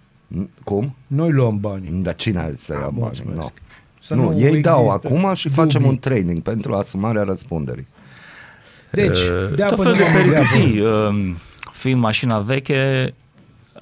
Cum? 0.64 0.94
Noi 1.06 1.30
luăm 1.32 1.58
banii. 1.60 1.90
Dar 1.92 2.14
cine 2.14 2.38
a 2.40 2.50
zis 2.50 2.60
să 2.60 2.72
ia 2.72 2.78
bani? 2.80 2.96
mulțumesc. 2.98 3.36
No. 3.38 3.46
Să 4.00 4.14
nu, 4.14 4.30
nu 4.30 4.38
ei 4.38 4.60
dau 4.60 4.84
există 4.84 5.06
acum 5.08 5.34
și 5.34 5.48
facem 5.48 5.80
dubii. 5.80 5.88
un 5.88 5.98
training 5.98 6.42
pentru 6.42 6.74
asumarea 6.74 7.22
răspunderii. 7.22 7.86
Deci, 8.90 9.18
Uh, 9.18 9.48
de 9.54 9.62
tot 9.62 9.72
apă 9.72 9.82
fel 9.82 9.92
de 9.92 9.98
nu 9.98 10.04
am 10.06 10.12
de 10.12 10.18
peripeții. 10.30 10.78
apă. 10.80 11.12
Uh, 11.14 11.34
Fiind 11.72 12.00
mașina 12.00 12.38
veche, 12.38 13.14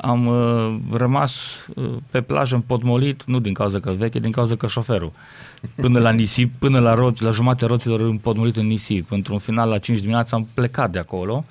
am 0.00 0.26
uh, 0.26 0.74
rămas 0.92 1.66
uh, 1.74 1.92
pe 2.10 2.20
plajă 2.20 2.54
împotmolit, 2.54 3.24
nu 3.24 3.38
din 3.38 3.52
cauza 3.52 3.80
că 3.80 3.90
veche, 3.90 4.18
din 4.18 4.30
cauza 4.30 4.56
că 4.56 4.66
șoferul. 4.66 5.12
Până 5.74 5.98
la 5.98 6.10
nisip, 6.10 6.52
până 6.58 6.78
la 6.78 6.94
roți, 6.94 7.22
la 7.22 7.30
jumate 7.30 7.66
roților 7.66 8.00
împotmolit 8.00 8.56
în 8.56 8.66
nisip. 8.66 9.10
Într-un 9.10 9.38
final, 9.38 9.68
la 9.68 9.78
5 9.78 10.00
dimineața, 10.00 10.36
am 10.36 10.48
plecat 10.54 10.90
de 10.90 10.98
acolo. 10.98 11.44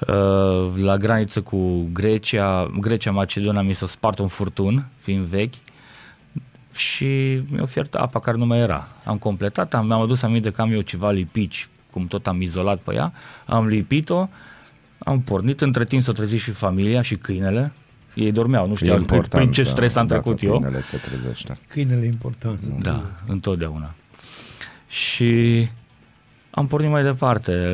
Uh, 0.00 0.72
la 0.76 0.96
graniță 0.96 1.40
cu 1.40 1.88
Grecia, 1.92 2.70
Grecia, 2.80 3.10
Macedonia, 3.10 3.62
mi 3.62 3.72
s-a 3.72 3.86
spart 3.86 4.18
un 4.18 4.26
furtun, 4.26 4.86
fiind 4.98 5.24
vechi, 5.24 5.54
și 6.76 7.42
mi-a 7.50 7.62
oferit 7.62 7.94
apa 7.94 8.20
care 8.20 8.36
nu 8.36 8.46
mai 8.46 8.58
era. 8.58 8.88
Am 9.04 9.18
completat, 9.18 9.74
am, 9.74 9.86
mi-am 9.86 10.00
adus 10.00 10.22
aminte 10.22 10.50
că 10.50 10.62
am 10.62 10.72
eu 10.72 10.80
ceva 10.80 11.10
lipici, 11.10 11.68
cum 11.90 12.06
tot 12.06 12.26
am 12.26 12.40
izolat 12.40 12.78
pe 12.78 12.94
ea, 12.94 13.12
am 13.46 13.66
lipit-o, 13.66 14.28
am 14.98 15.20
pornit, 15.20 15.60
între 15.60 15.84
timp 15.84 16.02
s-a 16.02 16.12
trezit 16.12 16.40
și 16.40 16.50
familia 16.50 17.02
și 17.02 17.16
câinele, 17.16 17.72
ei 18.14 18.32
dormeau, 18.32 18.66
nu 18.66 18.72
E 18.72 18.76
știau 18.76 18.98
important, 18.98 19.28
prin 19.42 19.52
ce 19.52 19.62
da, 19.62 19.68
stres 19.68 19.94
am 19.96 20.06
dacă 20.06 20.20
trecut 20.20 20.42
eu. 20.42 20.50
câinele 20.50 20.82
se 20.82 20.96
trezește. 20.96 21.56
Câinele 21.68 22.02
e 22.02 22.06
important. 22.06 22.64
Da, 22.66 23.10
întotdeauna. 23.26 23.94
Și 24.88 25.68
am 26.50 26.66
pornit 26.66 26.90
mai 26.90 27.02
departe. 27.02 27.70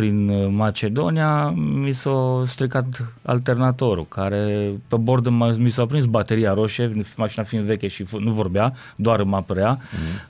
Prin 0.00 0.48
Macedonia 0.56 1.48
mi 1.56 1.92
s-a 1.92 2.42
stricat 2.46 3.04
alternatorul, 3.22 4.06
care 4.08 4.70
pe 4.88 4.96
bord 4.96 5.26
m- 5.28 5.56
mi 5.56 5.70
s-a 5.70 5.86
prins 5.86 6.04
bateria 6.04 6.52
roșie, 6.54 6.92
mașina 7.16 7.44
fiind 7.44 7.64
veche 7.64 7.88
și 7.88 8.04
f- 8.04 8.18
nu 8.20 8.30
vorbea, 8.32 8.72
doar 8.96 9.20
îmi 9.20 9.34
apărea. 9.34 9.78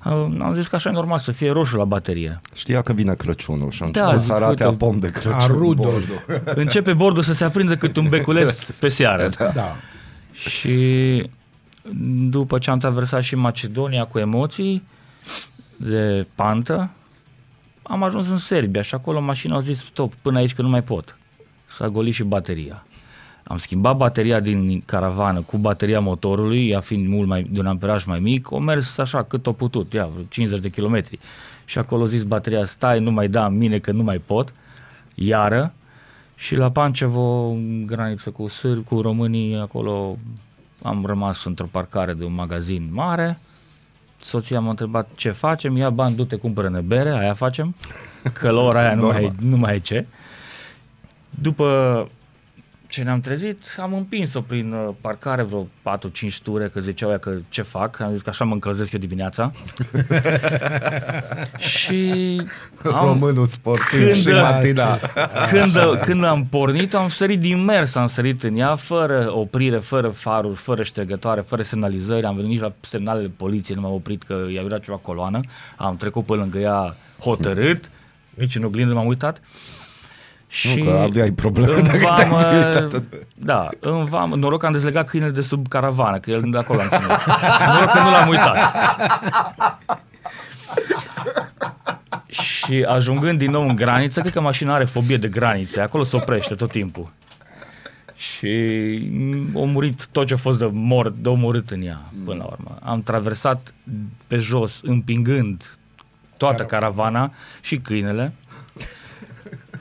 Mm. 0.05 0.43
Am 0.43 0.55
zis 0.55 0.67
că 0.67 0.77
așa 0.77 0.91
e 0.91 0.93
normal 0.93 1.19
să 1.19 1.33
fie 1.33 1.51
roșu 1.51 1.77
la 1.77 1.85
baterie. 1.85 2.41
Știa 2.55 2.83
că 2.83 2.93
vine 2.93 3.15
Crăciunul 3.15 3.71
și 3.71 3.83
a 3.83 3.89
Da, 3.93 4.01
început 4.01 4.21
zic, 4.23 4.29
să 4.31 4.35
arate 4.37 4.51
uite, 4.51 4.65
a 4.65 4.73
pom 4.87 4.99
de 4.99 5.11
Crăciun. 5.11 5.33
A 5.33 5.47
Rudolf. 5.47 5.77
bordul. 5.91 6.43
Începe 6.63 6.93
bordul 6.93 7.23
să 7.23 7.33
se 7.33 7.45
aprindă 7.45 7.77
cât 7.77 7.97
un 7.97 8.09
beculeț 8.09 8.65
pe 8.81 8.89
seară. 8.89 9.29
Da. 9.55 9.77
Și 10.33 11.31
după 12.31 12.59
ce 12.59 12.71
am 12.71 12.79
traversat 12.79 13.23
și 13.23 13.35
Macedonia 13.37 14.05
cu 14.05 14.19
emoții 14.19 14.83
de 15.77 16.27
pantă, 16.35 16.91
am 17.91 18.03
ajuns 18.03 18.29
în 18.29 18.37
Serbia 18.37 18.83
și 18.83 18.95
acolo 18.95 19.21
mașina 19.21 19.57
a 19.57 19.61
zis 19.61 19.79
stop, 19.85 20.15
până 20.15 20.39
aici 20.39 20.55
că 20.55 20.63
nu 20.63 20.69
mai 20.69 20.83
pot. 20.83 21.17
S-a 21.67 21.89
golit 21.89 22.15
și 22.15 22.23
bateria. 22.23 22.87
Am 23.45 23.57
schimbat 23.57 23.97
bateria 23.97 24.41
din 24.41 24.83
caravană 24.87 25.41
cu 25.41 25.57
bateria 25.59 26.01
motorului, 26.01 26.69
ea 26.69 26.81
fiind 26.81 27.09
mult 27.09 27.29
mai, 27.29 27.43
de 27.51 27.61
un 27.61 27.67
amperaj 27.67 28.05
mai 28.05 28.21
mic, 28.21 28.51
o 28.51 28.59
mers 28.59 28.99
așa 28.99 29.23
cât 29.23 29.47
o 29.47 29.53
putut, 29.53 29.93
ia, 29.93 30.07
vreo 30.07 30.25
50 30.29 30.61
de 30.61 30.71
kilometri. 30.71 31.19
Și 31.65 31.79
acolo 31.79 32.03
a 32.03 32.07
zis 32.07 32.23
bateria, 32.23 32.65
stai, 32.65 33.01
nu 33.01 33.11
mai 33.11 33.29
da 33.29 33.47
în 33.47 33.57
mine 33.57 33.79
că 33.79 33.93
nu 33.93 34.03
mai 34.03 34.19
pot, 34.19 34.53
iară, 35.15 35.73
și 36.35 36.57
la 36.57 36.71
Pancevo, 36.71 37.49
în 37.49 37.87
graniță 37.87 38.31
cu, 38.31 38.49
Sâr, 38.49 38.83
cu 38.85 39.01
românii, 39.01 39.57
acolo 39.57 40.17
am 40.83 41.05
rămas 41.07 41.45
într-o 41.45 41.69
parcare 41.71 42.13
de 42.13 42.25
un 42.25 42.35
magazin 42.35 42.89
mare. 42.93 43.39
Soția 44.21 44.61
m-a 44.61 44.71
întrebat 44.71 45.09
ce 45.15 45.31
facem, 45.31 45.77
ia 45.77 45.91
bani, 45.91 46.15
du-te, 46.17 46.37
cumpără-ne 46.37 46.81
bere, 46.81 47.11
aia 47.11 47.35
facem, 47.35 47.75
că 48.33 48.51
la 48.51 48.61
ora 48.61 48.81
aia 48.81 48.95
nu 48.95 49.07
mai, 49.07 49.33
nu 49.41 49.57
mai 49.57 49.75
e 49.75 49.79
ce. 49.79 50.07
După 51.31 52.09
ce 52.91 53.03
ne-am 53.03 53.21
trezit, 53.21 53.63
am 53.81 53.95
împins-o 53.95 54.41
prin 54.41 54.73
uh, 54.73 54.89
parcare 55.01 55.43
vreo 55.43 55.63
4-5 55.63 55.69
ture, 56.43 56.69
că 56.69 56.81
ziceau 56.81 57.11
ea 57.11 57.19
că 57.19 57.33
ce 57.49 57.63
fac, 57.63 58.01
am 58.01 58.13
zis 58.13 58.23
că 58.23 58.29
așa 58.29 58.45
mă 58.45 58.53
încălzesc 58.53 58.93
eu 58.93 59.01
dimineața. 59.01 59.53
și 61.79 62.41
am, 62.93 63.07
Românul 63.07 63.47
sportiv 63.47 64.01
Când- 64.03 64.17
și 64.17 64.29
matina. 64.29 64.99
când, 65.51 65.77
când 66.05 66.25
am 66.25 66.47
pornit, 66.47 66.95
am 66.95 67.09
sărit 67.09 67.41
din 67.41 67.65
mers, 67.65 67.95
am 67.95 68.07
sărit 68.07 68.43
în 68.43 68.57
ea, 68.57 68.75
fără 68.77 69.31
oprire, 69.33 69.79
fără 69.79 70.09
faruri, 70.09 70.57
fără 70.57 70.83
ștergătoare, 70.83 71.41
fără 71.41 71.63
semnalizări, 71.63 72.27
am 72.27 72.35
venit 72.35 72.51
nici 72.51 72.61
la 72.61 72.73
semnalele 72.81 73.31
poliției, 73.37 73.77
nu 73.77 73.83
m-am 73.83 73.93
oprit 73.93 74.23
că 74.23 74.45
era 74.67 74.79
ceva 74.79 74.97
coloană, 74.97 75.41
am 75.77 75.97
trecut 75.97 76.27
pe 76.27 76.33
lângă 76.33 76.59
ea 76.59 76.97
hotărât, 77.21 77.91
nici 78.35 78.57
în 78.57 78.65
oglindă 78.65 78.95
m-am 78.95 79.07
uitat. 79.07 79.41
Și 80.51 80.81
că 80.81 80.91
aveai 80.91 81.31
probleme 81.31 81.73
în 81.73 81.85
dacă 81.85 82.13
te-ai 82.17 82.29
vamă, 82.29 82.57
uitat. 82.57 83.03
Da, 83.35 83.69
în 83.81 84.05
vamă, 84.05 84.37
noroc 84.37 84.61
că 84.61 84.67
am 84.67 84.73
dezlegat 84.73 85.09
câinele 85.09 85.33
de 85.33 85.41
sub 85.41 85.69
caravană, 85.69 86.19
că 86.19 86.31
el 86.31 86.43
de 86.51 86.59
acolo 86.59 86.81
am 86.81 86.89
ținut. 86.89 87.09
Noroc 87.75 87.91
că 87.91 88.01
nu 88.01 88.11
l-am 88.11 88.29
uitat. 88.29 88.75
Și 92.29 92.87
ajungând 92.89 93.39
din 93.39 93.51
nou 93.51 93.69
în 93.69 93.77
graniță, 93.77 94.21
cred 94.21 94.33
că 94.33 94.41
mașina 94.41 94.75
are 94.75 94.85
fobie 94.85 95.17
de 95.17 95.29
granițe, 95.29 95.81
acolo 95.81 96.03
se 96.03 96.17
oprește 96.17 96.55
tot 96.55 96.71
timpul. 96.71 97.13
Și 98.15 98.49
a 99.55 99.65
murit 99.65 100.07
tot 100.07 100.27
ce 100.27 100.35
a 100.35 100.37
fost 100.37 100.59
de, 100.59 100.69
mor, 100.73 101.11
de 101.11 101.29
omorât 101.29 101.71
în 101.71 101.83
ea, 101.83 102.01
până 102.25 102.37
la 102.39 102.45
urmă. 102.45 102.79
Am 102.83 103.03
traversat 103.03 103.75
pe 104.27 104.39
jos, 104.39 104.81
împingând 104.83 105.79
toată 106.37 106.63
caravana 106.63 107.33
și 107.61 107.79
câinele, 107.79 108.33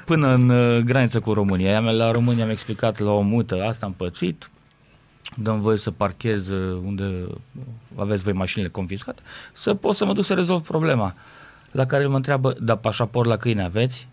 până 0.10 0.34
în 0.34 0.50
uh, 0.50 0.84
graniță 0.84 1.20
cu 1.20 1.34
România. 1.34 1.70
Ea, 1.70 1.80
la 1.80 2.12
România 2.12 2.38
mi-am 2.38 2.50
explicat 2.50 3.00
la 3.00 3.12
o 3.12 3.22
mută, 3.22 3.64
asta 3.64 3.86
am 3.86 3.94
pățit, 3.94 4.50
dăm 5.36 5.62
voie 5.62 5.78
să 5.78 5.92
parchez 5.92 6.50
uh, 6.50 6.80
unde 6.86 7.28
aveți 7.96 8.24
voi 8.24 8.34
mașinile 8.34 8.70
confiscate, 8.70 9.22
să 9.54 9.74
pot 9.74 9.96
să 9.96 10.06
mă 10.06 10.14
duc 10.14 10.24
să 10.24 10.34
rezolv 10.34 10.62
problema. 10.62 11.16
La 11.72 11.86
care 11.86 12.04
el 12.04 12.10
mă 12.10 12.16
întreabă, 12.16 12.56
dar 12.60 12.76
pașaport 12.78 13.28
la 13.28 13.38
câine 13.38 13.64
aveți? 13.64 14.08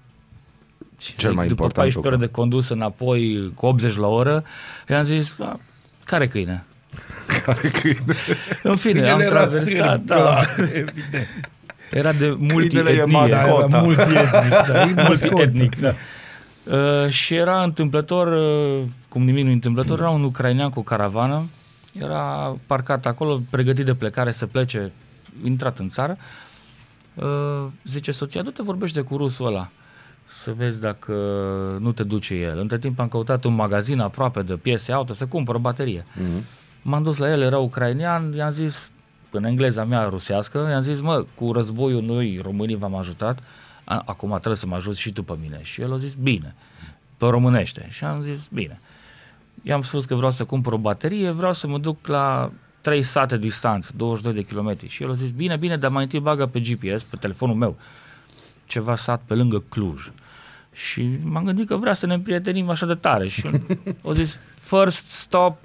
Și 1.01 1.17
Cel 1.17 1.33
mai 1.33 1.47
după 1.49 1.63
important 1.63 1.73
14 1.73 1.95
lucru. 1.97 2.11
ore 2.11 2.27
de 2.27 2.33
condus 2.33 2.69
înapoi 2.69 3.53
cu 3.55 3.67
80 3.67 3.97
la 3.97 4.07
oră, 4.07 4.45
i-am 4.89 5.03
zis, 5.03 5.41
"A, 5.41 5.61
care 6.05 6.29
câine? 6.29 6.65
Care 7.45 7.69
câine? 7.69 8.05
În 8.63 8.77
fine, 8.77 8.99
am 9.01 9.19
Câinele 9.19 9.25
era 9.25 9.47
traversat, 9.47 9.89
sârb, 9.97 10.07
da, 10.07 10.15
clar, 10.15 10.47
evident. 10.59 11.29
Era 11.97 12.13
de 12.13 12.19
Câinele 12.19 12.91
e 12.91 13.05
multietnie. 13.05 13.05
mascot. 13.05 13.31
Da, 13.31 13.37
era 13.37 13.57
Scota. 13.57 13.81
multietnic, 13.81 14.51
da, 14.67 14.83
e 14.83 14.93
mascot. 14.95 15.31
Multietnic, 15.31 15.81
da. 15.81 15.95
Uh, 16.65 17.09
și 17.09 17.35
era 17.35 17.63
întâmplător, 17.63 18.27
uh, 18.27 18.85
cum 19.09 19.25
nimic 19.25 19.45
nu 19.45 19.51
întâmplător, 19.51 19.99
era 19.99 20.11
un 20.11 20.25
ucrainean 20.25 20.71
cu 20.71 20.79
o 20.79 20.83
caravană, 20.83 21.49
era 21.93 22.57
parcat 22.67 23.07
acolo, 23.07 23.41
pregătit 23.51 23.85
de 23.85 23.95
plecare 23.95 24.33
să 24.33 24.47
plece, 24.47 24.93
intrat 25.45 25.79
în 25.79 25.89
țară. 25.89 26.17
Uh, 27.15 27.67
zice 27.85 28.11
soția, 28.11 28.43
du-te 28.43 28.63
vorbește 28.63 29.01
cu 29.01 29.17
rusul 29.17 29.47
ăla 29.47 29.71
să 30.29 30.53
vezi 30.57 30.81
dacă 30.81 31.13
nu 31.81 31.93
te 31.93 32.03
duce 32.03 32.35
el. 32.35 32.59
Între 32.59 32.79
timp 32.79 32.99
am 33.01 33.09
căutat 33.09 33.45
un 33.45 33.55
magazin 33.55 34.01
aproape 34.01 34.43
de 34.43 34.55
piese 34.55 34.93
auto 34.93 35.13
să 35.13 35.27
cumpăr 35.27 35.55
o 35.55 35.59
baterie. 35.59 36.07
Mhm. 36.15 36.45
M-am 36.83 37.03
dus 37.03 37.17
la 37.17 37.31
el, 37.31 37.41
era 37.43 37.59
ucrainean, 37.59 38.33
i-am 38.33 38.51
zis, 38.51 38.91
în 39.31 39.45
engleza 39.45 39.85
mea 39.85 40.09
rusească, 40.09 40.67
i-am 40.71 40.81
zis, 40.81 41.01
mă, 41.01 41.25
cu 41.35 41.53
războiul 41.53 42.03
noi, 42.03 42.41
românii 42.43 42.77
v-am 42.77 42.95
ajutat, 42.95 43.43
a, 43.85 44.03
acum 44.07 44.31
trebuie 44.31 44.57
să 44.57 44.67
mă 44.67 44.75
ajut 44.75 44.97
și 44.97 45.13
tu 45.13 45.23
pe 45.23 45.37
mine. 45.41 45.61
Și 45.63 45.81
el 45.81 45.93
a 45.93 45.97
zis, 45.97 46.13
bine, 46.13 46.55
pe 47.17 47.27
românește. 47.27 47.87
Și 47.91 48.05
am 48.05 48.23
zis, 48.23 48.49
bine. 48.53 48.81
I-am 49.63 49.83
spus 49.83 50.05
că 50.05 50.15
vreau 50.15 50.31
să 50.31 50.45
cumpăr 50.45 50.73
o 50.73 50.79
baterie, 50.79 51.31
vreau 51.31 51.53
să 51.53 51.67
mă 51.67 51.79
duc 51.79 52.07
la 52.07 52.51
3 52.81 53.03
sate 53.03 53.39
distanță, 53.39 53.93
22 53.97 54.43
de 54.43 54.49
kilometri. 54.49 54.89
Și 54.89 55.03
el 55.03 55.11
a 55.11 55.15
zis, 55.15 55.31
bine, 55.31 55.57
bine, 55.57 55.77
dar 55.77 55.91
mai 55.91 56.03
întâi 56.03 56.21
bagă 56.21 56.47
pe 56.47 56.61
GPS, 56.61 57.03
pe 57.03 57.17
telefonul 57.17 57.55
meu, 57.55 57.77
ceva 58.67 58.97
sat 58.97 59.23
pe 59.27 59.35
lângă 59.35 59.63
Cluj. 59.69 60.11
Și 60.73 61.19
m-am 61.23 61.45
gândit 61.45 61.67
că 61.67 61.77
vrea 61.77 61.93
să 61.93 62.07
ne 62.07 62.15
împrietenim 62.15 62.69
așa 62.69 62.87
de 62.87 62.95
tare. 62.95 63.29
Și 63.29 63.51
o 64.03 64.13
zis, 64.13 64.39
first 64.61 65.07
stop, 65.07 65.59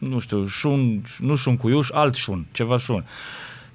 nu 0.00 0.18
știu, 0.18 0.46
șun, 0.46 1.02
nu 1.18 1.34
șun 1.34 1.56
cu 1.56 1.68
iuș, 1.68 1.88
alt 1.92 2.14
șun, 2.14 2.46
ceva 2.52 2.78
șun. 2.78 3.04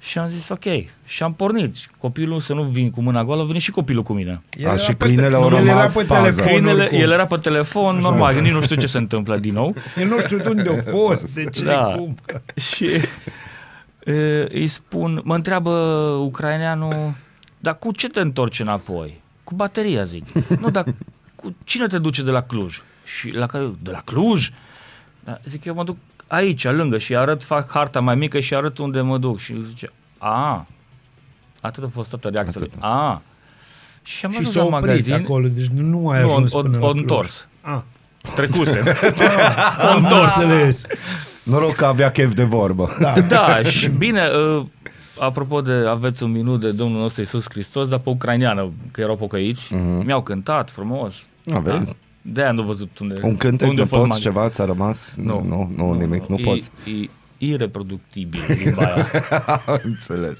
Și 0.00 0.18
am 0.18 0.28
zis, 0.28 0.48
ok. 0.48 0.64
Și 1.04 1.22
am 1.22 1.34
pornit. 1.34 1.74
Copilul 1.98 2.40
să 2.40 2.54
nu 2.54 2.62
vin 2.62 2.90
cu 2.90 3.00
mâna 3.00 3.24
goală, 3.24 3.44
vine 3.44 3.58
și 3.58 3.70
copilul 3.70 4.02
cu 4.02 4.12
mine. 4.12 4.42
El 4.58 4.66
A, 4.66 4.68
era 4.70 4.76
și 4.78 4.94
pe 4.94 5.04
câinele 5.04 5.28
te- 5.28 5.34
au 5.34 5.46
el 5.46 5.52
era 5.52 5.62
rămas 5.64 5.94
pe 5.94 6.04
pază. 6.04 6.20
telefon 6.30 6.44
Câinele, 6.52 6.80
oricum. 6.82 6.98
el 7.00 7.10
era 7.10 7.26
pe 7.26 7.36
telefon, 7.36 7.96
normal, 7.98 8.40
nici 8.40 8.52
nu 8.52 8.62
știu 8.62 8.76
ce 8.76 8.86
se 8.86 8.98
întâmplă 8.98 9.36
din 9.38 9.52
nou. 9.54 9.74
El 10.00 10.06
nu 10.08 10.20
știu 10.20 10.36
de 10.38 10.48
unde 10.48 10.82
a 10.86 10.90
fost, 10.90 11.34
de 11.34 11.44
ce, 11.44 11.64
Da. 11.64 11.82
cum. 11.84 12.16
Și 12.56 12.84
e, 14.04 14.46
îi 14.48 14.66
spun, 14.68 15.20
mă 15.24 15.34
întreabă 15.34 15.70
ucraineanul, 16.20 17.14
dar 17.58 17.78
cu 17.78 17.92
ce 17.92 18.08
te 18.08 18.20
întorci 18.20 18.60
înapoi? 18.60 19.20
Cu 19.44 19.54
bateria, 19.54 20.02
zic. 20.04 20.24
Nu, 20.60 20.70
dar 20.70 20.84
cu 21.34 21.54
cine 21.64 21.86
te 21.86 21.98
duce 21.98 22.22
de 22.22 22.30
la 22.30 22.42
Cluj? 22.42 22.80
Și 23.04 23.30
la 23.30 23.46
care, 23.46 23.64
de 23.82 23.90
la 23.90 24.00
Cluj? 24.04 24.48
Da, 25.24 25.38
zic, 25.44 25.64
eu 25.64 25.74
mă 25.74 25.84
duc 25.84 25.96
aici, 26.26 26.64
lângă 26.64 26.98
și 26.98 27.16
arăt, 27.16 27.44
fac 27.44 27.70
harta 27.70 28.00
mai 28.00 28.14
mică 28.14 28.40
și 28.40 28.54
arăt 28.54 28.78
unde 28.78 29.00
mă 29.00 29.18
duc. 29.18 29.38
Și 29.38 29.62
zice, 29.62 29.92
a, 30.18 30.66
atât 31.60 31.84
a 31.84 31.88
fost 31.92 32.08
toată 32.10 32.28
reacția 32.28 32.60
lui. 32.60 32.70
Atât. 32.72 32.82
A. 32.82 33.22
Și 34.02 34.24
am 34.24 34.30
Și 34.30 34.36
ajuns 34.38 34.54
s-a 34.54 34.60
la 34.60 34.66
oprit 34.66 34.80
magazin. 34.80 35.12
acolo, 35.14 35.46
deci 35.48 35.66
nu 35.66 36.08
ai 36.08 36.22
Nu, 36.22 36.28
ajuns 36.30 36.52
o, 36.52 36.60
până 36.60 36.76
o, 36.76 36.80
la 36.80 36.86
o 36.86 36.90
Cluj. 36.90 37.00
întors. 37.02 37.48
Ah, 37.60 37.78
Trecuse. 38.34 38.82
am 39.90 40.06
înțeles. 40.22 40.82
Noroc 41.42 41.72
că 41.74 41.84
avea 41.84 42.10
chef 42.10 42.34
de 42.34 42.44
vorbă. 42.44 42.96
Da. 43.00 43.20
Da, 43.20 43.62
și 43.62 43.88
bine, 43.88 44.28
uh, 44.58 44.66
apropo 45.20 45.60
de 45.60 45.72
aveți 45.72 46.22
un 46.22 46.30
minut 46.30 46.60
de 46.60 46.70
Domnul 46.72 47.00
nostru 47.00 47.20
Iisus 47.20 47.44
Hristos, 47.48 47.88
dar 47.88 47.98
pe 47.98 48.08
ucraineană, 48.10 48.70
că 48.90 49.00
erau 49.00 49.16
pocăiți, 49.16 49.74
Mhm. 49.74 50.04
mi-au 50.04 50.22
cântat 50.22 50.70
frumos. 50.70 51.26
Aveți? 51.54 51.96
De 52.32 52.40
aia 52.42 52.52
nu 52.52 52.62
văzut 52.62 52.98
unde 52.98 53.14
Un 53.22 53.36
cântec 53.36 53.68
unde 53.68 53.80
de 53.82 53.82
a 53.82 53.96
fost 53.96 54.00
poți 54.08 54.12
mag- 54.12 54.20
ceva? 54.34 54.48
Ți-a 54.48 54.64
rămas? 54.64 55.14
Nu, 55.16 55.44
nu, 55.48 55.72
nu 55.76 55.92
nimic, 55.92 56.26
nu 56.26 56.36
e, 56.38 56.42
poți. 56.44 56.70
E, 56.86 57.08
ireproductibil 57.38 58.40
limba 58.64 58.82
aia. 58.84 59.10
Am 59.66 59.80
înțeles. 59.92 60.38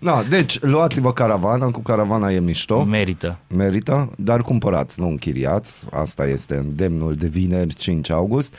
No, 0.00 0.12
deci, 0.28 0.60
luați-vă 0.60 1.12
caravana, 1.12 1.70
cu 1.70 1.80
caravana 1.80 2.32
e 2.32 2.40
mișto, 2.40 2.84
Merită. 2.84 3.38
merită, 3.56 4.10
dar 4.16 4.42
cumpărați, 4.42 5.00
nu 5.00 5.08
închiriați. 5.08 5.82
Asta 5.90 6.26
este 6.26 6.56
îndemnul 6.56 7.14
de 7.14 7.26
vineri 7.28 7.74
5 7.74 8.10
august. 8.10 8.54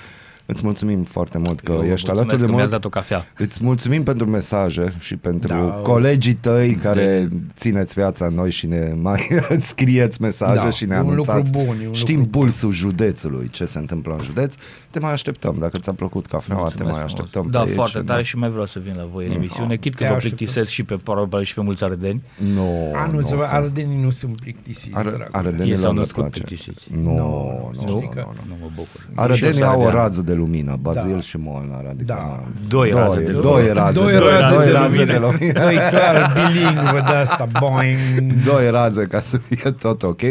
Îți 0.51 0.61
mulțumim 0.65 1.03
foarte 1.03 1.37
mult 1.37 1.59
că 1.59 1.71
Eu 1.71 1.77
vă 1.77 1.83
ești 1.85 1.89
mulțumesc 2.07 2.19
alături 2.19 2.39
de 2.39 2.45
că 2.45 2.51
mi-ați 2.51 2.59
mult. 2.61 2.71
dat 2.71 2.85
o 2.85 2.89
cafea. 2.89 3.25
Îți 3.37 3.63
mulțumim 3.63 4.03
pentru 4.03 4.25
mesaje 4.29 4.93
și 4.99 5.15
pentru 5.15 5.47
Da. 5.47 5.55
colegii 5.83 6.33
tăi 6.33 6.73
care 6.75 7.29
țineți 7.55 7.93
viața 7.93 8.25
în 8.25 8.33
noi 8.33 8.51
și 8.51 8.65
ne 8.67 8.93
mai 9.01 9.27
scrieți 9.71 10.21
mesaje 10.21 10.55
Da, 10.55 10.69
și 10.69 10.85
ne 10.85 10.95
e 10.95 10.99
un 10.99 11.15
lucru 11.15 11.31
anunțați. 11.31 11.65
bun, 11.65 11.75
e 11.83 11.87
un 11.87 11.93
Știm 11.93 12.15
lucru 12.15 12.29
bun. 12.31 12.41
pulsul 12.41 12.71
județului, 12.71 13.49
ce 13.49 13.65
se 13.65 13.77
întâmplă 13.79 14.13
în 14.13 14.23
județ. 14.23 14.55
Te 14.89 14.99
mai 14.99 15.11
așteptăm. 15.11 15.55
Dacă 15.59 15.77
ți-a 15.77 15.93
plăcut 15.93 16.25
cafeaua, 16.25 16.67
te 16.67 16.83
Mulțumesc 16.83 16.97
mai 16.97 17.07
frumos. 17.07 17.13
așteptăm. 17.13 17.51
Da, 17.51 17.59
pe 17.59 17.65
aici, 17.67 17.75
foarte 17.75 17.99
tare 17.99 18.19
da. 18.19 18.23
și 18.25 18.37
mai 18.37 18.49
vreau 18.49 18.65
să 18.65 18.79
vin 18.83 18.93
la 18.97 19.07
voi 19.13 19.25
în 19.25 19.31
emisiune, 19.31 19.75
chit 19.75 19.95
că 19.95 20.03
Te 20.03 20.09
vă 20.09 20.15
așteptăm. 20.15 20.37
plictisesc 20.37 20.69
și 20.69 20.83
pe 20.83 20.95
probabil 21.03 21.43
și 21.45 21.53
pe 21.53 21.61
mulți 21.61 21.83
arădeni. 21.83 22.21
Nu, 22.53 22.91
Anul 22.95 23.21
nu 23.21 23.27
să 23.27 23.33
o 23.35 23.37
să- 23.37 23.47
ardenii 23.51 24.01
nu 24.03 24.09
sunt 24.09 24.39
plictisiți, 24.41 24.95
Ar- 24.95 25.01
dragule. 25.03 25.23
Ei 25.23 25.29
Arădenilor 25.31 25.77
s-au 25.79 25.91
nu 25.93 25.97
născut 25.99 26.23
place. 26.23 26.41
plictisiți. 26.41 26.87
Nu, 26.91 27.01
Nu, 27.01 27.13
nu, 27.13 27.79
să 27.79 27.85
nu, 27.87 27.95
știi 27.97 28.09
că- 28.09 28.25
nu. 28.27 28.33
Nu 28.47 28.55
mă 28.61 28.69
bucur. 28.75 29.07
Arădenii 29.15 29.53
Nici 29.53 29.61
au 29.61 29.79
o 29.79 29.81
arădean. 29.81 30.03
rază 30.03 30.21
de 30.21 30.33
lumină, 30.39 30.77
Bazil 30.81 31.11
Da. 31.11 31.19
și 31.19 31.37
Molnar. 31.37 31.85
Adică 31.89 32.03
Da. 32.05 32.43
Doi 32.67 32.89
raze 32.91 33.19
de 33.23 33.31
Doi 33.31 33.41
lumină. 33.51 33.73
raze, 33.73 33.99
Doi 33.99 34.11
de- 34.11 34.17
raze 34.17 34.55
doi 34.55 34.65
de 34.65 34.71
raze 34.71 34.95
lumină. 34.95 35.11
de 35.11 35.17
lumină. 35.17 35.59
Păi 35.65 35.75
clar, 35.89 36.33
bilingvă 36.35 37.03
de 37.07 37.13
asta, 37.15 37.47
boing. 37.59 38.33
Doi 38.45 38.69
raze 38.69 39.03
ca 39.05 39.19
să 39.19 39.37
fie 39.37 39.71
tot 39.71 40.03
ok. 40.03 40.21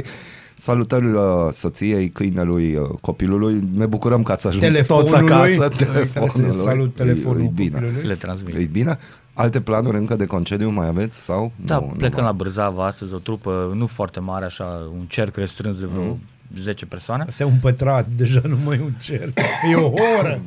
Salutări 0.55 1.07
uh, 1.07 1.21
soției, 1.53 2.09
câinelui, 2.11 2.75
uh, 2.77 2.89
copilului. 3.01 3.69
Ne 3.77 3.87
bucurăm 3.87 4.23
că 4.23 4.33
ați 4.33 4.47
ajuns 4.47 4.65
toți 4.65 4.75
Telefonului. 4.75 5.33
acasă. 5.33 5.59
Care 5.59 5.71
să 5.73 5.85
Telefonului. 5.85 6.63
salut 6.63 6.95
telefonul 6.95 7.41
E, 7.41 7.45
e 7.45 7.51
bine. 7.55 7.71
copilului. 7.71 8.07
Le 8.07 8.15
transmit. 8.15 8.55
E 8.57 8.63
bine. 8.73 8.99
Alte 9.35 9.61
planuri 9.61 9.97
încă 9.97 10.17
de 10.17 10.25
concediu 10.27 10.71
mai 10.71 10.87
aveți? 10.87 11.21
sau? 11.23 11.53
Da, 11.65 11.75
nu, 11.75 11.95
plecăm 11.97 12.21
nu 12.21 12.27
la 12.27 12.33
Bârzava 12.33 12.87
astăzi, 12.87 13.15
o 13.15 13.19
trupă 13.19 13.73
nu 13.77 13.87
foarte 13.87 14.21
mare, 14.21 14.45
așa, 14.45 14.89
un 14.99 15.05
cerc 15.09 15.37
restrâns 15.37 15.77
de 15.79 15.87
vreo 15.93 16.03
Mhm. 16.05 16.19
10 16.57 16.87
persoane. 16.87 17.25
Asta 17.29 17.43
e 17.43 17.47
un 17.47 17.59
pătrat, 17.61 18.07
deja 18.17 18.41
nu 18.45 18.57
mai 18.65 18.77
e 18.77 18.83
un 18.83 18.93
cer. 19.01 19.33
E 19.71 19.75
o 19.75 19.93
oră. 20.19 20.41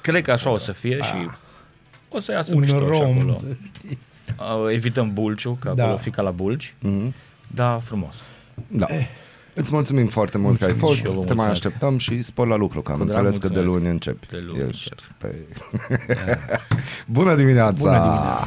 Cred 0.00 0.22
că 0.22 0.30
așa 0.32 0.50
o 0.50 0.56
să 0.56 0.72
fie 0.72 0.98
și 1.02 1.14
o 2.08 2.18
să 2.18 2.32
iasă 2.32 2.54
Un 2.54 2.60
mișto 2.60 2.78
și 2.78 2.84
rom. 3.00 3.18
acolo. 3.18 3.40
Uh, 4.38 4.72
Evităm 4.74 5.12
Bulciu, 5.12 5.56
că 5.60 5.72
Da. 5.76 5.82
acolo 5.82 5.96
fi 5.98 6.10
ca 6.10 6.22
la 6.22 6.30
Bulci, 6.30 6.74
Mhm. 6.78 7.14
da, 7.46 7.78
frumos. 7.82 8.22
Da. 8.68 8.86
Îți 9.54 9.72
mulțumim 9.72 10.06
foarte 10.06 10.38
mult 10.38 10.58
că 10.58 10.64
ai 10.64 10.70
fost, 10.72 10.98
Și 10.98 11.04
eu 11.06 11.12
vă 11.12 11.24
te 11.24 11.34
mai 11.34 11.46
mulțumesc. 11.46 11.64
așteptăm 11.64 11.98
și 11.98 12.22
spor 12.22 12.46
la 12.46 12.56
lucru, 12.56 12.80
că 12.82 12.92
am 12.92 12.98
Cu 12.98 13.04
drag, 13.04 13.16
înțeles 13.24 13.38
că 13.40 13.48
de 13.48 13.60
mulțumesc. 13.60 13.76
luni 13.84 13.92
începi. 13.94 14.26
De 14.26 14.36
luni 14.46 14.68
Ești 14.68 14.88
încep. 14.92 15.00
pe... 15.18 15.34
Bună 17.06 17.34
dimineața! 17.34 17.72
Bună 17.72 17.92
dimineața! 17.98 18.46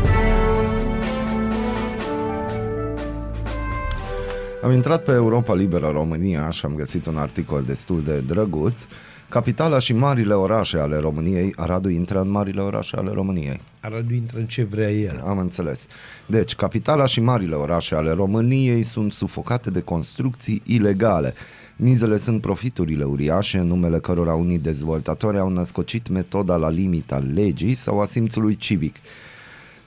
Am 4.63 4.71
intrat 4.71 5.03
pe 5.03 5.11
Europa 5.11 5.55
Liberă 5.55 5.87
România 5.87 6.49
și 6.49 6.65
am 6.65 6.75
găsit 6.75 7.05
un 7.05 7.17
articol 7.17 7.63
destul 7.63 8.03
de 8.03 8.19
drăguț. 8.19 8.81
Capitala 9.29 9.79
și 9.79 9.93
marile 9.93 10.33
orașe 10.33 10.77
ale 10.77 10.97
României, 10.97 11.53
Aradul 11.55 11.91
intră 11.91 12.21
în 12.21 12.29
marile 12.29 12.61
orașe 12.61 12.95
ale 12.95 13.11
României. 13.13 13.61
Aradu 13.79 14.13
intră 14.13 14.37
în 14.37 14.45
ce 14.45 14.63
vrea 14.63 14.91
el. 14.91 15.23
Am 15.25 15.37
înțeles. 15.37 15.87
Deci, 16.25 16.55
capitala 16.55 17.05
și 17.05 17.21
marile 17.21 17.55
orașe 17.55 17.95
ale 17.95 18.11
României 18.11 18.83
sunt 18.83 19.11
sufocate 19.11 19.69
de 19.69 19.81
construcții 19.81 20.61
ilegale. 20.65 21.33
Mizele 21.75 22.17
sunt 22.17 22.41
profiturile 22.41 23.03
uriașe 23.03 23.57
în 23.57 23.67
numele 23.67 23.99
cărora 23.99 24.33
unii 24.33 24.59
dezvoltatori 24.59 25.37
au 25.37 25.49
născocit 25.49 26.09
metoda 26.09 26.55
la 26.55 26.69
limita 26.69 27.17
legii 27.33 27.73
sau 27.73 27.99
a 27.99 28.05
simțului 28.05 28.55
civic. 28.55 28.95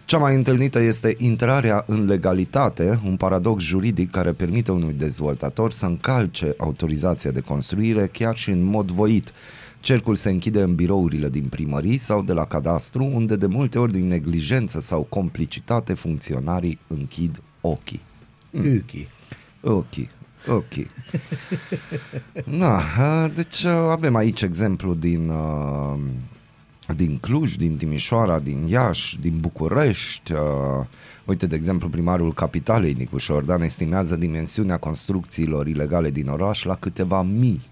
Cea 0.05 0.19
mai 0.19 0.35
întâlnită 0.35 0.81
este 0.81 1.15
intrarea 1.19 1.85
în 1.87 2.05
legalitate, 2.05 3.01
un 3.05 3.17
paradox 3.17 3.63
juridic 3.63 4.11
care 4.11 4.33
permite 4.33 4.73
unui 4.73 4.93
dezvoltator 4.93 5.71
să 5.71 5.87
încalce 5.87 6.55
autorizația 6.59 7.31
de 7.31 7.41
construire 7.41 8.07
chiar 8.07 8.37
și 8.37 8.51
în 8.51 8.63
mod 8.63 8.91
voit. 8.91 9.33
Cercul 9.81 10.15
se 10.15 10.31
închide 10.31 10.63
în 10.63 10.75
birourile 10.75 11.29
din 11.29 11.45
primării 11.45 11.97
sau 11.97 12.23
de 12.23 12.33
la 12.33 12.45
cadastru, 12.45 13.05
unde 13.05 13.37
de 13.37 13.47
multe 13.47 13.79
ori 13.79 13.93
din 13.93 14.07
neglijență 14.07 14.81
sau 14.81 15.03
complicitate 15.03 15.95
funcționarii 15.95 16.79
închid 16.87 17.43
ochii. 17.61 18.01
Uchi. 18.51 19.09
Ok, 19.61 19.95
ok. 20.49 20.73
Na, 22.45 22.83
a, 22.99 23.29
deci 23.29 23.65
a, 23.65 23.91
avem 23.91 24.15
aici 24.15 24.43
exemplu 24.43 24.95
din, 24.95 25.31
a, 25.31 25.99
din 26.97 27.19
Cluj, 27.19 27.57
din 27.57 27.77
Timișoara, 27.77 28.39
din 28.39 28.67
Iași, 28.67 29.21
din 29.21 29.39
București. 29.41 30.33
a, 30.33 30.89
Uite, 31.25 31.47
de 31.47 31.55
exemplu, 31.55 31.89
primarul 31.89 32.33
capitalei, 32.33 32.93
Nicu 32.93 33.19
Șordan, 33.19 33.63
estimează 33.63 34.17
dimensiunea 34.17 34.77
construcțiilor 34.77 35.67
ilegale 35.67 36.11
din 36.11 36.29
oraș 36.29 36.63
la 36.63 36.75
câteva 36.75 37.23
mii. 37.23 37.63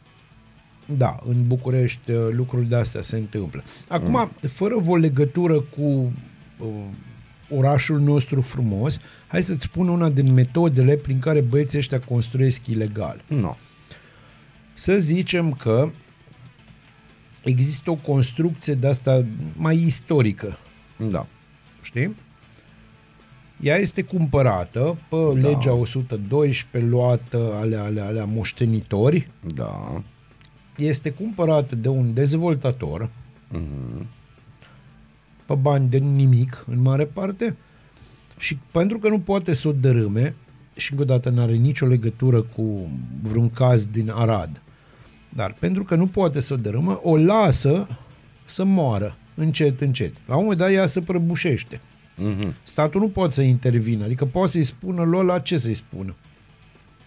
Da, 0.97 1.19
în 1.29 1.47
București 1.47 2.11
uh, 2.11 2.29
lucruri 2.31 2.69
de 2.69 2.77
astea 2.77 3.01
se 3.01 3.17
întâmplă. 3.17 3.63
Acum, 3.89 4.13
mm. 4.13 4.49
fără 4.49 4.75
o 4.87 4.97
legătură 4.97 5.61
cu 5.61 6.13
uh, 6.59 6.67
orașul 7.51 8.01
nostru 8.01 8.41
frumos, 8.41 8.99
hai 9.27 9.43
să-ți 9.43 9.65
spun 9.65 9.89
una 9.89 10.09
din 10.09 10.33
metodele 10.33 10.97
prin 10.97 11.19
care 11.19 11.41
băieții 11.41 11.79
ăștia 11.79 12.01
construiesc 12.01 12.67
ilegal. 12.67 13.25
Nu. 13.27 13.57
Să 14.75 14.97
zicem 14.97 15.53
că 15.53 15.91
există 17.45 17.91
o 17.91 17.95
construcție 17.95 18.75
de 18.75 18.87
asta 18.89 19.25
mai 19.57 19.77
istorică, 19.77 20.57
Da. 21.11 21.27
știi? 21.83 22.17
Ea 23.61 23.77
este 23.77 24.03
cumpărată 24.03 24.97
pe 25.09 25.17
da. 25.41 25.49
legea 25.49 25.73
112 25.73 26.91
luată 26.91 27.53
alea, 27.55 27.83
alea, 27.83 28.05
alea 28.07 28.25
moștenitori, 28.25 29.29
Da. 29.55 30.03
este 30.77 31.11
cumpărată 31.11 31.77
de 31.77 31.89
un 31.89 32.15
dezvoltator 32.15 33.11
Mhm. 33.49 34.07
pe 35.47 35.55
bani 35.55 35.89
de 35.89 35.99
nimic, 35.99 36.65
în 36.67 36.81
mare 36.81 37.05
parte, 37.05 37.57
și 38.39 38.59
pentru 38.71 38.99
că 38.99 39.09
nu 39.09 39.19
poate 39.21 39.53
să 39.53 39.69
o 39.69 39.73
dărâme, 39.73 40.35
și 40.77 40.91
încă 40.91 41.03
o 41.03 41.07
dată 41.07 41.31
n-are 41.31 41.53
nicio 41.55 41.87
legătură 41.87 42.43
cu 42.43 42.91
vreun 43.23 43.51
caz 43.51 43.85
din 43.85 44.11
Arad. 44.11 44.61
Dar 45.35 45.57
pentru 45.59 45.85
că 45.85 45.95
nu 45.95 46.07
poate 46.07 46.41
să 46.41 46.53
o 46.53 46.57
dărâmă, 46.57 47.01
o 47.03 47.17
lasă 47.17 47.89
să 48.47 48.65
moară 48.65 49.17
încet, 49.35 49.81
încet. 49.81 50.13
La 50.27 50.35
un 50.37 50.43
moment 50.43 50.61
dat 50.61 50.71
ea 50.71 50.87
se 50.87 51.01
prăbușește. 51.01 51.81
Mhm. 52.17 52.55
Statul 52.63 53.01
nu 53.01 53.09
poate 53.09 53.33
să 53.33 53.43
intervină, 53.43 54.05
adică 54.05 54.25
poate 54.25 54.51
să-i 54.51 54.63
spună 54.63 55.03
lui 55.03 55.19
ăla 55.19 55.39
ce 55.39 55.59
să-i 55.59 55.75
spună. 55.75 56.15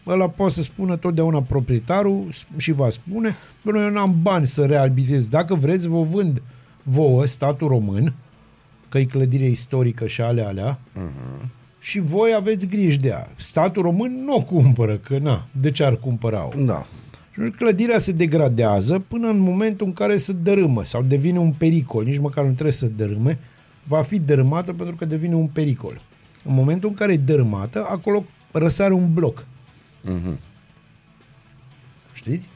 Ăla 0.07 0.29
poate 0.29 0.53
să 0.53 0.61
spună 0.61 0.95
totdeauna 0.95 1.41
proprietarul 1.41 2.27
și 2.57 2.71
va 2.71 2.89
spune, 2.89 3.35
bă, 3.63 3.77
eu 3.77 3.89
n-am 3.89 4.17
bani 4.21 4.47
să 4.47 4.65
reabilitez. 4.65 5.27
Dacă 5.27 5.55
vreți, 5.55 5.87
vă 5.87 6.01
vând 6.01 6.41
vouă, 6.83 7.25
statul 7.25 7.67
român, 7.67 8.13
că 8.89 8.97
e 8.97 9.03
clădire 9.03 9.45
istorică 9.45 10.07
și 10.07 10.21
ale 10.21 10.41
alea, 10.41 10.79
uh-huh. 10.79 11.45
și 11.79 11.99
voi 11.99 12.33
aveți 12.37 12.65
grijă 12.65 12.99
de 13.01 13.07
ea. 13.07 13.29
Statul 13.35 13.81
român 13.81 14.23
nu 14.23 14.35
o 14.35 14.41
cumpără, 14.41 14.97
că 14.97 15.17
na, 15.17 15.45
de 15.61 15.71
ce 15.71 15.83
ar 15.83 15.95
cumpăra-o? 15.95 16.49
Da. 16.63 16.85
Și 17.35 17.41
atunci 17.41 17.55
clădirea 17.55 17.99
se 17.99 18.11
degradează 18.11 18.99
până 18.99 19.27
în 19.27 19.37
momentul 19.37 19.85
în 19.85 19.93
care 19.93 20.17
se 20.17 20.33
dărâmă 20.33 20.83
sau 20.83 21.01
devine 21.01 21.39
un 21.39 21.51
pericol. 21.51 22.03
Nici 22.03 22.19
măcar 22.19 22.43
nu 22.43 22.51
trebuie 22.51 22.71
să 22.71 22.87
dărâme, 22.87 23.39
va 23.83 24.01
fi 24.01 24.19
dărâmată 24.19 24.73
pentru 24.73 24.95
că 24.95 25.05
devine 25.05 25.35
un 25.35 25.47
pericol. 25.47 26.01
În 26.45 26.53
momentul 26.53 26.89
în 26.89 26.95
care 26.95 27.13
e 27.13 27.17
dărâmată, 27.17 27.85
acolo 27.89 28.25
răsare 28.51 28.93
un 28.93 29.13
bloc. 29.13 29.45
Mhm. 30.01 30.39
Știți? 32.13 32.49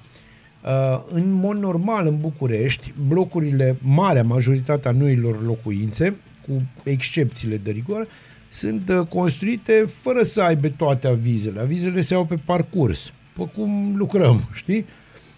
Uh, 0.64 1.04
în 1.12 1.32
mod 1.32 1.58
normal, 1.58 2.08
în 2.08 2.20
București, 2.20 2.94
blocurile, 3.08 3.78
marea 3.82 4.24
majoritatea 4.24 4.92
noilor 4.92 5.44
locuințe, 5.44 6.16
cu 6.48 6.62
excepțiile 6.84 7.58
de 7.58 7.72
rigoare, 7.72 8.08
sunt 8.50 8.90
uh, 8.90 9.08
construite 9.08 9.86
fără 9.88 10.24
să 10.24 10.42
aibă 10.42 10.70
toate 10.70 11.08
avizele. 11.08 11.60
Avizele 11.60 12.02
se 12.02 12.14
iau 12.14 12.26
pe 12.26 12.36
parcurs, 12.46 13.12
pe 13.34 13.50
cum 13.56 13.96
lucrăm, 13.96 14.50
știi? 14.54 14.86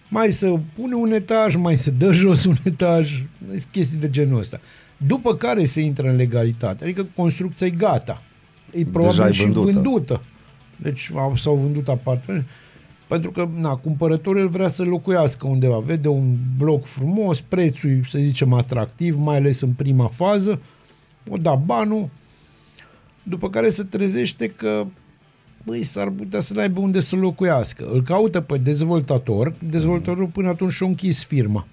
Mai 0.08 0.30
să 0.30 0.54
pune 0.74 0.94
un 0.94 1.12
etaj, 1.12 1.54
mai 1.54 1.76
se 1.76 1.90
dă 1.90 2.12
jos 2.12 2.44
un 2.44 2.56
etaj, 2.64 3.24
chestii 3.70 3.98
de 3.98 4.10
genul 4.10 4.38
ăsta. 4.38 4.60
După 5.06 5.36
care 5.36 5.64
se 5.64 5.80
intră 5.80 6.08
în 6.08 6.16
legalitate, 6.16 6.84
adică 6.84 7.06
construcția 7.16 7.66
e 7.66 7.70
gata. 7.70 8.22
E 8.70 8.84
probabil 8.84 9.22
e 9.22 9.32
și 9.32 9.42
vândută. 9.42 9.72
vândută. 9.72 10.22
Deci 10.76 11.10
au, 11.14 11.36
s-au 11.36 11.54
vândut 11.54 11.88
apartamente. 11.88 12.48
Pentru 13.06 13.30
că, 13.30 13.48
na, 13.56 13.74
cumpărătorul 13.74 14.48
vrea 14.48 14.68
să 14.68 14.82
locuiască 14.82 15.46
undeva. 15.46 15.78
Vede 15.78 16.08
un 16.08 16.36
bloc 16.58 16.84
frumos, 16.84 17.40
prețul, 17.40 18.00
să 18.08 18.18
zicem, 18.18 18.52
atractiv, 18.52 19.16
mai 19.18 19.36
ales 19.36 19.60
în 19.60 19.72
prima 19.72 20.06
fază, 20.06 20.60
o 21.30 21.36
da 21.36 21.54
banul, 21.54 22.08
după 23.22 23.50
care 23.50 23.68
se 23.68 23.82
trezește 23.82 24.46
că 24.46 24.86
băi, 25.64 25.82
s-ar 25.82 26.08
putea 26.08 26.40
să 26.40 26.54
n-aibă 26.54 26.80
unde 26.80 27.00
să 27.00 27.16
locuiască. 27.16 27.88
Îl 27.92 28.02
caută 28.02 28.40
pe 28.40 28.58
dezvoltator, 28.58 29.52
dezvoltatorul 29.70 30.26
până 30.26 30.48
atunci 30.48 30.72
și-a 30.72 30.86
închis 30.86 31.24
firma. 31.24 31.66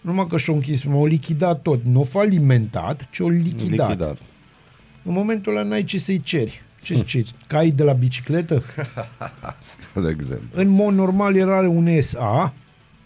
Numai 0.00 0.26
că 0.26 0.36
și-a 0.36 0.54
închis 0.54 0.80
firma, 0.80 0.96
o 0.96 1.06
lichidat 1.06 1.62
tot. 1.62 1.84
Nu 1.84 2.00
o 2.00 2.04
falimentat, 2.04 3.08
ci 3.10 3.18
o 3.18 3.28
lichidat. 3.28 3.88
Lichidat. 3.88 4.18
În 5.02 5.12
momentul 5.12 5.56
ăla 5.56 5.66
n-ai 5.66 5.84
ce 5.84 5.98
să-i 5.98 6.20
ceri. 6.22 6.62
Ce 6.82 7.02
ceri? 7.02 7.34
Cai 7.46 7.70
de 7.70 7.82
la 7.82 7.92
bicicletă? 7.92 8.62
De 10.02 10.08
exemplu. 10.10 10.48
În 10.52 10.68
mod 10.68 10.94
normal 10.94 11.36
era 11.36 11.68
un 11.68 12.00
SA 12.00 12.54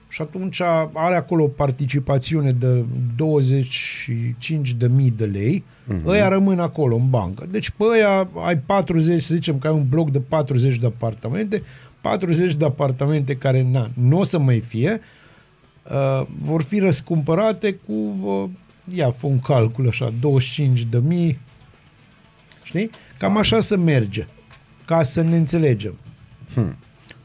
și 0.08 0.22
atunci 0.22 0.60
are 0.92 1.14
acolo 1.14 1.42
o 1.42 1.48
participațiune 1.48 2.52
de 2.52 2.84
25.000 3.16 5.12
de 5.16 5.24
lei, 5.24 5.64
uh-huh. 5.88 6.06
ăia 6.06 6.28
rămân 6.28 6.60
acolo 6.60 6.96
în 6.96 7.10
bancă. 7.10 7.46
Deci 7.50 7.70
pe 7.70 7.84
ăia 7.84 8.28
ai 8.44 8.58
40, 8.58 9.22
să 9.22 9.34
zicem 9.34 9.58
că 9.58 9.66
ai 9.66 9.74
un 9.74 9.88
bloc 9.88 10.10
de 10.10 10.20
40 10.20 10.76
de 10.76 10.86
apartamente, 10.86 11.62
40 12.00 12.54
de 12.54 12.64
apartamente 12.64 13.36
care 13.36 13.62
na, 13.62 13.90
nu 13.94 14.18
o 14.18 14.24
să 14.24 14.38
mai 14.38 14.60
fie, 14.60 15.00
uh, 15.82 16.26
vor 16.42 16.62
fi 16.62 16.78
răscumpărate 16.78 17.74
cu, 17.74 17.92
uh, 18.22 18.48
ia, 18.94 19.10
fă 19.10 19.26
un 19.26 19.38
calcul 19.38 19.88
așa, 19.88 20.14
25 20.20 20.82
de 20.82 20.98
mii, 20.98 21.40
știi? 22.62 22.90
Cam 23.18 23.36
așa 23.36 23.60
să 23.60 23.76
merge, 23.76 24.26
ca 24.84 25.02
să 25.02 25.22
ne 25.22 25.36
înțelegem. 25.36 25.94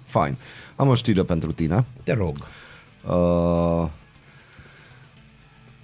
Fine. 0.06 0.38
Am 0.76 0.88
o 0.88 0.96
știre 0.96 1.24
pentru 1.24 1.52
tine. 1.52 1.86
Te 2.04 2.14
rog. 2.14 2.38
Uh, 3.08 3.88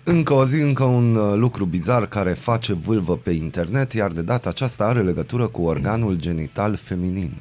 încă 0.03 0.33
o 0.33 0.45
zi, 0.45 0.59
încă 0.59 0.83
un 0.83 1.15
uh, 1.15 1.33
lucru 1.35 1.65
bizar 1.65 2.05
care 2.07 2.31
face 2.33 2.73
vâlvă 2.73 3.17
pe 3.17 3.31
internet, 3.31 3.93
iar 3.93 4.11
de 4.11 4.21
data 4.21 4.49
aceasta 4.49 4.83
are 4.85 5.01
legătură 5.01 5.47
cu 5.47 5.61
organul 5.61 6.15
genital 6.15 6.75
feminin. 6.75 7.31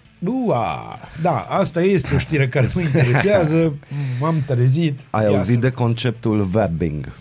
Ua, 0.46 0.98
da, 1.22 1.38
asta 1.48 1.82
este 1.82 2.14
o 2.14 2.18
știre 2.18 2.48
care 2.48 2.70
mă 2.74 2.80
interesează. 2.80 3.74
M-am 4.20 4.42
trezit. 4.46 5.00
Ai 5.10 5.22
Ia 5.24 5.28
auzit 5.30 5.54
să- 5.54 5.60
de 5.60 5.70
conceptul 5.70 6.48
webbing? 6.54 7.12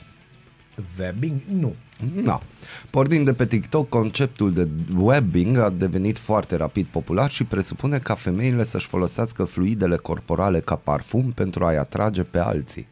Webbing? 1.00 1.40
Nu. 1.60 1.76
Nu. 2.24 2.42
Pornind 2.90 3.26
de 3.26 3.34
pe 3.34 3.46
TikTok, 3.46 3.90
conceptul 3.90 4.54
de 4.54 4.68
webbing 4.98 5.58
a 5.58 5.70
devenit 5.70 6.18
foarte 6.18 6.56
rapid 6.56 6.86
popular 6.86 7.30
și 7.30 7.44
presupune 7.44 7.98
ca 7.98 8.16
femeile 8.16 8.64
să-și 8.64 8.88
folosească 8.88 9.44
fluidele 9.44 9.96
corporale 9.96 10.60
ca 10.60 10.76
parfum 10.76 11.32
pentru 11.32 11.66
a-i 11.66 11.78
atrage 11.78 12.24
pe 12.24 12.40
alții. 12.40 12.88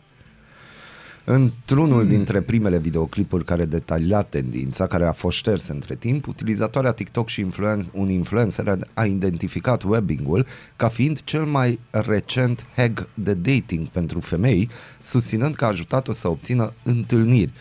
Într-unul 1.28 2.08
dintre 2.08 2.42
primele 2.42 2.78
videoclipuri 2.78 3.46
care 3.46 3.66
detalia 3.66 4.22
tendința, 4.22 4.88
care 4.88 5.06
a 5.06 5.12
fost 5.12 5.38
șters 5.38 5.68
între 5.68 5.96
timp, 5.96 6.28
utilizatoarea 6.28 6.92
TikTok 6.92 7.30
și 7.30 7.42
influen- 7.42 7.92
un 7.92 8.10
influencer 8.10 8.78
a 8.94 9.06
identificat 9.06 9.84
webbing-ul 9.84 10.46
ca 10.76 10.88
fiind 10.88 11.24
cel 11.24 11.46
mai 11.46 11.80
recent 11.90 12.66
hack 12.76 13.08
de 13.14 13.34
dating 13.34 13.88
pentru 13.88 14.20
femei, 14.20 14.70
susținând 15.02 15.56
că 15.56 15.66
a 15.66 15.68
ajutat-o 15.68 16.12
să 16.12 16.28
obțină 16.28 16.74
întâlniri. 16.84 17.52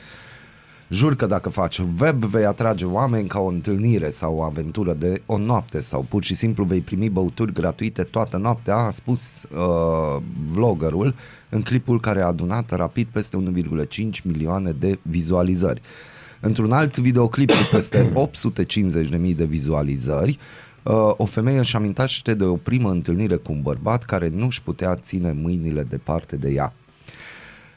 Jur 0.94 1.16
că 1.16 1.26
dacă 1.26 1.48
faci 1.48 1.78
web 2.00 2.24
vei 2.24 2.44
atrage 2.44 2.84
oameni 2.84 3.28
ca 3.28 3.40
o 3.40 3.46
întâlnire 3.46 4.10
sau 4.10 4.36
o 4.36 4.42
aventură 4.42 4.92
de 4.92 5.22
o 5.26 5.38
noapte 5.38 5.80
sau 5.80 6.06
pur 6.08 6.24
și 6.24 6.34
simplu 6.34 6.64
vei 6.64 6.80
primi 6.80 7.08
băuturi 7.08 7.52
gratuite 7.52 8.02
toată 8.02 8.36
noaptea, 8.36 8.76
a 8.76 8.90
spus 8.90 9.42
uh, 9.42 10.22
vloggerul 10.52 11.14
în 11.48 11.62
clipul 11.62 12.00
care 12.00 12.20
a 12.20 12.26
adunat 12.26 12.70
rapid 12.70 13.06
peste 13.12 13.44
1,5 13.86 14.22
milioane 14.22 14.70
de 14.78 14.98
vizualizări. 15.02 15.80
Într-un 16.40 16.72
alt 16.72 16.98
videoclip 16.98 17.50
cu 17.50 17.68
peste 17.70 18.12
850.000 19.22 19.36
de 19.36 19.44
vizualizări, 19.44 20.38
uh, 20.82 21.12
o 21.16 21.24
femeie 21.24 21.58
își 21.58 21.76
amintește 21.76 22.34
de 22.34 22.44
o 22.44 22.56
primă 22.56 22.90
întâlnire 22.90 23.36
cu 23.36 23.52
un 23.52 23.62
bărbat 23.62 24.02
care 24.02 24.28
nu 24.28 24.44
își 24.44 24.62
putea 24.62 24.94
ține 24.94 25.32
mâinile 25.32 25.82
departe 25.82 26.36
de 26.36 26.50
ea. 26.50 26.72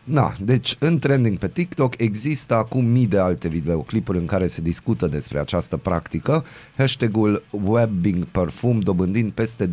Na, 0.09 0.35
deci 0.41 0.75
în 0.79 0.99
trending 0.99 1.37
pe 1.37 1.47
TikTok 1.47 1.93
există 1.97 2.55
acum 2.55 2.85
mii 2.85 3.07
de 3.07 3.17
alte 3.17 3.47
videoclipuri 3.47 4.17
în 4.17 4.25
care 4.25 4.47
se 4.47 4.61
discută 4.61 5.07
despre 5.07 5.39
această 5.39 5.77
practică, 5.77 6.45
hashtagul 6.77 7.43
Webbing 7.49 8.25
Perfume 8.25 8.79
dobândind 8.83 9.31
peste 9.31 9.69
12,9 9.69 9.71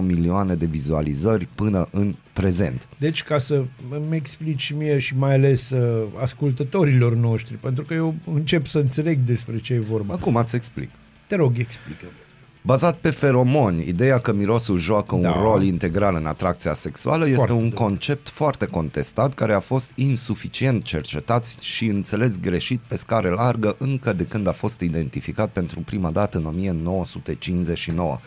milioane 0.00 0.54
de 0.54 0.66
vizualizări 0.66 1.48
până 1.54 1.88
în 1.90 2.14
prezent. 2.32 2.88
Deci, 2.98 3.22
ca 3.22 3.38
să 3.38 3.64
îmi 3.90 4.16
explici 4.16 4.74
mie 4.76 4.98
și 4.98 5.16
mai 5.16 5.34
ales 5.34 5.70
uh, 5.70 6.06
ascultătorilor 6.20 7.14
noștri, 7.14 7.54
pentru 7.54 7.84
că 7.84 7.94
eu 7.94 8.14
încep 8.34 8.66
să 8.66 8.78
înțeleg 8.78 9.18
despre 9.18 9.58
ce 9.58 9.74
e 9.74 9.78
vorba. 9.78 10.14
Acum 10.14 10.36
îți 10.36 10.56
explic. 10.56 10.90
Te 11.26 11.36
rog, 11.36 11.58
explică 11.58 12.04
Bazat 12.62 12.96
pe 12.98 13.10
feromoni, 13.10 13.88
ideea 13.88 14.18
că 14.18 14.32
mirosul 14.32 14.78
joacă 14.78 15.14
un 15.14 15.20
Da. 15.20 15.40
rol 15.40 15.62
integral 15.62 16.14
în 16.14 16.26
atracția 16.26 16.74
sexuală 16.74 17.24
este 17.24 17.36
Foarte 17.36 17.52
un 17.52 17.62
bine. 17.62 17.74
concept 17.74 18.28
foarte 18.28 18.66
contestat 18.66 19.34
care 19.34 19.52
a 19.52 19.60
fost 19.60 19.90
insuficient 19.94 20.82
cercetat 20.84 21.54
și 21.60 21.86
înțeles 21.86 22.38
greșit 22.40 22.80
pe 22.88 22.96
scară 22.96 23.28
largă 23.28 23.76
încă 23.78 24.12
de 24.12 24.24
când 24.24 24.46
a 24.46 24.52
fost 24.52 24.80
identificat 24.80 25.48
pentru 25.50 25.80
prima 25.80 26.10
dată 26.10 26.38
în 26.38 26.44
1959. 26.46 28.18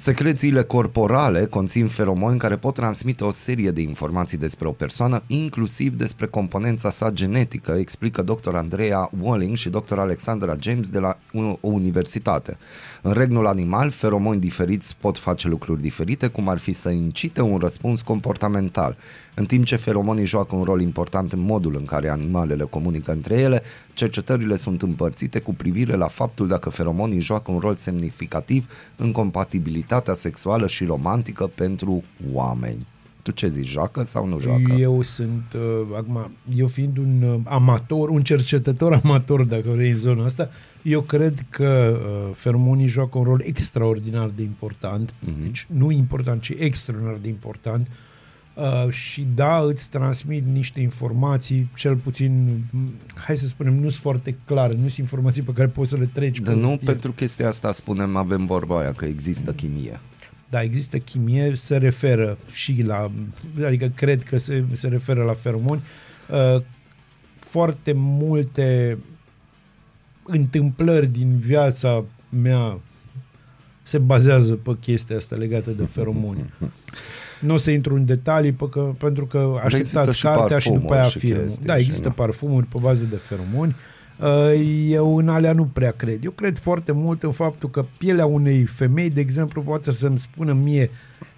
Secrețiile 0.00 0.62
corporale 0.62 1.44
conțin 1.46 1.86
feromoni 1.86 2.38
care 2.38 2.56
pot 2.56 2.74
transmite 2.74 3.24
o 3.24 3.30
serie 3.30 3.70
de 3.70 3.80
informații 3.80 4.38
despre 4.38 4.68
o 4.68 4.70
persoană, 4.72 5.22
inclusiv 5.26 5.92
despre 5.92 6.26
componența 6.26 6.90
sa 6.90 7.10
genetică, 7.10 7.72
explică 7.72 8.22
dr. 8.22 8.54
Andrea 8.54 9.10
Walling 9.20 9.56
și 9.56 9.68
dr. 9.68 9.98
Alexandra 9.98 10.54
James 10.60 10.88
de 10.88 10.98
la 10.98 11.18
o 11.32 11.56
universitate. 11.60 12.58
În 13.02 13.12
regnul 13.12 13.46
animal, 13.46 13.90
feromoni 13.90 14.40
diferiți 14.40 14.96
pot 15.00 15.18
face 15.18 15.48
lucruri 15.48 15.80
diferite, 15.80 16.26
cum 16.26 16.48
ar 16.48 16.58
fi 16.58 16.72
să 16.72 16.90
incite 16.90 17.40
un 17.40 17.58
răspuns 17.58 18.02
comportamental. 18.02 18.96
În 19.34 19.44
timp 19.44 19.64
ce 19.64 19.76
feromonii 19.76 20.26
joacă 20.26 20.56
un 20.56 20.62
rol 20.62 20.80
important 20.80 21.32
în 21.32 21.40
modul 21.40 21.76
în 21.76 21.84
care 21.84 22.08
animalele 22.08 22.64
comunică 22.64 23.12
între 23.12 23.34
ele, 23.34 23.62
cercetările 23.94 24.56
sunt 24.56 24.82
împărțite 24.82 25.38
cu 25.38 25.54
privire 25.54 25.96
la 25.96 26.06
faptul 26.06 26.46
dacă 26.46 26.70
feromonii 26.70 27.20
joacă 27.20 27.50
un 27.50 27.58
rol 27.58 27.76
semnificativ 27.76 28.92
în 28.96 29.12
compatibilitatea 29.12 30.14
sexuală 30.14 30.66
și 30.66 30.84
romantică 30.84 31.50
pentru 31.54 32.02
oameni. 32.32 32.86
Tu 33.22 33.30
ce 33.30 33.46
zici, 33.46 33.66
joacă 33.66 34.02
sau 34.02 34.26
nu 34.26 34.38
joacă? 34.38 34.72
Eu 34.72 35.02
sunt, 35.02 35.44
uh, 35.54 35.96
acum, 35.96 36.30
eu 36.56 36.66
fiind 36.66 36.98
un 36.98 37.22
uh, 37.22 37.40
amator, 37.44 38.08
un 38.08 38.22
cercetător 38.22 39.00
amator, 39.02 39.42
dacă 39.42 39.68
vrei, 39.74 39.90
în 39.90 39.96
zona 39.96 40.24
asta, 40.24 40.50
eu 40.88 41.00
cred 41.00 41.46
că 41.50 42.00
uh, 42.02 42.34
feromonii 42.34 42.86
joacă 42.86 43.18
un 43.18 43.24
rol 43.24 43.42
extraordinar 43.44 44.28
de 44.36 44.42
important, 44.42 45.14
Mhm. 45.20 45.30
mm-hmm. 45.32 45.42
deci 45.42 45.66
nu 45.70 45.90
important, 45.90 46.40
ci 46.42 46.52
extraordinar 46.58 47.16
de 47.22 47.28
important 47.28 47.86
uh, 48.54 48.90
și 48.90 49.26
da, 49.34 49.58
îți 49.58 49.90
transmit 49.90 50.44
niște 50.52 50.80
informații, 50.80 51.70
cel 51.76 51.96
puțin, 51.96 52.60
m, 52.70 52.78
hai 53.14 53.36
să 53.36 53.46
spunem, 53.46 53.74
nu 53.74 53.80
sunt 53.80 53.92
foarte 54.02 54.36
clare, 54.44 54.72
nu 54.72 54.78
sunt 54.80 54.96
informații 54.96 55.42
pe 55.42 55.52
care 55.52 55.68
poți 55.68 55.90
să 55.90 55.96
le 55.96 56.08
treci. 56.12 56.38
De 56.40 56.50
pe 56.50 56.56
nu, 56.56 56.68
hârtie. 56.68 56.86
pentru 56.86 57.12
chestia 57.12 57.48
asta 57.48 57.72
spunem, 57.72 58.16
avem 58.16 58.46
vorba 58.46 58.80
aia, 58.80 58.92
că 58.92 59.04
există 59.04 59.52
chimie. 59.52 60.00
Da, 60.50 60.62
există 60.62 60.98
chimie, 60.98 61.52
se 61.54 61.76
referă 61.76 62.38
și 62.52 62.82
la, 62.86 63.10
adică 63.66 63.92
cred 63.94 64.22
că 64.22 64.38
se, 64.38 64.64
se 64.72 64.88
referă 64.88 65.22
la 65.24 65.34
feromoni. 65.34 65.82
Uh, 66.30 66.62
foarte 67.38 67.92
multe 67.94 68.98
întâmplări 70.30 71.06
din 71.06 71.38
viața 71.38 72.04
mea 72.28 72.78
se 73.82 73.98
bazează 73.98 74.54
pe 74.54 74.76
chestia 74.80 75.16
asta 75.16 75.36
legată 75.36 75.70
de 75.70 75.84
feromoni. 75.84 76.52
Nu 77.40 77.54
o 77.54 77.56
să 77.56 77.70
intru 77.70 77.94
în 77.94 78.04
detalii 78.04 78.52
pe 78.52 78.68
că, 78.68 78.80
pentru 78.98 79.26
că 79.26 79.60
există 79.64 79.98
așteptați 79.98 80.16
și 80.16 80.22
cartea 80.22 80.58
și 80.58 80.70
după 80.70 80.78
parfumuri 80.78 81.00
aia 81.00 81.08
și 81.08 81.18
filmul. 81.18 81.42
chestii 81.42 81.64
Da, 81.64 81.74
și 81.74 81.80
există 81.80 82.08
na. 82.08 82.14
parfumuri 82.14 82.66
pe 82.66 82.78
bază 82.80 83.04
de 83.04 83.16
feromoni. 83.16 83.76
Uh, 84.20 84.86
Eu 84.88 85.16
în 85.16 85.28
alea 85.28 85.52
nu 85.52 85.64
prea 85.64 85.90
cred. 85.90 86.24
Eu 86.24 86.30
cred 86.30 86.58
foarte 86.58 86.92
mult 86.92 87.22
în 87.22 87.32
faptul 87.32 87.70
că 87.70 87.84
pielea 87.98 88.26
unei 88.26 88.64
femei, 88.64 89.10
de 89.10 89.20
exemplu, 89.20 89.62
poate 89.62 89.90
să-mi 89.90 90.18
spună 90.18 90.52
mie 90.52 90.90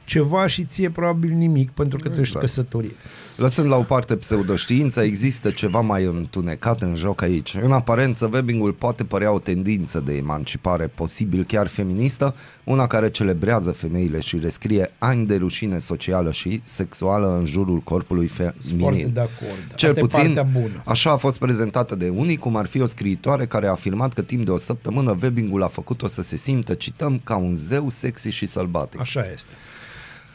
ceva 0.04 0.46
și 0.46 0.64
ție 0.64 0.90
probabil 0.90 1.30
nimic 1.30 1.70
pentru 1.70 1.98
că 1.98 2.08
tu 2.08 2.20
ești 2.20 2.36
Exact. 2.36 2.44
căsătorit. 2.44 2.94
Lăsând 3.36 3.68
la 3.68 3.76
o 3.76 3.82
parte 3.82 4.16
pseudoștiința, 4.16 5.02
există 5.04 5.50
ceva 5.50 5.80
mai 5.80 6.04
întunecat 6.04 6.82
în 6.82 6.94
joc 6.94 7.22
aici. 7.22 7.56
În 7.62 7.72
aparență, 7.72 8.28
webbing-ul 8.32 8.72
poate 8.72 9.04
părea 9.04 9.32
o 9.32 9.38
tendință 9.38 10.00
de 10.00 10.16
emancipare, 10.16 10.86
posibil 10.86 11.44
chiar 11.44 11.66
feministă, 11.66 12.34
una 12.64 12.86
care 12.86 13.10
celebrează 13.10 13.70
femeile 13.70 14.20
și 14.20 14.38
rescrie 14.38 14.92
ani 14.98 15.26
de 15.26 15.36
rușine 15.36 15.78
socială 15.78 16.30
și 16.30 16.60
sexuală 16.64 17.36
în 17.38 17.44
jurul 17.44 17.78
corpului 17.78 18.28
Sunt 18.28 18.38
foarte 18.38 18.76
feminin. 18.76 19.12
de 19.12 19.20
acord. 19.20 19.74
Cel 19.74 19.88
Asta 19.88 20.00
e 20.00 20.02
puțin, 20.02 20.24
partea 20.34 20.60
bună. 20.60 20.82
așa 20.84 21.10
a 21.10 21.16
fost 21.16 21.38
prezentată 21.38 21.94
de 21.94 22.08
unii, 22.08 22.36
cum 22.36 22.56
ar 22.56 22.66
fi 22.66 22.80
o 22.80 22.86
scriitoare 22.86 23.46
care 23.46 23.66
a 23.66 23.70
afirmat 23.70 24.12
că 24.12 24.22
timp 24.22 24.44
de 24.44 24.50
o 24.50 24.56
săptămână 24.56 25.18
webbing-ul 25.22 25.62
a 25.62 25.68
făcut-o 25.68 26.06
să 26.06 26.22
se 26.22 26.36
simtă, 26.36 26.74
cităm, 26.74 27.20
ca 27.24 27.36
un 27.36 27.54
zeu 27.54 27.90
sexy 27.90 28.28
și 28.28 28.46
sălbatic. 28.46 29.00
Așa 29.00 29.24
este. 29.34 29.52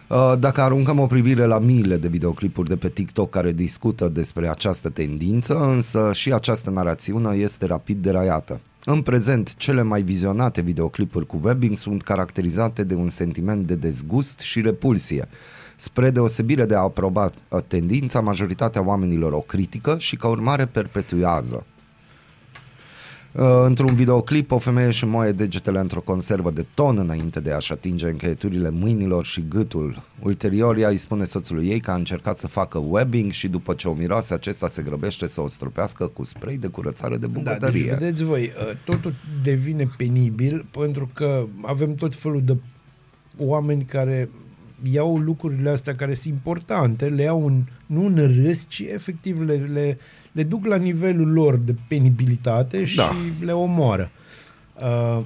Uh, 0.09 0.33
Dacă 0.39 0.61
aruncăm 0.61 0.99
o 0.99 1.05
privire 1.05 1.45
la 1.45 1.59
miile 1.59 1.97
de 1.97 2.07
videoclipuri 2.07 2.69
de 2.69 2.75
pe 2.75 2.89
TikTok 2.89 3.29
care 3.29 3.51
discută 3.51 4.07
despre 4.07 4.49
această 4.49 4.89
tendință, 4.89 5.59
însă 5.59 6.11
și 6.13 6.33
această 6.33 6.69
narațiune 6.69 7.35
este 7.35 7.65
rapid 7.65 7.97
deraiată. 7.97 8.59
În 8.83 9.01
prezent, 9.01 9.55
cele 9.55 9.81
mai 9.81 10.01
vizionate 10.01 10.61
videoclipuri 10.61 11.25
cu 11.25 11.39
webbing 11.43 11.77
sunt 11.77 12.03
caracterizate 12.03 12.83
de 12.83 12.95
un 12.95 13.09
sentiment 13.09 13.67
de 13.67 13.75
dezgust 13.75 14.39
și 14.39 14.61
repulsie. 14.61 15.27
Spre 15.75 16.09
deosebire 16.09 16.65
de 16.65 16.75
a 16.75 16.79
aproba 16.79 17.31
uh, 17.49 17.59
tendința, 17.67 18.19
majoritatea 18.19 18.85
oamenilor 18.85 19.33
o 19.33 19.39
critică 19.39 19.95
și 19.97 20.15
ca 20.15 20.27
urmare 20.27 20.65
perpetuează. 20.65 21.65
Uh, 23.37 23.63
Într-un 23.65 23.95
videoclip, 23.95 24.51
o 24.51 24.57
femeie 24.57 24.87
își 24.87 25.05
moaie 25.05 25.31
degetele 25.31 25.79
într-o 25.79 25.99
conservă 25.99 26.51
de 26.51 26.65
ton 26.73 26.97
înainte 26.97 27.39
de 27.39 27.51
a-și 27.51 27.71
atinge 27.71 28.07
încheieturile 28.09 28.69
mâinilor 28.69 29.25
și 29.25 29.45
gâtul. 29.49 30.03
Ulterior, 30.21 30.77
ea 30.77 30.89
îi 30.89 30.97
spune 30.97 31.23
soțului 31.23 31.67
ei 31.67 31.79
că 31.79 31.91
a 31.91 31.95
încercat 31.95 32.37
să 32.37 32.47
facă 32.47 32.77
webbing 32.77 33.31
și 33.31 33.47
după 33.47 33.73
ce 33.73 33.87
o 33.87 33.93
miroase, 33.93 34.33
acesta 34.33 34.67
se 34.67 34.81
grăbește 34.81 35.27
să 35.27 35.41
o 35.41 35.47
stropească 35.47 36.07
cu 36.07 36.23
spray 36.23 36.57
de 36.57 36.67
curățare 36.67 37.17
de 37.17 37.27
Da, 37.27 37.31
deci 37.33 37.43
bucătărie. 37.43 37.95
vedeți 37.99 38.23
voi, 38.23 38.43
uh, 38.43 38.77
totul 38.85 39.13
devine 39.43 39.89
penibil 39.97 40.65
pentru 40.71 41.09
că 41.13 41.45
avem 41.61 41.95
tot 41.95 42.15
felul 42.15 42.41
de 42.45 42.57
oameni 43.37 43.83
care 43.83 44.29
iau 44.91 45.17
lucrurile 45.17 45.69
astea 45.69 45.95
care 45.95 46.13
sunt 46.13 46.33
importante, 46.33 47.05
le 47.05 47.21
iau 47.21 47.45
în, 47.45 47.63
nu 47.85 48.05
în 48.05 48.41
râs, 48.43 48.65
ci 48.67 48.79
efectiv 48.79 49.41
le, 49.41 49.53
le, 49.73 49.97
le 50.35 50.43
duc 50.43 50.65
la 50.65 50.75
nivelul 50.75 51.31
lor 51.31 51.55
de 51.55 51.75
penibilitate 51.87 52.85
și 52.85 52.95
Da. 52.95 53.15
le 53.39 53.51
omoară. 53.51 54.11
Uh, 54.81 55.23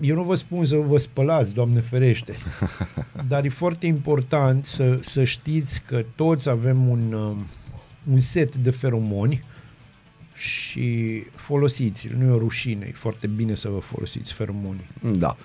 eu 0.00 0.14
nu 0.16 0.22
vă 0.22 0.34
spun 0.34 0.64
să 0.64 0.76
vă 0.76 0.96
spălați, 0.96 1.54
Doamne 1.54 1.80
ferește, 1.80 2.34
dar 3.28 3.44
e 3.44 3.48
foarte 3.48 3.86
important 3.86 4.64
să, 4.64 4.98
să 5.00 5.24
știți 5.24 5.82
că 5.86 6.04
toți 6.14 6.48
avem 6.48 6.88
un, 6.88 7.12
um, 7.12 7.46
un 8.12 8.20
set 8.20 8.56
de 8.56 8.70
feromoni 8.70 9.44
și 10.34 11.22
folosiți 11.34 12.08
Nu 12.18 12.26
e 12.26 12.30
o 12.30 12.38
rușine, 12.38 12.86
e 12.88 12.92
foarte 12.94 13.26
bine 13.26 13.54
să 13.54 13.68
vă 13.68 13.78
folosiți 13.78 14.32
feromonii. 14.32 14.88
Da. 15.12 15.36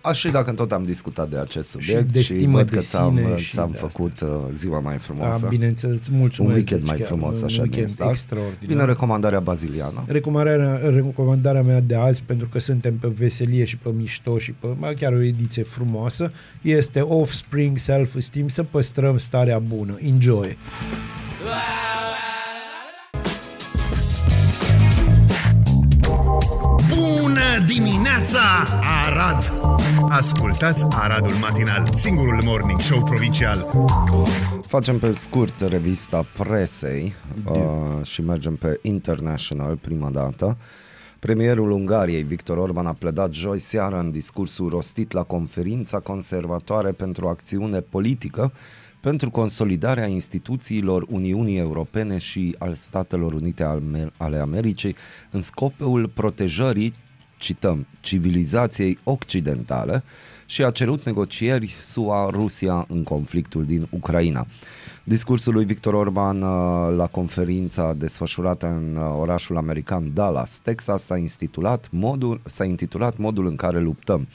Așa 0.00 0.12
și 0.12 0.30
dacă 0.30 0.52
tot 0.52 0.72
am 0.72 0.84
discutat 0.84 1.28
de 1.30 1.38
acest 1.38 1.68
subiect 1.68 2.12
de 2.12 2.20
și, 2.20 2.34
stimă 2.34 2.56
văd 2.56 2.70
de 2.70 2.76
că 2.76 2.82
ți-am, 2.82 3.16
sine 3.16 3.38
și 3.38 3.52
ți-am 3.52 3.70
de 3.70 3.76
făcut 3.76 4.20
uh, 4.20 4.28
ziua 4.56 4.80
mai 4.80 4.92
Da, 4.94 5.00
frumoasă. 5.00 5.46
bineînțeles, 5.48 5.96
îți 5.96 6.10
mulțumesc. 6.12 6.50
un 6.54 6.56
weekend 6.58 6.80
deci 6.80 6.88
mai 6.88 6.98
chiar, 6.98 7.06
frumos 7.06 7.36
un 7.38 7.44
așa 7.44 7.62
din 7.62 7.70
weekend 7.70 7.88
start. 7.88 8.10
extraordinar. 8.10 8.66
Vine 8.66 8.84
recomandarea 8.84 9.40
baziliană. 9.40 10.04
recomandarea, 10.06 10.76
recomandarea 10.76 11.62
mea 11.62 11.80
de 11.80 11.94
azi, 11.94 12.22
pentru 12.22 12.48
că 12.48 12.58
suntem 12.58 12.96
pe 12.96 13.08
veselie 13.08 13.64
și 13.64 13.76
pe 13.76 13.88
mișto 13.96 14.38
și 14.38 14.52
pe 14.52 14.66
mai 14.78 14.94
chiar 14.94 15.12
o 15.12 15.22
ediție 15.22 15.62
frumoasă, 15.62 16.32
este 16.62 17.00
Offspring 17.00 17.78
Self-Esteem, 17.78 18.48
să 18.48 18.62
păstrăm 18.62 19.18
starea 19.18 19.58
bună. 19.58 19.98
Enjoy! 20.00 20.56
Bună 27.52 27.64
dimineața, 27.64 28.40
Arad! 29.04 29.52
Ascultați 30.08 30.84
Aradul 30.90 31.32
Matinal, 31.32 31.92
singurul 31.94 32.42
morning 32.44 32.80
show 32.80 33.02
provincial. 33.02 33.86
Facem 34.66 34.98
pe 34.98 35.10
scurt 35.10 35.60
revista 35.60 36.26
presei 36.38 37.14
uh, 37.44 38.04
și 38.04 38.22
mergem 38.22 38.56
pe 38.56 38.78
International 38.82 39.76
prima 39.76 40.10
dată. 40.10 40.56
Premierul 41.18 41.70
Ungariei, 41.70 42.22
Victor 42.22 42.56
Orban, 42.56 42.86
a 42.86 42.92
pledat 42.92 43.32
joi 43.34 43.58
seară 43.58 43.98
în 43.98 44.10
discursul 44.10 44.68
rostit 44.68 45.12
la 45.12 45.22
conferința 45.22 45.98
conservatoare 45.98 46.90
pentru 46.92 47.28
acțiune 47.28 47.80
politică 47.80 48.52
pentru 49.00 49.30
consolidarea 49.30 50.06
instituțiilor 50.06 51.06
Uniunii 51.08 51.58
Europene 51.58 52.18
și 52.18 52.54
al 52.58 52.74
Statelor 52.74 53.32
Unite 53.32 53.62
ale- 53.62 54.12
ale 54.16 54.36
Americii 54.36 54.96
în 55.30 55.40
scopul 55.40 56.08
protejării, 56.14 56.94
cităm, 57.42 57.86
civilizației 58.00 58.98
occidentale 59.04 60.02
și 60.46 60.64
a 60.64 60.70
cerut 60.70 61.02
negocieri 61.04 61.74
SUA-Rusia 61.80 62.84
în 62.88 63.02
conflictul 63.02 63.64
din 63.64 63.86
Ucraina. 63.90 64.46
Discursul 65.04 65.52
lui 65.52 65.64
Victor 65.64 65.94
Orban 65.94 66.42
uh, 66.42 66.96
la 66.96 67.06
conferința 67.06 67.92
desfășurată 67.92 68.66
în 68.66 68.96
uh, 68.96 69.14
orașul 69.18 69.56
american 69.56 70.14
Dallas, 70.14 70.58
Texas, 70.62 71.02
s-a 71.02 71.16
intitulat 71.16 71.88
modul, 71.90 72.40
s-a 72.44 72.64
intitulat 72.64 73.16
modul 73.16 73.46
în 73.46 73.56
care 73.56 73.80
luptăm. 73.80 74.26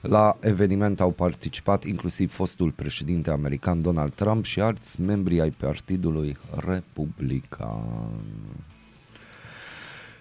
La 0.00 0.36
eveniment 0.40 1.00
au 1.00 1.10
participat 1.10 1.84
inclusiv 1.84 2.32
fostul 2.32 2.70
președinte 2.70 3.30
american 3.30 3.82
Donald 3.82 4.12
Trump 4.12 4.44
și 4.44 4.60
alți 4.60 5.00
membri 5.00 5.40
ai 5.40 5.50
Partidului 5.50 6.36
Republican. 6.66 8.12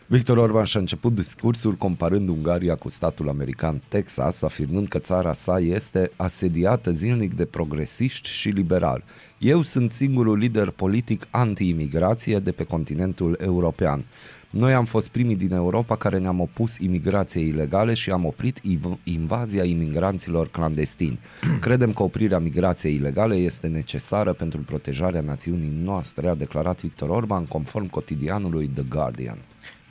Victor 0.10 0.38
Orban 0.38 0.64
și-a 0.64 0.80
început 0.80 1.16
discursul 1.16 1.74
comparând 1.74 2.30
Ungaria 2.30 2.76
cu 2.76 2.89
statul 2.89 3.30
american 3.30 3.82
Texas, 3.88 4.41
afirmând 4.41 4.88
că 4.88 4.99
țara 4.99 5.34
sa 5.34 5.60
este 5.60 6.12
asediată 6.16 6.91
zilnic 6.91 7.34
de 7.34 7.45
progresiști 7.45 8.30
și 8.30 8.49
liberali. 8.49 9.03
Eu 9.38 9.62
sunt 9.62 9.91
singurul 9.91 10.38
lider 10.38 10.70
politic 10.70 11.28
anti-imigrație 11.30 12.39
de 12.39 12.51
pe 12.51 12.64
continentul 12.64 13.38
european. 13.41 14.05
Noi 14.49 14.74
am 14.74 14.86
fost 14.86 15.08
primii 15.08 15.36
din 15.36 15.51
Europa 15.51 15.95
care 15.95 16.18
ne-am 16.18 16.39
opus 16.39 16.78
imigrației 16.78 17.47
ilegale 17.47 17.93
și 17.93 18.12
am 18.12 18.26
oprit 18.26 18.60
iv- 18.64 18.99
invazia 19.03 19.64
imigranților 19.64 20.47
clandestini. 20.47 21.20
Credem 21.60 21.93
că 21.93 22.03
oprirea 22.03 22.39
migrației 22.39 22.95
ilegale 22.95 23.36
este 23.36 23.68
necesară 23.68 24.34
pentru 24.34 24.60
protejarea 24.60 25.22
națiunii 25.22 25.74
noastre, 25.84 26.28
a 26.28 26.36
declarat 26.36 26.82
Victor 26.82 27.10
Orban 27.10 27.45
conform 27.45 27.89
cotidianului 27.89 28.70
The 28.74 28.84
Guardian. 28.89 29.38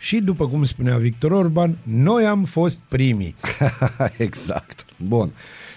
Și 0.07 0.21
după 0.21 0.49
cum 0.49 0.65
spunea 0.65 0.97
Victor 0.97 1.31
Orban, 1.31 1.79
noi 1.83 2.27
am 2.27 2.45
fost 2.45 2.81
primii. 2.89 3.35
exact. 4.17 4.85
Bun. 4.97 5.33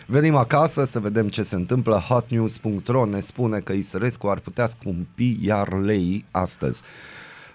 Venim 0.07 0.35
acasă 0.35 0.85
să 0.85 0.99
vedem 0.99 1.27
ce 1.27 1.41
se 1.41 1.55
întâmplă. 1.55 1.95
Hotnews.ro 1.95 3.05
ne 3.05 3.19
spune 3.19 3.59
că 3.59 3.73
Isărescu 3.73 4.27
ar 4.27 4.39
putea 4.39 4.65
scumpi 4.65 5.37
iar 5.41 5.79
lei 5.79 6.25
astăzi. 6.31 6.81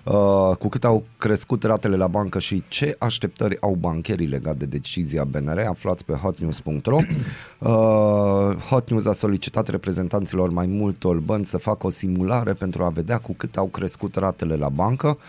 Uh, 0.05 0.57
cu 0.59 0.69
cât 0.69 0.85
au 0.85 1.05
crescut 1.19 1.63
ratele 1.63 1.97
la 1.97 2.07
bancă 2.07 2.39
și 2.39 2.63
ce 2.69 2.97
așteptări 2.99 3.61
au 3.61 3.75
bancherii 3.75 4.27
legat 4.27 4.57
de 4.57 4.65
decizia 4.65 5.25
BNR, 5.25 5.59
aflați 5.59 6.05
pe 6.05 6.13
hotnews.ro. 6.13 6.97
Uh, 6.97 8.57
Hot 8.69 8.91
News 8.91 9.07
a 9.07 9.13
solicitat 9.13 9.69
reprezentanților 9.69 10.51
mai 10.51 10.67
multor 10.67 11.19
bănci 11.19 11.47
să 11.47 11.59
facă 11.59 11.87
o 11.87 11.91
simulare 11.91 12.53
pentru 12.53 12.83
a 12.83 12.89
vedea 12.89 13.19
cu 13.19 13.33
cât 13.33 13.57
au 13.57 13.67
crescut 13.67 14.15
ratele 14.15 14.57
la 14.57 14.69
bancă. 14.69 15.07
Uh, 15.09 15.23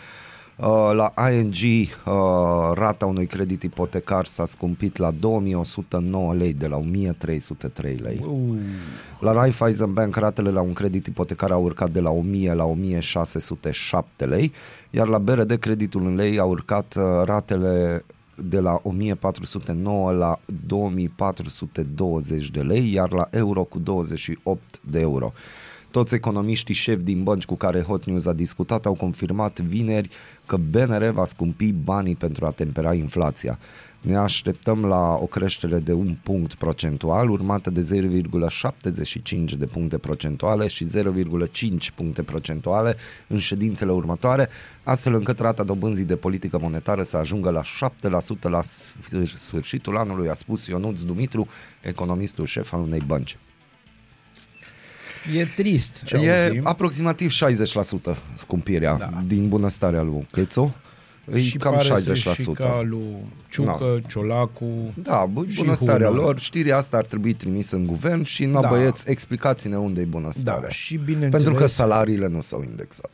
la 0.58 1.14
ING 1.32 1.90
uh, 2.06 2.72
rata 2.74 3.06
unui 3.06 3.26
credit 3.26 3.64
ipotecar 3.64 4.26
s-a 4.26 4.46
scumpit 4.46 4.98
la 4.98 5.12
2109 5.12 6.36
lei 6.36 6.54
de 6.54 6.68
la 6.68 6.78
1303 6.78 8.00
lei. 8.02 8.20
Uh, 8.26 8.58
La 9.20 9.32
Raiffeisen 9.32 9.94
Bank 9.94 10.16
ratele 10.16 10.52
la 10.52 10.62
un 10.62 10.74
credit 10.74 11.08
ipotecar 11.08 11.52
au 11.52 11.64
urcat 11.64 11.92
de 11.92 12.00
la 12.00 12.12
1000 12.12 12.54
la 12.54 12.66
1607 12.66 14.26
lei, 14.26 14.54
iar 14.90 15.08
la 15.08 15.18
BRD 15.18 15.56
creditul 15.56 16.06
în 16.06 16.16
lei 16.16 16.40
a 16.40 16.44
urcat 16.44 16.96
uh, 16.96 17.04
ratele 17.26 18.04
de 18.36 18.60
la 18.60 18.80
1409 18.84 20.12
la 20.12 20.40
2420 20.68 22.50
de 22.50 22.62
lei, 22.62 22.94
iar 22.94 23.12
la 23.12 23.28
euro 23.32 23.64
cu 23.64 23.80
28 23.80 24.62
de 24.82 25.00
euro. 25.00 25.34
Toți 25.96 26.16
economiștii 26.16 26.74
șefi 26.74 27.04
din 27.04 27.24
bănci 27.24 27.46
cu 27.46 27.56
care 27.56 27.82
Hot 27.82 28.06
News 28.06 28.26
a 28.26 28.34
discutat 28.34 28.86
au 28.86 28.94
confirmat 28.94 29.60
vineri 29.60 30.10
că 30.46 30.58
BNR 30.58 31.04
va 31.04 31.26
scumpi 31.26 31.72
banii 31.72 32.16
pentru 32.16 32.46
a 32.46 32.52
tempera 32.52 32.94
inflația. 32.94 33.60
Ne 34.02 34.16
așteptăm 34.16 34.86
la 34.86 35.14
o 35.14 35.26
creștere 35.26 35.80
de 35.80 35.94
un 35.94 36.18
punct 36.24 36.54
procentual, 36.54 37.30
urmată 37.30 37.70
de 37.70 37.88
0,75 39.52 39.58
de 39.58 39.66
puncte 39.66 39.98
procentuale 39.98 40.68
și 40.68 40.86
0,5 40.86 41.94
puncte 41.96 42.24
procentuale 42.24 42.96
în 43.28 43.38
ședințele 43.38 43.92
următoare, 43.92 44.50
astfel 44.84 45.14
încât 45.14 45.40
rata 45.40 45.64
dobânzii 45.64 46.06
de 46.06 46.16
politică 46.16 46.60
monetară 46.60 47.04
să 47.04 47.18
ajungă 47.18 47.50
la 47.50 47.62
7% 47.62 48.42
la 48.42 48.62
sfârșitul 49.36 49.98
anului, 49.98 50.30
a 50.30 50.34
spus 50.34 50.68
Ionuț 50.68 51.02
Dumitru, 51.02 51.48
economistul 51.82 52.46
șef 52.46 52.74
al 52.74 52.82
unei 52.82 53.02
bănci. 53.08 53.38
E 55.34 55.46
trist 55.56 56.04
ce 56.04 56.16
E 56.18 56.44
auzim. 56.46 56.62
aproximativ 56.68 57.32
60% 57.32 58.18
scumpirea 58.36 58.96
Da. 58.96 59.24
din 59.28 59.48
bunăstarea 59.50 60.02
lui 60.02 60.28
Câțu. 60.32 60.76
E 61.34 61.40
și 61.42 61.58
cam 61.58 61.72
pare 61.72 61.84
60%. 61.84 62.36
să 62.36 62.42
și 62.42 62.48
ca 62.50 62.82
lui 62.82 63.16
Ciucă, 63.50 64.02
Ciolacu. 64.08 64.94
Da, 64.94 65.26
bu- 65.32 65.46
și 65.48 65.56
bunăstarea 65.62 66.08
Hunor. 66.08 66.24
lor, 66.24 66.40
știrea 66.40 66.78
asta 66.78 66.98
ar 66.98 67.06
trebui 67.06 67.34
trimisă 67.34 67.76
în 67.76 67.86
guvern 67.86 68.24
și 68.24 68.46
nu 68.46 68.60
Da. 68.62 68.68
băieți, 68.68 69.04
explicați-ne 69.10 69.76
unde 69.78 70.02
e 70.02 70.06
bunăstarea. 70.06 70.62
Da, 70.62 70.70
și 70.70 70.96
bineînțeles, 70.96 71.44
Pentru 71.44 71.54
că 71.62 71.66
salariile 71.66 72.28
nu 72.28 72.42
s-au 72.42 72.64
indexat. 72.64 73.10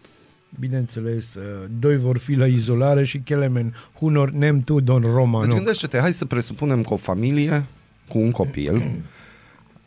bineînțeles, 0.59 1.35
uh, 1.35 1.43
doi 1.79 1.97
vor 1.97 2.17
fi 2.17 2.33
la 2.33 2.45
izolare 2.47 3.05
și 3.05 3.19
Kelemen, 3.19 3.75
Hunor, 3.99 4.29
nem 4.31 4.59
tu, 4.61 4.79
don 4.79 5.01
Roma, 5.01 5.39
Deci 5.39 5.49
nu. 5.49 5.55
gândește-te, 5.55 5.99
hai 5.99 6.13
să 6.13 6.25
presupunem 6.25 6.83
că 6.83 6.93
o 6.93 6.97
familie 6.97 7.65
cu 8.07 8.17
un 8.19 8.31
copil 8.31 8.81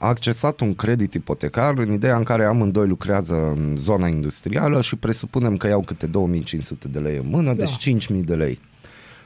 a 0.05 0.09
accesat 0.09 0.61
un 0.61 0.75
credit 0.75 1.15
ipotecar 1.15 1.75
în 1.77 1.93
ideea 1.93 2.17
în 2.17 2.23
care 2.23 2.45
amândoi 2.45 2.87
lucrează 2.87 3.35
în 3.57 3.77
zona 3.77 4.07
industrială 4.07 4.81
și 4.81 4.97
presupunem 4.97 5.57
că 5.57 5.67
iau 5.67 5.81
câte 5.81 6.07
2500 6.07 6.89
de 6.89 6.99
lei 6.99 7.17
în 7.17 7.25
mână, 7.31 7.49
Da. 7.49 7.53
deci 7.55 7.77
5000 7.77 8.23
de 8.23 8.35
lei. 8.35 8.61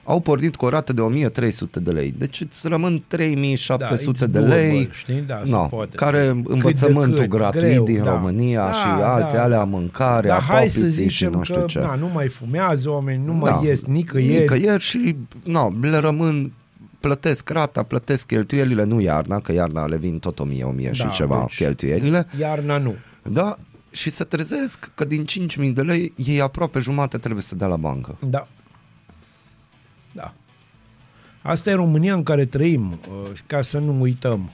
Au 0.05 0.21
pornit 0.21 0.57
cu 0.57 0.65
o 0.65 0.69
rată 0.69 0.93
de 0.93 1.01
1300 1.01 1.81
de 1.81 1.91
lei, 1.91 2.15
deci 2.19 2.41
îți 2.41 2.69
rămân 2.69 3.05
3700 3.09 4.17
it's 4.17 4.31
de 4.31 4.39
doable, 4.39 4.55
lei, 4.55 4.89
știi? 4.93 5.25
Da, 5.27 5.41
se 5.45 5.51
no, 5.51 5.67
poate. 5.67 5.97
care 5.97 6.27
Cât 6.27 6.43
de 6.45 6.53
învățământul 6.53 7.19
cât, 7.19 7.29
gratuit 7.29 7.63
greu, 7.63 7.85
din 7.85 8.03
da. 8.05 8.11
România 8.13 8.65
Da, 8.65 8.73
și 8.73 8.85
da, 8.99 9.15
alte 9.15 9.37
da. 9.37 9.43
alea, 9.43 9.65
mâncarea, 9.65 10.31
Dar 10.31 10.43
hai 10.43 10.69
să 10.69 10.79
popiții 10.81 11.03
și 11.09 11.09
zicem 11.17 11.33
nu 11.33 11.43
știu 11.43 11.61
că 11.61 11.67
ce. 11.67 11.79
na, 11.79 11.95
nu 11.95 12.11
mai 12.15 12.29
fumează 12.29 12.91
oameni, 12.91 13.23
nu 13.25 13.33
mai 13.33 13.51
Da. 13.51 13.61
ies 13.69 13.85
nicăieri. 13.85 14.41
Nicăieri 14.41 14.83
și 14.83 15.17
no, 15.45 15.71
le 15.81 15.97
rămân 15.97 16.53
plătesc 17.01 17.49
rata, 17.49 17.83
plătesc 17.83 18.27
cheltuielile, 18.27 18.85
nu 18.85 19.01
iarna, 19.01 19.41
că 19.41 19.53
iarna 19.53 19.87
le 19.87 19.97
vin 19.97 20.19
tot 20.19 20.39
1000, 20.39 20.65
1000 20.65 20.93
și 20.93 21.03
Da, 21.03 21.09
ceva 21.09 21.41
deci- 21.41 21.57
cheltuielile. 21.57 22.27
Iarna 22.41 22.79
nu. 22.79 22.95
Da, 23.23 23.59
și 23.91 24.11
se 24.11 24.25
trezesc 24.25 24.91
că 24.95 25.05
din 25.05 25.25
5.000 25.25 25.73
de 25.75 25.83
lei 25.83 26.13
ei 26.17 26.41
aproape 26.41 26.81
jumate 26.81 27.19
trebuie 27.19 27.43
să 27.43 27.55
dea 27.55 27.67
la 27.67 27.77
bancă. 27.77 28.19
Da. 28.31 28.49
Da. 30.13 30.35
Asta 31.43 31.71
e 31.71 31.75
România 31.75 32.15
în 32.15 32.23
care 32.23 32.45
trăim, 32.45 32.91
uh, 32.91 33.31
ca 33.47 33.63
să 33.63 33.79
nu 33.79 34.01
uităm. 34.01 34.51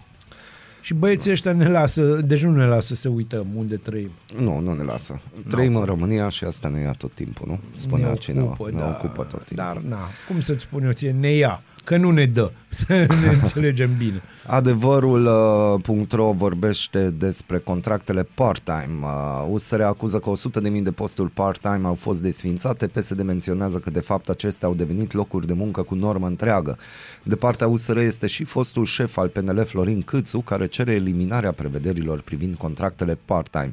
Și 0.80 0.94
băieții 0.94 1.30
ăștia 1.30 1.52
ne 1.52 1.68
lasă, 1.68 2.02
deci 2.14 2.42
nu 2.42 2.56
ne 2.56 2.64
lasă 2.66 2.94
să 2.94 3.08
uităm 3.08 3.46
unde 3.54 3.76
trăim. 3.76 4.10
Nu, 4.38 4.58
nu 4.60 4.74
ne 4.74 4.82
lasă. 4.82 5.20
Trăim 5.48 5.76
în 5.76 5.84
România 5.84 6.28
și 6.28 6.44
asta 6.44 6.68
ne 6.68 6.80
ia 6.80 6.90
tot 6.92 7.12
timpul, 7.12 7.48
nu? 7.48 7.60
Spunea 7.74 8.08
ne 8.08 8.14
cineva. 8.14 8.44
ocupă, 8.46 8.70
ne 8.70 8.78
da, 8.78 8.88
ocupă 8.88 9.22
tot 9.22 9.44
timpul. 9.44 9.56
Dar, 9.56 9.76
na, 9.76 9.98
cum 10.28 10.40
să-ți 10.40 10.62
spun 10.62 10.84
eu 10.84 10.92
ție, 10.92 11.10
ne 11.12 11.28
ia, 11.30 11.62
că 11.84 11.96
nu 11.96 12.10
ne 12.10 12.24
dă, 12.24 12.50
să 12.68 13.06
ne 13.20 13.28
înțelegem 13.32 13.90
bine. 13.98 14.22
Adevărul.ro 14.46 16.32
vorbește 16.32 17.10
despre 17.10 17.58
contractele 17.58 18.26
part-time. 18.34 18.98
Uh, 19.02 19.46
USR 19.50 19.80
acuză 19.80 20.18
că 20.18 20.32
100.000 20.72 20.82
de 20.82 20.90
posturi 20.90 21.30
part-time 21.30 21.86
au 21.86 21.94
fost 21.94 22.22
desfințate. 22.22 22.86
PSD 22.86 23.22
menționează 23.22 23.78
că 23.78 23.90
de 23.90 24.00
fapt 24.00 24.28
acestea 24.28 24.68
au 24.68 24.74
devenit 24.74 25.12
locuri 25.12 25.46
de 25.46 25.52
muncă 25.52 25.82
cu 25.82 25.94
normă 25.94 26.26
întreagă. 26.26 26.78
De 27.22 27.36
partea 27.36 27.68
USR 27.68 27.96
este 27.96 28.26
și 28.26 28.44
fostul 28.44 28.84
șef 28.84 29.16
al 29.16 29.28
PNL 29.28 29.64
Florin 29.64 30.02
Câțu, 30.02 30.38
care 30.38 30.66
cere 30.66 30.92
eliminarea 30.92 31.52
prevederilor 31.52 32.20
privind 32.20 32.54
contractele 32.54 33.18
part-time. 33.24 33.72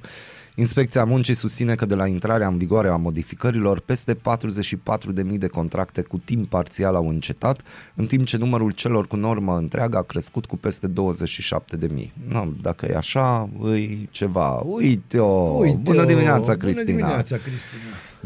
Inspecția 0.61 1.03
Muncii 1.03 1.33
susține 1.33 1.75
că 1.75 1.85
de 1.85 1.95
la 1.95 2.07
intrarea 2.07 2.47
în 2.47 2.57
vigoare 2.57 2.87
a 2.87 2.95
modificărilor, 2.95 3.79
peste 3.79 4.15
44.000 4.15 4.19
de 5.37 5.47
contracte 5.47 6.01
cu 6.01 6.17
timp 6.17 6.49
parțial 6.49 6.95
au 6.95 7.07
încetat, 7.07 7.61
în 7.95 8.05
timp 8.05 8.25
ce 8.25 8.37
numărul 8.37 8.71
celor 8.71 9.07
cu 9.07 9.15
normă 9.15 9.57
întreagă 9.57 9.97
a 9.97 10.01
crescut 10.01 10.45
cu 10.45 10.57
peste 10.57 10.87
27.000. 10.87 10.93
No, 12.27 12.45
dacă 12.61 12.87
e 12.89 12.95
așa, 12.95 13.49
îi 13.59 14.07
ceva. 14.11 14.49
Uite-o! 14.49 15.57
Uite 15.57 15.79
Bună 15.81 16.05
dimineața, 16.05 16.39
Bună 16.39 16.55
Cristina! 16.55 16.85
dimineața, 16.85 17.37
Cristina! 17.37 17.81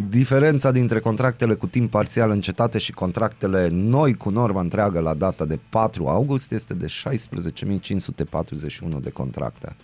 Diferența 0.10 0.72
dintre 0.72 1.00
contractele 1.00 1.54
cu 1.54 1.68
timp 1.68 1.92
parțial 1.92 2.30
încetate 2.30 2.78
și 2.78 2.92
contractele 2.92 3.70
noi 3.72 4.14
cu 4.14 4.30
normă 4.30 4.60
întreagă 4.60 5.00
la 5.00 5.14
data 5.14 5.46
de 5.46 5.60
4 5.70 6.08
august 6.08 6.52
este 6.52 6.74
de 6.74 6.86
16.541 6.86 6.90
de 9.02 9.10
contracte. 9.10 9.76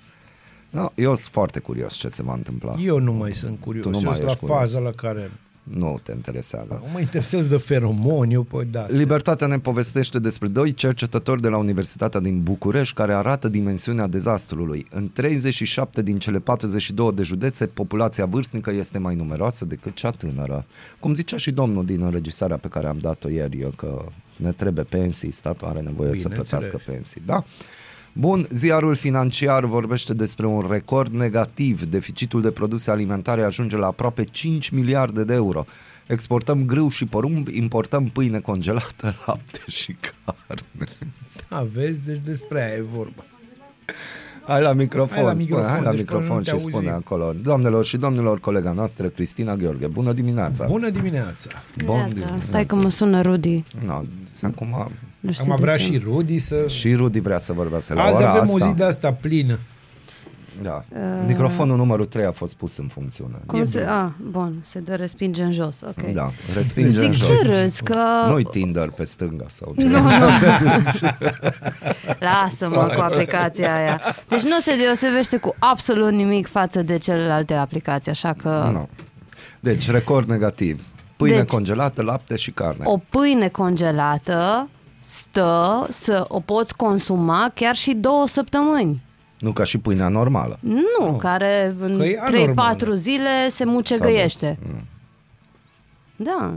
No, 0.71 0.87
eu 0.95 1.15
sunt 1.15 1.33
foarte 1.33 1.59
curios 1.59 1.93
ce 1.93 2.07
se 2.07 2.23
va 2.23 2.33
întâmpla. 2.33 2.75
Eu 2.79 2.99
nu 2.99 3.11
mai 3.13 3.33
sunt 3.33 3.59
curios, 3.59 3.83
Tu 3.83 3.89
nu 3.89 3.97
eu 3.97 4.03
mai 4.03 4.13
sunt 4.13 4.25
la 4.25 4.31
ești 4.31 4.45
curios. 4.45 4.59
faza 4.59 4.79
la 4.79 4.91
care 4.91 5.31
Nu 5.63 5.99
te 6.03 6.11
interesează. 6.11 6.83
mă 6.93 6.99
interesez 6.99 7.47
de 7.47 7.57
feromoni, 7.57 8.33
eu 8.33 8.43
pe 8.43 8.67
da. 8.71 8.85
Libertatea 8.89 9.47
ne 9.47 9.59
povestește 9.59 10.19
despre 10.19 10.47
doi 10.47 10.73
cercetători 10.73 11.41
de 11.41 11.47
la 11.47 11.57
Universitatea 11.57 12.19
din 12.19 12.43
București 12.43 12.95
care 12.95 13.13
arată 13.13 13.47
dimensiunea 13.49 14.07
dezastrului. 14.07 14.85
În 14.89 15.09
37 15.13 16.01
din 16.01 16.19
cele 16.19 16.39
42 16.39 17.11
de 17.13 17.23
județe, 17.23 17.65
populația 17.65 18.25
vârstnică 18.25 18.71
este 18.71 18.97
mai 18.97 19.15
numeroasă 19.15 19.65
decât 19.65 19.93
cea 19.95 20.11
tânără. 20.11 20.65
Cum 20.99 21.13
zicea 21.13 21.37
și 21.37 21.51
domnul 21.51 21.85
din 21.85 22.01
înregistrarea 22.01 22.57
pe 22.57 22.67
care 22.67 22.87
am 22.87 22.97
dat-o 23.01 23.29
ieri, 23.29 23.59
eu, 23.59 23.69
că 23.69 24.05
ne 24.35 24.51
trebuie 24.51 24.83
pensii, 24.83 25.31
statul 25.31 25.67
are 25.67 25.79
nevoie 25.79 26.15
să 26.15 26.27
Bineînțeles. 26.27 26.49
plătească 26.49 26.91
pensii. 26.91 27.21
Da? 27.25 27.43
Bun, 28.13 28.45
ziarul 28.49 28.95
financiar 28.95 29.65
vorbește 29.65 30.13
despre 30.13 30.45
un 30.45 30.65
record 30.69 31.13
negativ. 31.13 31.83
Deficitul 31.83 32.41
de 32.41 32.51
produse 32.51 32.91
alimentare 32.91 33.43
ajunge 33.43 33.77
la 33.77 33.85
aproape 33.87 34.23
5 34.23 34.69
miliarde 34.69 35.23
de 35.23 35.33
euro. 35.33 35.65
Exportăm 36.07 36.65
grâu 36.65 36.89
și 36.89 37.05
porumb, 37.05 37.47
importăm 37.47 38.05
pâine 38.05 38.39
congelată, 38.39 39.15
lapte 39.25 39.59
și 39.67 39.95
carne. 39.99 40.91
Da, 41.49 41.67
vezi, 41.73 42.01
deci 42.05 42.21
despre 42.25 42.63
aia 42.63 42.75
e 42.75 42.85
vorba. 42.93 43.23
Hai 44.47 44.61
la 44.61 44.73
microfon, 44.73 45.15
Hai 45.15 45.23
la 45.23 45.29
spune, 45.29 45.43
microfon, 45.43 45.69
hai 45.69 45.81
la 45.83 45.89
deci 45.89 45.99
microfon 45.99 46.27
până 46.27 46.37
nu 46.37 46.43
și 46.43 46.51
te 46.51 46.57
spune 46.59 46.75
auzim. 46.75 47.03
acolo. 47.05 47.33
Doamnelor 47.43 47.85
și 47.85 47.97
domnilor, 47.97 48.39
colega 48.39 48.71
noastră, 48.71 49.07
Cristina 49.07 49.55
Gheorghe, 49.55 49.87
bună 49.87 50.13
dimineața! 50.13 50.65
Bună 50.67 50.89
dimineața! 50.89 51.49
Bun 51.85 52.05
Dimineața. 52.07 52.39
Stai 52.41 52.65
că 52.65 52.75
mă 52.75 52.89
sună 52.89 53.21
Rudy. 53.21 53.63
No, 53.85 54.01
acum 54.41 54.89
Nu 55.21 55.31
știu 55.31 55.51
Am 55.51 55.55
de 55.57 55.63
vrea 55.63 55.77
ce. 55.77 55.83
și 55.83 56.01
Rudy 56.03 56.37
să... 56.37 56.67
și 56.67 56.93
Rudi 56.93 57.19
vrea 57.19 57.37
să 57.39 57.53
vorbească 57.53 57.93
la 57.93 58.03
Azi 58.03 58.15
ora 58.15 58.29
avem 58.29 58.41
asta. 58.41 58.65
o 58.65 58.67
zi 58.69 58.73
de 58.75 58.83
asta 58.83 59.11
plină. 59.13 59.59
Da. 60.61 60.83
Microfonul 61.27 61.77
numărul 61.77 62.05
3 62.05 62.25
a 62.25 62.31
fost 62.31 62.53
pus 62.55 62.77
în 62.77 62.87
funcțiune. 62.87 63.35
Cum 63.45 63.65
se... 63.67 63.83
Ah, 63.89 64.07
bun, 64.31 64.53
se 64.63 64.79
dă 64.79 64.95
respinge 64.95 65.43
în 65.43 65.51
jos, 65.51 65.81
ok. 65.81 66.11
Da, 66.13 66.31
respinge 66.53 67.05
în 67.05 67.13
Zic 67.13 67.23
jos. 67.23 67.27
ce 67.41 67.47
râzi, 67.47 67.83
că... 67.83 67.95
Nu-i 68.29 68.43
Tinder 68.43 68.89
pe 68.89 69.03
stânga 69.03 69.45
sau 69.49 69.73
Nu, 69.77 69.87
nu. 70.01 70.09
Lasă-mă 72.19 72.91
cu 72.95 73.01
aplicația 73.01 73.75
aia. 73.75 74.01
Deci 74.27 74.41
nu 74.41 74.59
se 74.59 74.75
deosebește 74.83 75.37
cu 75.37 75.55
absolut 75.59 76.11
nimic 76.11 76.47
față 76.47 76.81
de 76.81 76.97
celelalte 76.97 77.53
aplicații, 77.53 78.11
așa 78.11 78.33
că 78.33 78.69
Nu. 78.73 78.89
Deci, 79.59 79.89
record 79.91 80.29
negativ. 80.29 80.85
Pâine 81.15 81.35
Deci- 81.37 81.49
congelată, 81.49 82.01
lapte 82.01 82.35
și 82.35 82.51
carne. 82.51 82.83
o 82.85 82.97
pâine 83.09 83.47
congelată 83.47 84.69
stă 85.01 85.87
să 85.89 86.25
o 86.27 86.39
poți 86.39 86.75
consuma 86.75 87.51
chiar 87.55 87.75
și 87.75 87.93
două 87.93 88.27
săptămâni. 88.27 89.01
Nu 89.39 89.51
ca 89.51 89.63
și 89.63 89.77
pâinea 89.77 90.07
normală. 90.07 90.57
Nu, 90.59 91.15
care 91.15 91.75
în 91.79 91.97
Că 91.97 92.03
e 92.03 92.15
3-4 92.15 92.19
anormală. 92.25 92.93
zile 92.93 93.49
se 93.49 93.63
S-a 93.63 93.69
mucegăiește. 93.71 94.57
dus. 94.61 94.71
Mm. 94.71 94.81
Da. 96.15 96.53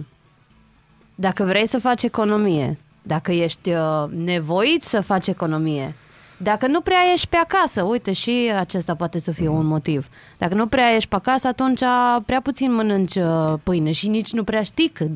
Dacă 1.15 1.45
vrei 1.45 1.67
să 1.69 1.79
faci 1.79 2.03
economie, 2.03 2.79
dacă 3.03 3.33
ești 3.33 3.71
uh, 3.71 4.05
nevoit 4.11 4.83
să 4.83 5.01
faci 5.01 5.27
economie, 5.27 5.95
dacă 6.39 6.67
nu 6.67 6.81
prea 6.81 6.99
ești 7.13 7.27
pe 7.27 7.37
acasă, 7.37 7.83
uite 7.83 8.13
și 8.13 8.53
acesta 8.59 8.95
poate 8.95 9.19
să 9.19 9.31
fie 9.31 9.49
un 9.49 9.67
motiv. 9.67 10.09
Dacă 10.39 10.55
nu 10.55 10.67
prea 10.67 10.95
ești 10.95 11.09
pe 11.09 11.15
acasă, 11.17 11.47
atunci 11.47 11.81
prea 12.27 12.41
puțin 12.41 12.75
mănânci 12.75 13.15
uh, 13.15 13.55
pâine 13.63 13.91
și 13.91 14.09
nici 14.09 14.33
nu 14.33 14.45
prea 14.45 14.63
știi 14.63 14.89
cât. 14.89 15.11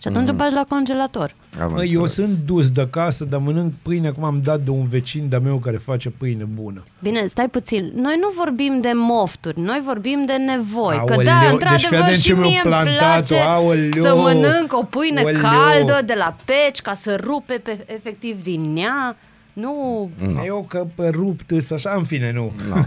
Și 0.00 0.08
atunci 0.08 0.26
mm. 0.28 0.34
o 0.34 0.36
bagi 0.36 0.54
la 0.54 0.64
congelator. 0.68 1.34
Am 1.60 1.72
Mă, 1.72 1.84
eu 1.84 2.00
înțeles. 2.00 2.12
sunt 2.12 2.38
dus 2.46 2.70
de 2.70 2.88
casă, 2.90 3.24
dar 3.24 3.40
mănânc 3.40 3.72
pâine, 3.82 4.08
acum 4.08 4.24
am 4.24 4.40
dat 4.44 4.60
de 4.60 4.70
un 4.70 4.88
vecin 4.88 5.28
de-a 5.28 5.38
meu 5.38 5.56
care 5.56 5.76
face 5.76 6.10
pâine 6.10 6.44
bună. 6.44 6.82
Bine, 7.02 7.26
stai 7.26 7.48
puțin. 7.48 7.92
Noi 7.94 8.16
nu 8.20 8.28
vorbim 8.36 8.80
de 8.80 8.90
mofturi, 8.94 9.60
noi 9.60 9.82
vorbim 9.84 10.24
de 10.26 10.32
nevoi. 10.32 10.94
că 10.94 11.12
Aoleu, 11.12 11.22
da, 11.24 11.40
deci 11.40 11.52
într-adevăr 11.52 11.88
fii 11.88 11.96
atent 11.96 12.16
și 12.16 12.22
ce 12.22 12.32
mi-au 12.32 12.48
mie 12.48 12.60
îmi 12.64 12.72
plantat-o, 12.72 13.34
place 13.34 13.34
aoleu. 13.34 14.02
să 14.02 14.14
mănânc 14.16 14.72
o 14.72 14.82
pâine 14.82 15.20
Aoleu. 15.20 15.40
caldă 15.40 16.02
de 16.06 16.14
la 16.16 16.36
peci 16.44 16.80
ca 16.80 16.94
să 16.94 17.16
rupe 17.22 17.54
pe, 17.54 17.84
efectiv 17.86 18.42
din 18.42 18.76
ea. 18.76 19.16
Nu, 19.52 20.10
No. 20.18 20.44
Eu 20.44 20.64
că 20.68 20.86
pe 20.94 21.08
rupt 21.08 21.50
îs 21.50 21.70
așa, 21.70 21.94
în 21.96 22.04
fine, 22.04 22.32
nu. 22.32 22.52
No. 22.68 22.74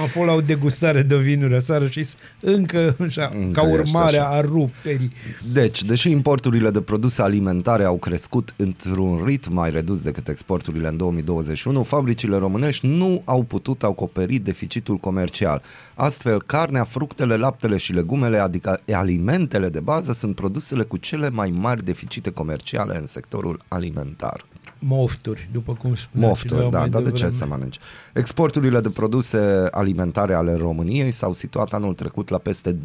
Am 0.00 0.06
fost 0.08 0.26
la 0.26 0.32
o 0.32 0.40
degustare 0.40 1.02
de 1.02 1.16
vinuri 1.16 1.54
aseară 1.54 1.86
și 1.88 2.02
s- 2.02 2.14
încă 2.40 2.96
așa, 3.00 3.30
Încă 3.34 3.60
ca 3.60 3.68
ești 3.68 3.78
urmare 3.80 4.16
așa. 4.18 4.28
a 4.28 4.40
rupterii. 4.40 5.12
Deci, 5.52 5.82
deși 5.84 6.10
importurile 6.10 6.70
de 6.70 6.80
produse 6.80 7.22
alimentare 7.22 7.84
au 7.84 7.96
crescut 7.96 8.54
într-un 8.56 9.22
ritm 9.24 9.52
mai 9.54 9.70
redus 9.70 10.02
decât 10.02 10.28
exporturile 10.28 10.88
în 10.88 10.96
2021, 10.96 11.82
fabricile 11.82 12.36
românești 12.36 12.86
nu 12.86 13.22
au 13.24 13.42
putut 13.42 13.82
acoperi 13.82 14.36
deficitul 14.38 14.96
comercial. 14.96 15.62
Astfel, 15.94 16.42
carnea, 16.42 16.84
fructele, 16.84 17.36
laptele 17.36 17.76
și 17.76 17.92
legumele, 17.92 18.38
adică 18.38 18.80
alimentele 18.92 19.68
de 19.68 19.80
bază, 19.80 20.12
sunt 20.12 20.34
produsele 20.34 20.82
cu 20.82 20.96
cele 20.96 21.30
mai 21.30 21.50
mari 21.50 21.84
deficite 21.84 22.30
comerciale 22.30 22.96
în 23.00 23.06
sectorul 23.06 23.60
alimentar. 23.68 24.44
Mofturi, 24.78 25.48
după 25.52 25.72
cum 25.72 25.94
spunea 25.94 26.28
Mofturi, 26.28 26.48
cineva 26.52 26.70
da, 26.70 26.78
mai 26.78 26.88
dar 26.88 27.02
de 27.02 27.08
ce 27.08 27.14
devreme. 27.14 27.38
să 27.38 27.46
mănânci? 27.46 27.78
Exporturile 28.14 28.80
de 28.80 28.88
produse 28.88 29.68
alimentare 29.70 30.34
ale 30.34 30.54
României 30.54 31.10
s-au 31.10 31.32
situat 31.32 31.72
anul 31.72 31.94
trecut 31.94 32.28
la 32.28 32.38
peste 32.38 32.72
2,1 32.72 32.78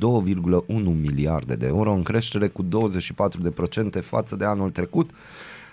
miliarde 1.02 1.56
de 1.56 1.66
euro, 1.66 1.94
în 1.94 2.04
creștere 2.04 2.48
cu 2.48 2.64
24% 2.64 2.68
față 4.02 4.36
de 4.36 4.46
anul 4.46 4.70
trecut, 4.70 5.10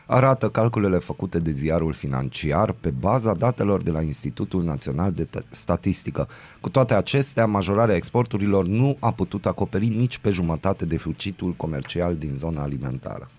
arată 0.07 0.49
calculele 0.49 0.99
făcute 0.99 1.39
de 1.39 1.51
ziarul 1.51 1.93
financiar 1.93 2.73
pe 2.73 2.91
baza 2.91 3.35
datelor 3.35 3.83
de 3.83 3.91
la 3.91 4.03
Institutul 4.03 4.63
Național 4.63 5.13
de 5.13 5.25
T- 5.25 5.45
Statistică. 5.51 6.29
Cu 6.61 6.69
toate 6.69 6.95
acestea, 6.95 7.47
majorarea 7.47 7.95
exporturilor 7.95 8.67
nu 8.67 8.97
a 9.01 9.13
putut 9.13 9.47
acoperi 9.47 9.89
nici 9.89 10.19
pe 10.19 10.31
jumătate 10.31 10.85
deficitul 10.85 11.53
comercial 11.53 12.17
din 12.17 12.33
zona 12.35 12.63
alimentară. 12.63 13.31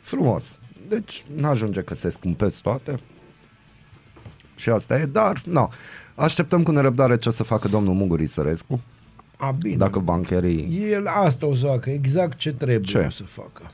Frumos. 0.00 0.58
Deci, 0.88 1.24
n-ajunge 1.36 1.80
că 1.80 1.94
se 1.94 2.10
scumpesc 2.10 2.62
toate. 2.62 3.00
Și 4.56 4.70
asta 4.70 4.98
e, 5.00 5.04
dar, 5.06 5.42
nu. 5.44 5.70
Așteptăm 6.14 6.62
cu 6.62 6.70
nerăbdare 6.70 7.16
ce 7.18 7.28
o 7.28 7.32
să 7.32 7.42
facă 7.42 7.68
domnul 7.68 7.94
Muguri 7.94 8.26
Sărescu, 8.26 8.80
A, 9.36 9.50
bine. 9.50 9.76
dacă 9.76 9.98
bancherii... 9.98 10.88
El 10.90 11.06
asta 11.06 11.46
o 11.46 11.54
să 11.54 11.66
facă, 11.66 11.90
exact 11.90 12.38
ce 12.38 12.52
trebuie 12.52 12.80
Ce? 12.80 12.98
o 12.98 13.10
să 13.10 13.22
facă. 13.22 13.70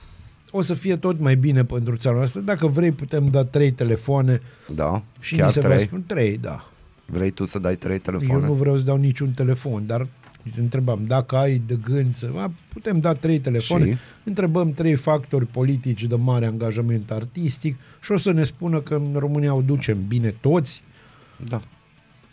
O 0.50 0.60
să 0.60 0.74
fie 0.74 0.96
tot 0.96 1.20
mai 1.20 1.36
bine 1.36 1.64
pentru 1.64 1.96
țara 1.96 2.16
noastră. 2.16 2.40
Dacă 2.40 2.66
vrei, 2.66 2.90
putem 2.92 3.28
da 3.28 3.44
trei 3.44 3.70
telefoane 3.72 4.40
Da, 4.74 5.02
și 5.20 5.34
chiar 5.36 5.46
ni 5.46 5.52
se 5.52 5.60
va 5.60 5.66
trei. 5.66 5.78
spune 5.80 6.02
trei, 6.06 6.38
da. 6.38 6.64
Vrei 7.06 7.30
tu 7.30 7.44
să 7.44 7.58
dai 7.58 7.76
trei 7.76 7.98
telefoane? 7.98 8.42
Eu 8.42 8.48
nu 8.48 8.54
vreau 8.54 8.76
să 8.76 8.82
dau 8.82 8.96
niciun 8.96 9.30
telefon, 9.30 9.86
dar 9.86 10.06
te 10.54 10.60
întrebam, 10.60 11.04
dacă 11.06 11.36
ai 11.36 11.62
de 11.66 11.78
gând 11.84 12.14
să... 12.14 12.30
A, 12.36 12.52
putem 12.72 13.00
da 13.00 13.14
trei 13.14 13.38
telefoane, 13.38 13.86
Și? 13.90 13.96
întrebăm 14.24 14.72
trei 14.72 14.94
factori 14.94 15.46
politici 15.46 16.04
de 16.04 16.14
mare 16.14 16.46
angajament 16.46 17.10
artistic 17.10 17.76
și 18.02 18.12
o 18.12 18.18
să 18.18 18.32
ne 18.32 18.42
spună 18.42 18.80
că 18.80 18.94
în 18.94 19.18
România 19.18 19.54
o 19.54 19.60
ducem 19.60 19.98
bine 20.08 20.34
toți. 20.40 20.82
Da. 21.48 21.62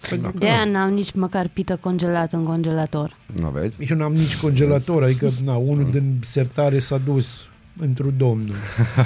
Pentru 0.09 0.31
că 0.31 0.37
de 0.37 0.45
aia 0.47 0.65
n-am 0.65 0.93
nici 0.93 1.11
măcar 1.11 1.47
pită 1.47 1.75
congelat 1.75 2.33
în 2.33 2.43
congelator. 2.43 3.15
Nu 3.25 3.49
vezi? 3.49 3.91
eu 3.91 3.97
n-am 3.97 4.13
nici 4.13 4.37
congelator, 4.37 5.03
adică 5.03 5.29
na, 5.43 5.55
unul 5.55 5.91
din 5.91 6.19
sertare 6.23 6.79
s-a 6.79 6.97
dus 6.97 7.47
într 7.79 8.03
domnul. 8.03 8.55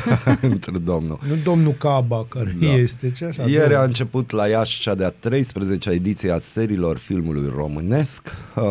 Între 0.42 0.78
domnul. 0.78 1.20
Nu 1.28 1.36
domnul 1.44 1.72
Caba, 1.72 2.26
care 2.30 2.56
Da. 2.60 2.66
da. 2.66 2.74
este, 2.74 3.12
ce 3.12 3.26
așa? 3.26 3.42
Ieri 3.44 3.64
a 3.64 3.68
domnul. 3.68 3.86
început 3.86 4.32
la 4.32 4.48
Iași 4.48 4.80
cea 4.80 4.96
de-a 4.96 5.14
13-a 5.14 5.92
ediție 5.92 6.32
a 6.32 6.40
serilor 6.40 6.98
filmului 6.98 7.52
românesc. 7.56 8.36
Uh, 8.56 8.64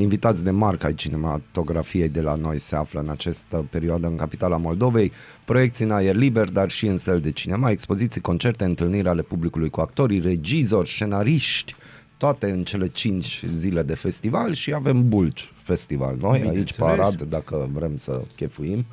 invitați 0.00 0.44
de 0.44 0.50
marca 0.50 0.86
ai 0.86 0.94
cinematografiei 0.94 2.08
de 2.08 2.20
la 2.20 2.34
noi 2.34 2.58
se 2.58 2.76
află 2.76 3.00
în 3.00 3.08
această 3.08 3.66
perioadă 3.70 4.06
în 4.06 4.16
capitala 4.16 4.56
Moldovei, 4.56 5.12
proiecții 5.44 5.84
în 5.84 5.90
aer 5.90 6.14
liber, 6.14 6.50
dar 6.50 6.70
și 6.70 6.86
în 6.86 6.96
sel 6.96 7.20
de 7.20 7.30
cinema, 7.30 7.70
expoziții, 7.70 8.20
concerte, 8.20 8.64
întâlniri 8.64 9.08
ale 9.08 9.22
publicului 9.22 9.70
cu 9.70 9.80
actorii, 9.80 10.20
regizori, 10.20 10.88
scenariști, 10.88 11.74
toate 12.16 12.50
în 12.50 12.64
cele 12.64 12.86
5 12.86 13.42
zile 13.54 13.82
de 13.82 13.94
festival 13.94 14.52
și 14.52 14.74
avem 14.74 15.08
Bulci 15.08 15.52
Festival. 15.62 16.16
Noi 16.20 16.38
aici 16.38 16.42
pe 16.42 16.50
Bineînțeles. 16.52 16.98
Arad, 16.98 17.22
dacă 17.22 17.68
vrem 17.72 17.96
să 17.96 18.20
chefuim, 18.36 18.86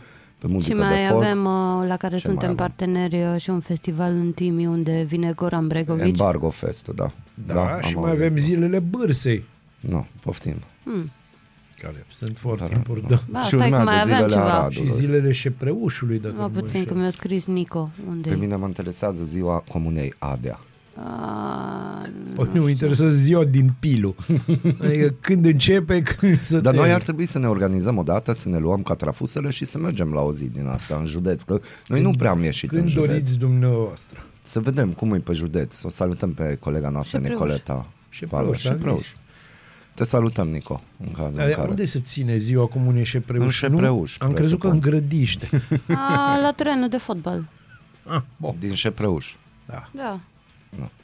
pe 0.46 0.52
Și 0.52 0.54
muzică 0.74 0.78
mai 0.78 1.02
de 1.02 1.08
folk. 1.10 1.24
avem, 1.24 1.46
uh, 1.46 1.88
la 1.88 1.98
care 1.98 2.18
Ce 2.18 2.28
mai 2.28 2.36
suntem 2.36 2.44
avem? 2.50 2.56
parteneri, 2.56 3.24
uh, 3.34 3.40
și 3.42 3.50
un 3.50 3.60
festival 3.60 4.12
în 4.12 4.32
Timiș 4.32 4.66
unde 4.66 5.04
vine 5.08 5.32
Goran 5.32 5.68
Bregovici. 5.68 6.06
Embargo 6.20 6.50
Festul, 6.50 6.94
da. 6.96 7.12
Da, 7.54 7.62
am 7.74 7.82
și 7.82 7.96
mai 7.96 8.04
auzit. 8.10 8.24
avem 8.26 8.38
zilele 8.38 8.80
bârsei, 8.80 9.44
Nu, 9.80 10.06
poftim. 10.22 10.56
care 11.82 12.06
sunt 12.10 12.38
foarte 12.38 12.68
Da, 12.70 12.76
importante. 12.76 13.24
Ba, 13.30 13.40
și 13.42 13.46
stai 13.56 13.70
că 13.70 13.76
urmează 13.76 13.84
mai 13.90 14.02
avem 14.02 14.14
zilele 14.16 14.32
ceva. 14.34 14.54
Aradului. 14.54 14.88
Și 14.88 14.94
zilele 14.94 15.32
șepreușului, 15.32 16.20
dacă 16.20 16.34
Mă 16.36 16.42
nu 16.42 16.48
mă 16.54 16.60
puțin 16.60 16.72
că 16.72 16.78
înșel. 16.90 16.96
mi-a 16.98 17.10
scris 17.10 17.46
Nico. 17.46 17.90
Unde 18.08 18.30
Pe 18.30 18.36
e? 18.36 18.38
mine 18.38 18.56
mă 18.56 18.68
interesează 18.68 19.24
ziua 19.24 19.64
comunei 19.68 20.14
Adea. 20.18 20.60
A, 20.98 22.02
Păi 22.36 22.50
nu, 22.54 22.62
mă 22.62 22.70
interesează 22.70 23.16
ziua 23.16 23.44
din 23.44 23.74
Pilu. 23.80 24.16
Adică 24.82 25.14
când 25.20 25.46
începe, 25.46 26.02
când 26.20 26.40
să 26.42 26.54
Dar 26.54 26.62
noi 26.64 26.72
termine. 26.74 26.94
ar 26.94 27.02
trebui 27.02 27.26
să 27.26 27.40
ne 27.40 27.48
organizăm 27.48 27.98
o 27.98 28.04
dată, 28.04 28.34
să 28.34 28.50
ne 28.50 28.58
luăm 28.58 28.84
catrafusele 28.84 29.50
și 29.50 29.66
să 29.66 29.78
mergem 29.78 30.12
la 30.14 30.22
o 30.22 30.34
zi 30.34 30.46
din 30.46 30.66
asta 30.68 30.96
în 30.96 31.06
județ. 31.06 31.42
Că 31.42 31.60
noi 31.88 32.02
nu 32.02 32.12
prea 32.12 32.32
am 32.32 32.44
ieșit 32.44 32.72
în 32.72 32.78
Când 32.78 32.90
județ. 32.90 33.08
doriți 33.10 33.38
dumneavoastră. 33.38 34.24
Să 34.42 34.60
vedem 34.60 34.92
cum 34.92 35.14
e 35.14 35.18
pe 35.18 35.34
județ. 35.34 35.84
O 35.84 35.90
salutăm 35.90 36.34
pe 36.34 36.58
colega 36.60 36.90
noastră, 36.90 37.18
Șepreuș. 37.18 37.40
Nicoleta. 37.42 37.88
Șepreuș, 38.10 38.32
Pavel. 38.42 38.48
am 38.54 38.58
zis. 38.60 38.70
Șepreuș. 38.70 39.08
Te 39.94 40.04
salutăm, 40.04 40.48
Nico. 40.50 40.82
În 41.06 41.12
cazul 41.12 41.30
în 41.32 41.36
Dar 41.36 41.50
care... 41.50 41.70
unde 41.70 41.86
se 41.86 42.00
ține 42.00 42.38
ziua 42.38 42.66
comunei 42.68 43.04
Șepreuș? 43.04 43.44
În 43.44 43.50
Șepreuș, 43.50 44.18
Nu? 44.20 44.28
Am 44.28 44.34
crezut 44.34 44.60
că 44.60 44.68
în 44.68 44.80
presupun. 44.80 45.00
grădiște. 45.00 45.50
a, 46.10 46.38
la 46.42 46.52
terenul 46.56 46.90
de 46.90 46.98
fotbal. 46.98 47.48
Ah, 48.06 48.22
bun. 48.38 48.56
Din 48.60 48.74
Șepreuș. 48.74 49.36
Da. 49.66 49.90
Da. 49.96 50.20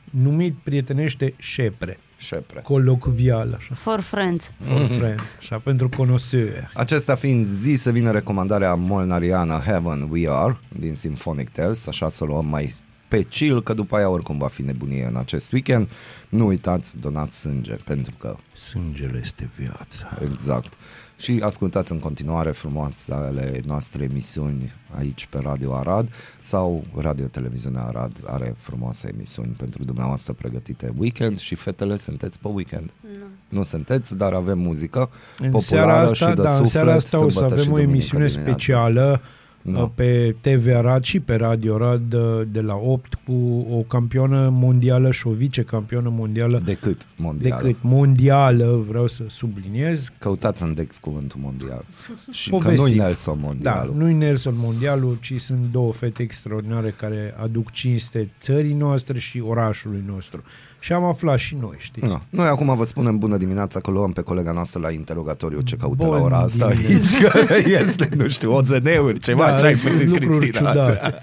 Numit 0.10 0.54
prietenește 0.64 1.34
Șepre. 1.38 2.00
Șepre. 2.18 2.60
Colocvial, 2.60 3.54
așa. 3.58 3.74
For 3.74 4.00
friends. 4.00 4.52
For 4.64 4.86
friends. 4.86 5.24
Așa, 5.38 5.58
pentru 5.58 5.90
conoseur. 5.90 6.72
Acesta 6.74 7.16
fiind 7.16 7.46
zi, 7.46 7.74
să 7.74 7.92
vină 7.92 8.12
recomandarea 8.12 8.76
molnariană 8.76 9.54
Heaven 9.54 10.08
We 10.10 10.30
Are 10.30 10.58
din 10.80 10.96
Symphonic 10.96 11.50
Tales, 11.50 11.88
așa 11.88 12.10
să 12.10 12.24
o 12.24 12.28
luăm 12.28 12.46
mai 12.46 12.74
pe 13.08 13.22
chill, 13.22 13.64
că 13.64 13.74
după 13.74 13.96
aia 13.96 14.10
oricum 14.10 14.38
va 14.38 14.48
fi 14.48 14.62
nebunie 14.62 15.06
în 15.06 15.16
acest 15.16 15.52
weekend. 15.52 15.90
Nu 16.30 16.46
uitați, 16.46 17.00
donați 17.00 17.40
sânge, 17.40 17.74
pentru 17.74 18.14
că 18.18 18.36
Sângele 18.54 19.20
este 19.22 19.50
viața. 19.58 20.18
Exact. 20.32 20.74
Și 21.22 21.40
ascultați 21.44 21.92
în 21.92 22.00
continuare 22.00 22.52
frumoasele 22.52 23.62
noastre 23.66 24.04
emisiuni 24.04 24.74
aici 24.98 25.28
pe 25.30 25.40
Radio 25.44 25.76
Arad 25.76 26.14
sau 26.40 26.84
Radio 26.98 27.26
Televiziunea 27.26 27.82
Arad 27.82 28.12
are 28.26 28.56
frumoase 28.58 29.12
emisiuni 29.14 29.56
pentru 29.58 29.84
dumneavoastră 29.84 30.34
pregătite 30.34 30.94
weekend 30.98 31.40
și 31.40 31.56
fetele 31.56 31.98
sunteți 31.98 32.40
pe 32.40 32.48
weekend. 32.48 32.92
Nu. 33.02 33.58
Nu 33.58 33.64
sunteți, 33.64 34.18
dar 34.18 34.34
avem 34.34 34.60
muzică 34.60 35.10
În 35.40 35.52
populară 35.52 35.62
seara 35.62 36.00
asta, 36.00 36.30
și 36.30 36.36
de 36.36 36.42
da, 36.42 36.50
în 36.50 36.56
suflet, 36.56 36.72
seara 36.72 36.94
asta 36.94 37.26
o 37.26 37.30
să 37.30 37.36
sâmbătă 37.36 37.62
și 37.62 37.62
avem 37.62 37.74
o 37.74 37.76
duminică 37.76 37.92
emisiune 37.92 38.26
dimineața. 38.26 38.52
specială 38.52 39.22
Da. 39.64 39.82
uh, 39.82 39.90
pe 39.96 40.36
TV 40.42 40.76
Arad 40.76 41.04
și 41.04 41.20
pe 41.20 41.36
Radio 41.36 41.76
Arad 41.76 42.14
uh, 42.14 42.42
de 42.52 42.62
la 42.62 42.76
8 42.76 43.14
cu 43.26 43.66
o 43.72 43.78
campionă 43.78 44.50
mondială 44.54 45.12
și 45.12 45.28
o 45.28 45.32
vicecampionă 45.32 46.10
mondială 46.10 46.62
Decât 46.66 47.02
mondial. 47.16 47.62
decât 47.62 47.82
mondială, 47.82 48.84
vreau 48.88 49.08
să 49.08 49.24
subliniez. 49.28 50.10
Căutați 50.20 50.64
în 50.64 50.74
Dex 50.74 50.98
cuvântul 50.98 51.40
mondial. 51.44 51.84
și 52.32 52.50
Povestim. 52.50 52.76
că 52.84 52.90
nu-i 52.90 52.98
Nelson 53.00 53.38
Da, 53.42 53.46
mondialul. 53.48 53.96
nu-i 53.98 54.14
Nelson 54.14 54.54
Mondialul, 54.58 55.18
ci 55.22 55.34
sunt 55.42 55.60
două 55.72 55.94
fete 55.94 56.22
extraordinare 56.24 56.94
care 56.98 57.36
aduc 57.42 57.72
cinste 57.72 58.30
țării 58.40 58.74
noastre 58.74 59.20
și 59.20 59.40
orașului 59.40 60.04
nostru. 60.08 60.44
Și 60.84 60.94
am 60.94 61.04
aflat 61.04 61.38
și 61.38 61.56
noi, 61.60 61.76
știți? 61.78 62.06
No. 62.06 62.20
Noi 62.30 62.48
acum 62.48 62.76
vă 62.76 62.84
spunem 62.84 63.18
bună 63.18 63.38
dimineața 63.38 63.80
că 63.80 63.92
luăm 63.92 64.12
pe 64.12 64.22
colega 64.22 64.52
noastră 64.52 64.80
la 64.80 64.92
interogatoriu 64.92 65.62
ce 65.62 65.76
caută 65.76 65.96
Bun 66.06 66.16
la 66.16 66.22
ora 66.22 66.38
asta 66.38 66.70
dimineața. 66.70 67.18
aici, 67.18 67.46
că 67.46 67.70
este, 67.70 68.10
nu 68.16 68.28
știu, 68.28 68.52
OZN-uri, 68.56 69.20
ceva, 69.20 69.46
faceai 69.48 69.74
sunt 69.76 69.92
puțin, 69.94 70.10
lucruri 70.10 70.38
Cristina. 70.48 70.70
ciudate. 70.72 71.20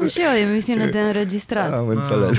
Am 0.00 0.08
și 0.08 0.20
eu 0.20 0.48
emisiune 0.50 0.86
de 0.86 0.98
înregistrat. 0.98 1.72
Am 1.72 1.88
înțeles. 1.88 2.38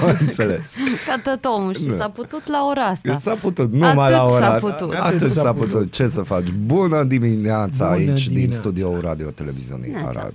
Am 0.00 0.16
înțeles. 0.20 0.74
Ca 1.06 1.30
tot 1.32 1.44
omul 1.44 1.74
și 1.74 1.92
s-a 1.96 2.08
putut 2.08 2.48
la 2.48 2.64
ora 2.70 2.82
asta. 2.84 3.18
S-a 3.20 3.34
putut, 3.40 3.72
numai 3.72 3.94
la 4.10 4.22
Atât 4.22 4.34
ora. 4.34 4.44
s-a 4.46 4.50
putut. 4.58 4.94
Atât 4.94 5.30
s-a 5.30 5.52
putut. 5.52 5.92
Ce 5.92 6.06
să 6.06 6.20
faci? 6.22 6.48
Bună 6.66 7.02
dimineața 7.04 7.84
Bună 7.84 7.96
aici 7.96 8.24
din 8.24 8.32
dimineața. 8.34 8.56
studioul 8.58 9.00
Radio 9.00 9.28
Televiziunii 9.30 9.90
Neața. 9.90 10.08
Arad. 10.20 10.34